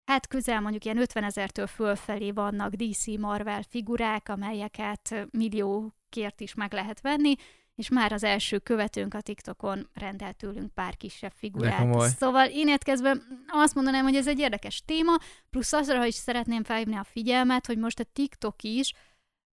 hát 0.05 0.27
közel 0.27 0.61
mondjuk 0.61 0.85
ilyen 0.85 0.99
50 0.99 1.25
ezertől 1.25 1.67
fölfelé 1.67 2.31
vannak 2.31 2.73
DC 2.75 3.07
Marvel 3.07 3.63
figurák, 3.63 4.29
amelyeket 4.29 5.29
milliókért 5.31 6.41
is 6.41 6.55
meg 6.55 6.73
lehet 6.73 7.01
venni, 7.01 7.35
és 7.75 7.89
már 7.89 8.13
az 8.13 8.25
első 8.25 8.59
követőnk 8.59 9.15
a 9.15 9.21
TikTokon 9.21 9.89
rendelt 9.95 10.37
tőlünk 10.37 10.75
pár 10.75 10.97
kisebb 10.97 11.33
figurát. 11.35 12.09
Szóval 12.17 12.47
én 12.47 12.69
értkezve 12.69 13.17
azt 13.47 13.75
mondanám, 13.75 14.05
hogy 14.05 14.17
ez 14.17 14.29
egy 14.29 14.39
érdekes 14.39 14.83
téma, 14.85 15.13
plusz 15.51 15.73
azra 15.73 16.05
is 16.05 16.15
szeretném 16.15 16.65
felhívni 16.65 16.97
a 16.97 17.05
figyelmet, 17.05 17.67
hogy 17.67 17.79
most 17.79 18.01
a 18.01 18.05
TikTok 18.13 18.63
is 18.63 18.93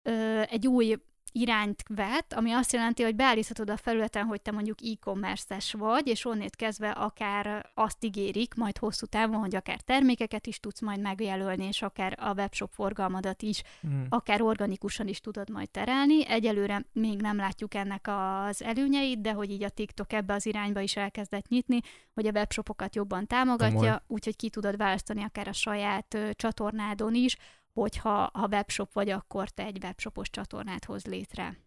ö, 0.02 0.42
egy 0.48 0.66
új 0.66 0.96
irányt 1.36 1.82
vett, 1.88 2.32
ami 2.32 2.52
azt 2.52 2.72
jelenti, 2.72 3.02
hogy 3.02 3.16
beállíthatod 3.16 3.70
a 3.70 3.76
felületen, 3.76 4.24
hogy 4.24 4.42
te 4.42 4.50
mondjuk 4.50 4.78
e-commerce-es 4.82 5.72
vagy, 5.72 6.06
és 6.06 6.24
onnét 6.24 6.56
kezdve 6.56 6.90
akár 6.90 7.70
azt 7.74 8.04
ígérik, 8.04 8.54
majd 8.54 8.78
hosszú 8.78 9.06
távon, 9.06 9.40
hogy 9.40 9.54
akár 9.54 9.80
termékeket 9.80 10.46
is 10.46 10.60
tudsz 10.60 10.80
majd 10.80 11.00
megjelölni, 11.00 11.64
és 11.64 11.82
akár 11.82 12.16
a 12.20 12.34
webshop 12.34 12.70
forgalmadat 12.72 13.42
is, 13.42 13.62
mm. 13.86 14.02
akár 14.08 14.42
organikusan 14.42 15.08
is 15.08 15.20
tudod 15.20 15.50
majd 15.50 15.70
terelni. 15.70 16.26
Egyelőre 16.26 16.84
még 16.92 17.20
nem 17.20 17.36
látjuk 17.36 17.74
ennek 17.74 18.08
az 18.08 18.62
előnyeit, 18.62 19.20
de 19.20 19.32
hogy 19.32 19.50
így 19.50 19.62
a 19.62 19.68
TikTok 19.68 20.12
ebbe 20.12 20.34
az 20.34 20.46
irányba 20.46 20.80
is 20.80 20.96
elkezdett 20.96 21.48
nyitni, 21.48 21.80
hogy 22.14 22.26
a 22.26 22.30
webshopokat 22.30 22.94
jobban 22.94 23.26
támogatja, 23.26 24.02
úgyhogy 24.06 24.36
ki 24.36 24.50
tudod 24.50 24.76
választani 24.76 25.22
akár 25.22 25.48
a 25.48 25.52
saját 25.52 26.14
ö, 26.14 26.30
csatornádon 26.32 27.14
is, 27.14 27.36
hogyha 27.80 28.30
ha 28.32 28.48
webshop 28.50 28.92
vagy, 28.92 29.08
akkor 29.08 29.50
te 29.50 29.64
egy 29.64 29.78
webshopos 29.82 30.30
csatornát 30.30 30.84
hoz 30.84 31.04
létre. 31.04 31.58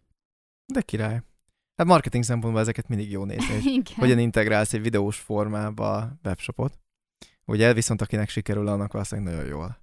De 0.72 0.80
király. 0.80 1.22
Hát 1.76 1.86
marketing 1.86 2.24
szempontból 2.24 2.62
ezeket 2.62 2.88
mindig 2.88 3.10
jó 3.10 3.24
nézni, 3.24 3.54
hogy 3.54 3.92
hogyan 3.92 4.18
integrálsz 4.18 4.72
egy 4.72 4.82
videós 4.82 5.18
formába 5.18 6.12
webshopot. 6.24 6.78
Ugye 7.44 7.72
viszont 7.72 8.02
akinek 8.02 8.28
sikerül, 8.28 8.68
annak 8.68 8.92
valószínűleg 8.92 9.32
nagyon 9.32 9.48
jól 9.48 9.78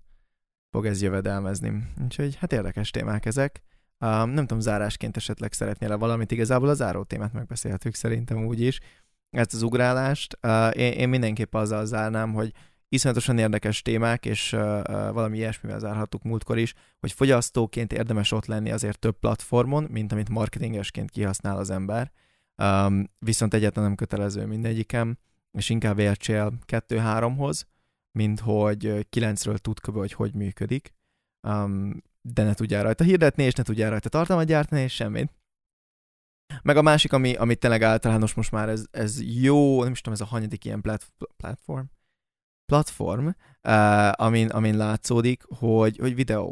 fog 0.71 0.85
ez 0.85 1.01
jövedelmezni. 1.01 1.83
Úgyhogy 2.03 2.35
hát 2.35 2.53
érdekes 2.53 2.91
témák 2.91 3.25
ezek. 3.25 3.61
Um, 3.99 4.29
nem 4.29 4.45
tudom, 4.45 4.59
zárásként 4.59 5.17
esetleg 5.17 5.53
szeretnél-e 5.53 5.95
valamit, 5.95 6.31
igazából 6.31 6.69
a 6.69 6.73
záró 6.73 7.03
témát 7.03 7.33
megbeszélhetünk 7.33 7.95
szerintem 7.95 8.45
úgy 8.45 8.61
is. 8.61 8.79
Ezt 9.29 9.53
az 9.53 9.61
ugrálást. 9.61 10.37
Uh, 10.41 10.77
én, 10.77 10.91
én 10.91 11.09
mindenképp 11.09 11.53
azzal 11.53 11.85
zárnám, 11.85 12.33
hogy 12.33 12.53
iszonyatosan 12.89 13.37
érdekes 13.37 13.81
témák, 13.81 14.25
és 14.25 14.53
uh, 14.53 14.61
valami 14.89 15.37
ilyesmivel 15.37 15.79
zárhattuk 15.79 16.23
múltkor 16.23 16.57
is, 16.57 16.73
hogy 16.99 17.11
fogyasztóként 17.11 17.93
érdemes 17.93 18.31
ott 18.31 18.45
lenni 18.45 18.71
azért 18.71 18.99
több 18.99 19.19
platformon, 19.19 19.83
mint 19.83 20.11
amit 20.11 20.29
marketingesként 20.29 21.09
kihasznál 21.09 21.57
az 21.57 21.69
ember. 21.69 22.11
Um, 22.63 23.09
viszont 23.19 23.53
egyáltalán 23.53 23.87
nem 23.87 23.97
kötelező 23.97 24.45
mindegyikem, 24.45 25.17
és 25.51 25.69
inkább 25.69 25.99
értsél 25.99 26.53
2-3-hoz, 26.65 27.67
mint 28.11 28.39
hogy 28.39 29.07
9-ről 29.11 29.57
tud 29.57 29.79
kb. 29.79 29.97
hogy 29.97 30.13
hogy 30.13 30.33
működik, 30.33 30.93
um, 31.47 32.03
de 32.21 32.43
ne 32.43 32.53
tudjál 32.53 32.83
rajta 32.83 33.03
hirdetni, 33.03 33.43
és 33.43 33.53
ne 33.53 33.63
tudjál 33.63 33.89
rajta 33.89 34.09
tartalmat 34.09 34.45
gyártani, 34.45 34.81
és 34.81 34.93
semmit. 34.93 35.33
Meg 36.61 36.77
a 36.77 36.81
másik, 36.81 37.13
ami, 37.13 37.35
ami 37.35 37.55
tényleg 37.55 37.81
általános 37.81 38.33
most 38.33 38.51
már, 38.51 38.69
ez, 38.69 38.85
ez 38.91 39.21
jó, 39.41 39.83
nem 39.83 39.91
is 39.91 40.01
tudom, 40.01 40.13
ez 40.13 40.21
a 40.21 40.29
hanyadik 40.29 40.65
ilyen 40.65 40.81
plat, 40.81 41.05
platform, 41.37 41.85
platform, 42.67 43.27
uh, 43.27 43.33
amin, 44.21 44.49
amin 44.49 44.77
látszódik, 44.77 45.43
hogy, 45.43 45.97
hogy 45.97 46.15
videó. 46.15 46.45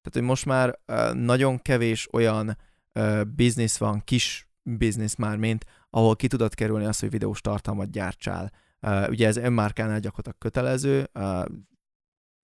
Tehát, 0.00 0.12
hogy 0.12 0.22
most 0.22 0.46
már 0.46 0.78
uh, 0.88 1.14
nagyon 1.14 1.62
kevés 1.62 2.08
olyan 2.12 2.58
uh, 2.94 3.24
biznisz 3.24 3.76
van, 3.76 4.02
kis 4.04 4.48
biznisz 4.62 5.14
már, 5.14 5.36
mint 5.36 5.64
ahol 5.90 6.16
ki 6.16 6.26
tudod 6.26 6.54
kerülni 6.54 6.84
azt, 6.84 7.00
hogy 7.00 7.10
videós 7.10 7.40
tartalmat 7.40 7.90
gyártsál. 7.90 8.52
Uh, 8.80 9.08
ugye 9.08 9.26
ez 9.26 9.36
önmárkánál 9.36 10.00
gyakorlatilag 10.00 10.38
kötelező, 10.38 11.08
uh, 11.14 11.44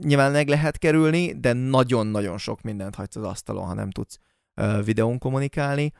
nyilván 0.05 0.33
meg 0.33 0.49
lehet 0.49 0.79
kerülni, 0.79 1.41
de 1.41 1.53
nagyon-nagyon 1.53 2.39
sok 2.39 2.63
mindent 2.63 2.95
hagysz 2.95 3.17
az 3.17 3.25
asztalon, 3.25 3.67
ha 3.67 3.75
nem 3.75 3.91
tudsz 3.91 4.19
uh, 4.61 4.85
videón 4.85 5.19
kommunikálni. 5.19 5.93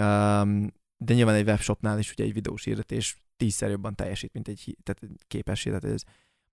Um, 0.00 0.72
de 0.96 1.14
nyilván 1.14 1.34
egy 1.34 1.46
webshopnál 1.46 1.98
is 1.98 2.12
ugye 2.12 2.24
egy 2.24 2.32
videós 2.32 2.64
hirdetés 2.64 3.22
tízszer 3.36 3.70
jobban 3.70 3.94
teljesít, 3.94 4.32
mint 4.32 4.48
egy 4.48 4.76
tehát 4.82 5.14
képesség, 5.26 5.72
tehát 5.72 5.94
ez 5.94 6.02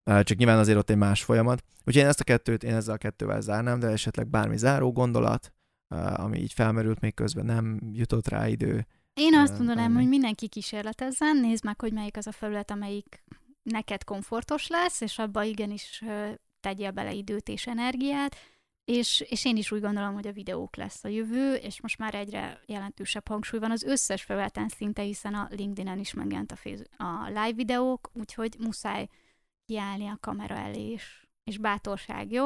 csak 0.03 0.37
nyilván 0.37 0.59
azért 0.59 0.77
ott 0.77 0.89
egy 0.89 0.97
más 0.97 1.23
folyamat. 1.23 1.63
Úgyhogy 1.77 1.95
én 1.95 2.05
ezt 2.05 2.19
a 2.19 2.23
kettőt, 2.23 2.63
én 2.63 2.73
ezzel 2.73 2.93
a 2.93 2.97
kettővel 2.97 3.41
zárnám, 3.41 3.79
de 3.79 3.87
esetleg 3.87 4.27
bármi 4.27 4.57
záró 4.57 4.91
gondolat, 4.91 5.53
ami 6.13 6.37
így 6.37 6.53
felmerült 6.53 6.99
még 6.99 7.13
közben, 7.13 7.45
nem 7.45 7.79
jutott 7.91 8.27
rá 8.27 8.47
idő. 8.47 8.87
Én 9.13 9.35
azt 9.35 9.57
mondanám, 9.57 9.93
hogy 9.93 10.07
mindenki 10.07 10.47
kísérletezzen, 10.47 11.37
nézd 11.37 11.63
meg, 11.63 11.81
hogy 11.81 11.93
melyik 11.93 12.17
az 12.17 12.27
a 12.27 12.31
felület, 12.31 12.71
amelyik 12.71 13.23
neked 13.63 14.03
komfortos 14.03 14.67
lesz, 14.67 15.01
és 15.01 15.17
abba 15.17 15.43
igenis 15.43 16.03
tegyél 16.59 16.91
bele 16.91 17.13
időt 17.13 17.49
és 17.49 17.67
energiát, 17.67 18.35
és, 18.85 19.25
és 19.29 19.45
én 19.45 19.57
is 19.57 19.71
úgy 19.71 19.81
gondolom, 19.81 20.13
hogy 20.13 20.27
a 20.27 20.31
videók 20.31 20.75
lesz 20.75 21.03
a 21.03 21.07
jövő, 21.07 21.53
és 21.53 21.81
most 21.81 21.97
már 21.97 22.15
egyre 22.15 22.59
jelentősebb 22.65 23.27
hangsúly 23.27 23.59
van 23.59 23.71
az 23.71 23.83
összes 23.83 24.23
felületen 24.23 24.67
szinte, 24.67 25.01
hiszen 25.01 25.33
a 25.33 25.47
LinkedIn-en 25.49 25.99
is 25.99 26.13
megjelent 26.13 26.51
a, 26.51 27.03
a 27.03 27.27
live 27.27 27.53
videók, 27.53 28.09
úgyhogy 28.13 28.55
muszáj 28.59 29.07
kiállni 29.65 30.07
a 30.07 30.17
kamera 30.19 30.55
elé 30.55 30.91
is. 30.91 31.27
És 31.43 31.57
bátorság, 31.57 32.31
jó? 32.31 32.43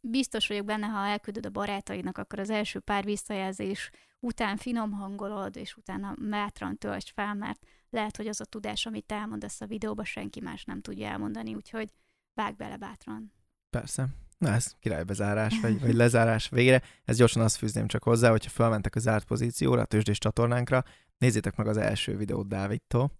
Biztos 0.00 0.46
vagyok 0.46 0.64
benne, 0.64 0.86
ha 0.86 1.06
elküldöd 1.06 1.46
a 1.46 1.50
barátaidnak, 1.50 2.18
akkor 2.18 2.38
az 2.38 2.50
első 2.50 2.78
pár 2.80 3.04
visszajelzés 3.04 3.90
után 4.20 4.56
finom 4.56 4.92
hangolod, 4.92 5.56
és 5.56 5.76
utána 5.76 6.14
bátran 6.30 6.78
töltsd 6.78 7.08
fel, 7.08 7.34
mert 7.34 7.66
lehet, 7.90 8.16
hogy 8.16 8.26
az 8.26 8.40
a 8.40 8.44
tudás, 8.44 8.86
amit 8.86 9.12
elmondasz 9.12 9.60
a 9.60 9.66
videóba, 9.66 10.04
senki 10.04 10.40
más 10.40 10.64
nem 10.64 10.80
tudja 10.80 11.08
elmondani, 11.08 11.54
úgyhogy 11.54 11.92
vág 12.34 12.56
bele 12.56 12.76
bátran. 12.76 13.32
Persze. 13.70 14.06
Na 14.38 14.48
ez 14.48 14.74
királybezárás, 14.80 15.60
vagy, 15.60 15.80
vagy 15.80 15.94
lezárás 15.94 16.48
végre. 16.48 16.82
Ez 17.04 17.16
gyorsan 17.16 17.42
azt 17.42 17.56
fűzném 17.56 17.86
csak 17.86 18.02
hozzá, 18.02 18.30
hogyha 18.30 18.50
felmentek 18.50 18.94
a 18.94 19.00
zárt 19.00 19.24
pozícióra, 19.24 19.80
a 19.80 19.84
tőzsdés 19.84 20.18
csatornánkra, 20.18 20.84
nézzétek 21.18 21.56
meg 21.56 21.66
az 21.66 21.76
első 21.76 22.16
videót 22.16 22.48
Dávidtól, 22.48 23.17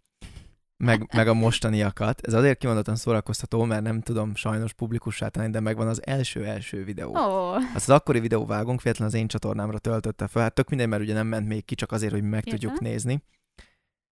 meg, 0.84 1.10
meg 1.14 1.28
a 1.28 1.34
mostaniakat. 1.34 2.26
Ez 2.26 2.34
azért 2.34 2.58
kimondottan 2.58 2.96
szórakoztató, 2.96 3.64
mert 3.64 3.82
nem 3.82 4.00
tudom 4.00 4.34
sajnos 4.34 4.72
publikussá 4.72 5.28
tenni, 5.28 5.50
de 5.50 5.60
megvan 5.60 5.88
az 5.88 6.06
első-első 6.06 6.84
videó. 6.84 7.14
Oh. 7.14 7.54
Azt 7.74 7.88
az 7.88 7.94
akkori 7.94 8.20
videó 8.20 8.46
vágunk, 8.46 8.82
véletlenül 8.82 9.14
az 9.14 9.20
én 9.20 9.28
csatornámra 9.28 9.78
töltötte 9.78 10.26
fel. 10.26 10.42
Hát 10.42 10.54
tök 10.54 10.68
minden, 10.68 10.88
mert 10.88 11.02
ugye 11.02 11.12
nem 11.12 11.26
ment 11.26 11.48
még 11.48 11.64
ki, 11.64 11.74
csak 11.74 11.92
azért, 11.92 12.12
hogy 12.12 12.22
meg 12.22 12.46
Érte? 12.46 12.50
tudjuk 12.50 12.80
nézni. 12.80 13.22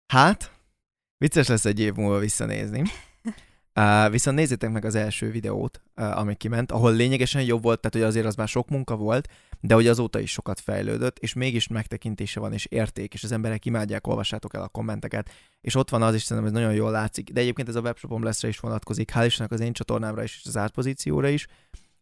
Hát, 0.08 0.52
vicces 1.18 1.48
lesz 1.48 1.66
egy 1.66 1.80
év 1.80 1.94
múlva 1.94 2.20
visszanézni. 2.20 2.84
Viszont 4.10 4.38
nézzétek 4.38 4.72
meg 4.72 4.86
az 4.86 4.96
első 4.96 5.32
videót, 5.32 5.82
uh, 5.96 6.18
ami 6.18 6.36
kiment, 6.36 6.72
ahol 6.72 6.94
lényegesen 6.94 7.44
jobb 7.44 7.64
volt, 7.64 7.80
tehát 7.80 7.96
hogy 7.96 8.16
azért 8.16 8.26
az 8.26 8.36
már 8.36 8.48
sok 8.48 8.70
munka 8.70 8.96
volt, 8.96 9.28
de 9.60 9.74
hogy 9.74 9.88
azóta 9.88 10.20
is 10.20 10.32
sokat 10.32 10.60
fejlődött, 10.60 11.20
és 11.20 11.34
mégis 11.34 11.68
megtekintése 11.68 12.40
van, 12.40 12.54
és 12.54 12.66
érték, 12.66 13.14
és 13.14 13.24
az 13.24 13.32
emberek 13.32 13.66
imádják, 13.66 14.08
olvassátok 14.08 14.54
el 14.54 14.62
a 14.62 14.68
kommenteket, 14.68 15.30
és 15.62 15.76
ott 15.76 15.90
van 15.90 16.02
az 16.02 16.16
is, 16.16 16.24
szerintem 16.24 16.54
ez 16.54 16.60
nagyon 16.60 16.76
jól 16.76 16.92
látszik, 16.92 17.32
de 17.32 17.42
egyébként 17.42 17.68
ez 17.68 17.76
a 17.76 17.82
webshopom 17.82 18.24
leszre 18.24 18.48
is 18.48 18.60
vonatkozik, 18.60 19.12
hál' 19.14 19.24
Istennek 19.26 19.52
az 19.52 19.60
én 19.60 19.74
csatornámra 19.74 20.24
is, 20.24 20.38
és 20.42 20.48
az 20.48 20.58
átpozícióra 20.58 21.28
is, 21.28 21.48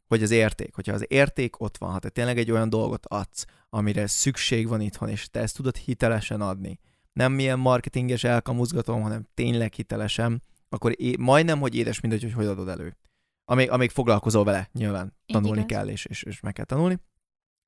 hogy 0.07 0.23
az 0.23 0.31
érték, 0.31 0.75
hogyha 0.75 0.93
az 0.93 1.05
érték 1.07 1.61
ott 1.61 1.77
van, 1.77 1.91
ha 1.91 1.99
te 1.99 2.09
tényleg 2.09 2.37
egy 2.37 2.51
olyan 2.51 2.69
dolgot 2.69 3.05
adsz, 3.05 3.45
amire 3.69 4.07
szükség 4.07 4.67
van 4.67 4.81
itthon, 4.81 5.09
és 5.09 5.29
te 5.29 5.39
ezt 5.39 5.55
tudod 5.55 5.75
hitelesen 5.75 6.41
adni, 6.41 6.79
nem 7.13 7.31
milyen 7.31 7.59
marketinges 7.59 8.23
elkamuzgatom, 8.23 9.01
hanem 9.01 9.27
tényleg 9.33 9.73
hitelesen, 9.73 10.43
akkor 10.69 11.01
é- 11.01 11.17
majdnem, 11.17 11.59
hogy 11.59 11.75
édes 11.75 11.99
mindegy, 11.99 12.21
hogy 12.21 12.33
hogy 12.33 12.45
adod 12.45 12.67
elő. 12.67 12.97
Amíg, 13.45 13.71
amíg 13.71 13.89
foglalkozol 13.89 14.43
vele, 14.43 14.69
nyilván 14.73 15.13
tanulni 15.25 15.57
igaz. 15.57 15.71
kell, 15.71 15.87
és, 15.87 16.05
és, 16.05 16.23
és 16.23 16.39
meg 16.39 16.53
kell 16.53 16.65
tanulni, 16.65 16.99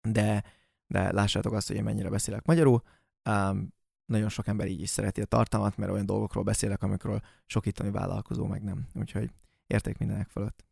de, 0.02 0.43
de 0.88 1.12
lássátok 1.12 1.54
azt, 1.54 1.68
hogy 1.68 1.76
én 1.76 1.84
mennyire 1.84 2.10
beszélek 2.10 2.45
magyarul. 2.45 2.82
Um, 3.30 3.74
nagyon 4.06 4.30
sok 4.30 4.47
ember 4.47 4.68
így 4.68 4.82
is 4.82 4.89
szereti 4.89 5.22
a 5.22 5.26
tartalmat, 5.26 5.78
mert 5.78 5.91
olyan 5.91 6.06
dolgokról 6.06 6.43
beszélek, 6.43 6.84
amikről 6.84 7.22
sok 7.45 7.66
itteni 7.66 7.91
vállalkozó 7.91 8.45
meg 8.45 8.64
nem. 8.64 8.88
Úgyhogy 8.93 9.30
érték 9.68 9.97
mindenek 9.97 10.28
fölött. 10.28 10.66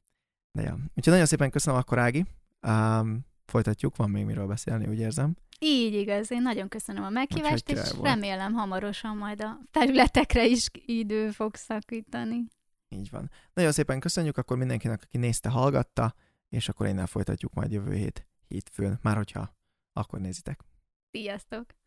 De 0.51 0.61
ja. 0.61 0.73
Úgyhogy 0.73 1.13
nagyon 1.13 1.25
szépen 1.25 1.49
köszönöm 1.49 1.79
akkor, 1.79 1.99
Ági. 1.99 2.25
Um, 2.67 3.25
folytatjuk, 3.45 3.95
van 3.95 4.09
még 4.09 4.25
miről 4.25 4.47
beszélni, 4.47 4.87
úgy 4.87 4.99
érzem. 4.99 5.35
Így 5.59 5.93
igaz, 5.93 6.31
én 6.31 6.41
nagyon 6.41 6.67
köszönöm 6.67 7.03
a 7.03 7.09
meghívást, 7.09 7.69
és 7.69 7.91
volt. 7.91 8.03
remélem 8.03 8.53
hamarosan 8.53 9.17
majd 9.17 9.41
a 9.41 9.59
felületekre 9.71 10.45
is 10.45 10.67
idő 10.85 11.31
fog 11.31 11.55
szakítani. 11.55 12.47
Így 12.89 13.09
van. 13.09 13.31
Nagyon 13.53 13.71
szépen 13.71 13.99
köszönjük 13.99 14.37
akkor 14.37 14.57
mindenkinek, 14.57 15.01
aki 15.03 15.17
nézte, 15.17 15.49
hallgatta, 15.49 16.13
és 16.49 16.69
akkor 16.69 16.87
innen 16.87 17.05
folytatjuk 17.05 17.53
majd 17.53 17.71
jövő 17.71 17.93
hét 17.93 18.27
hétfőn, 18.47 18.99
már 19.01 19.15
hogyha 19.15 19.55
akkor 19.93 20.19
nézitek. 20.19 20.63
Sziasztok! 21.11 21.78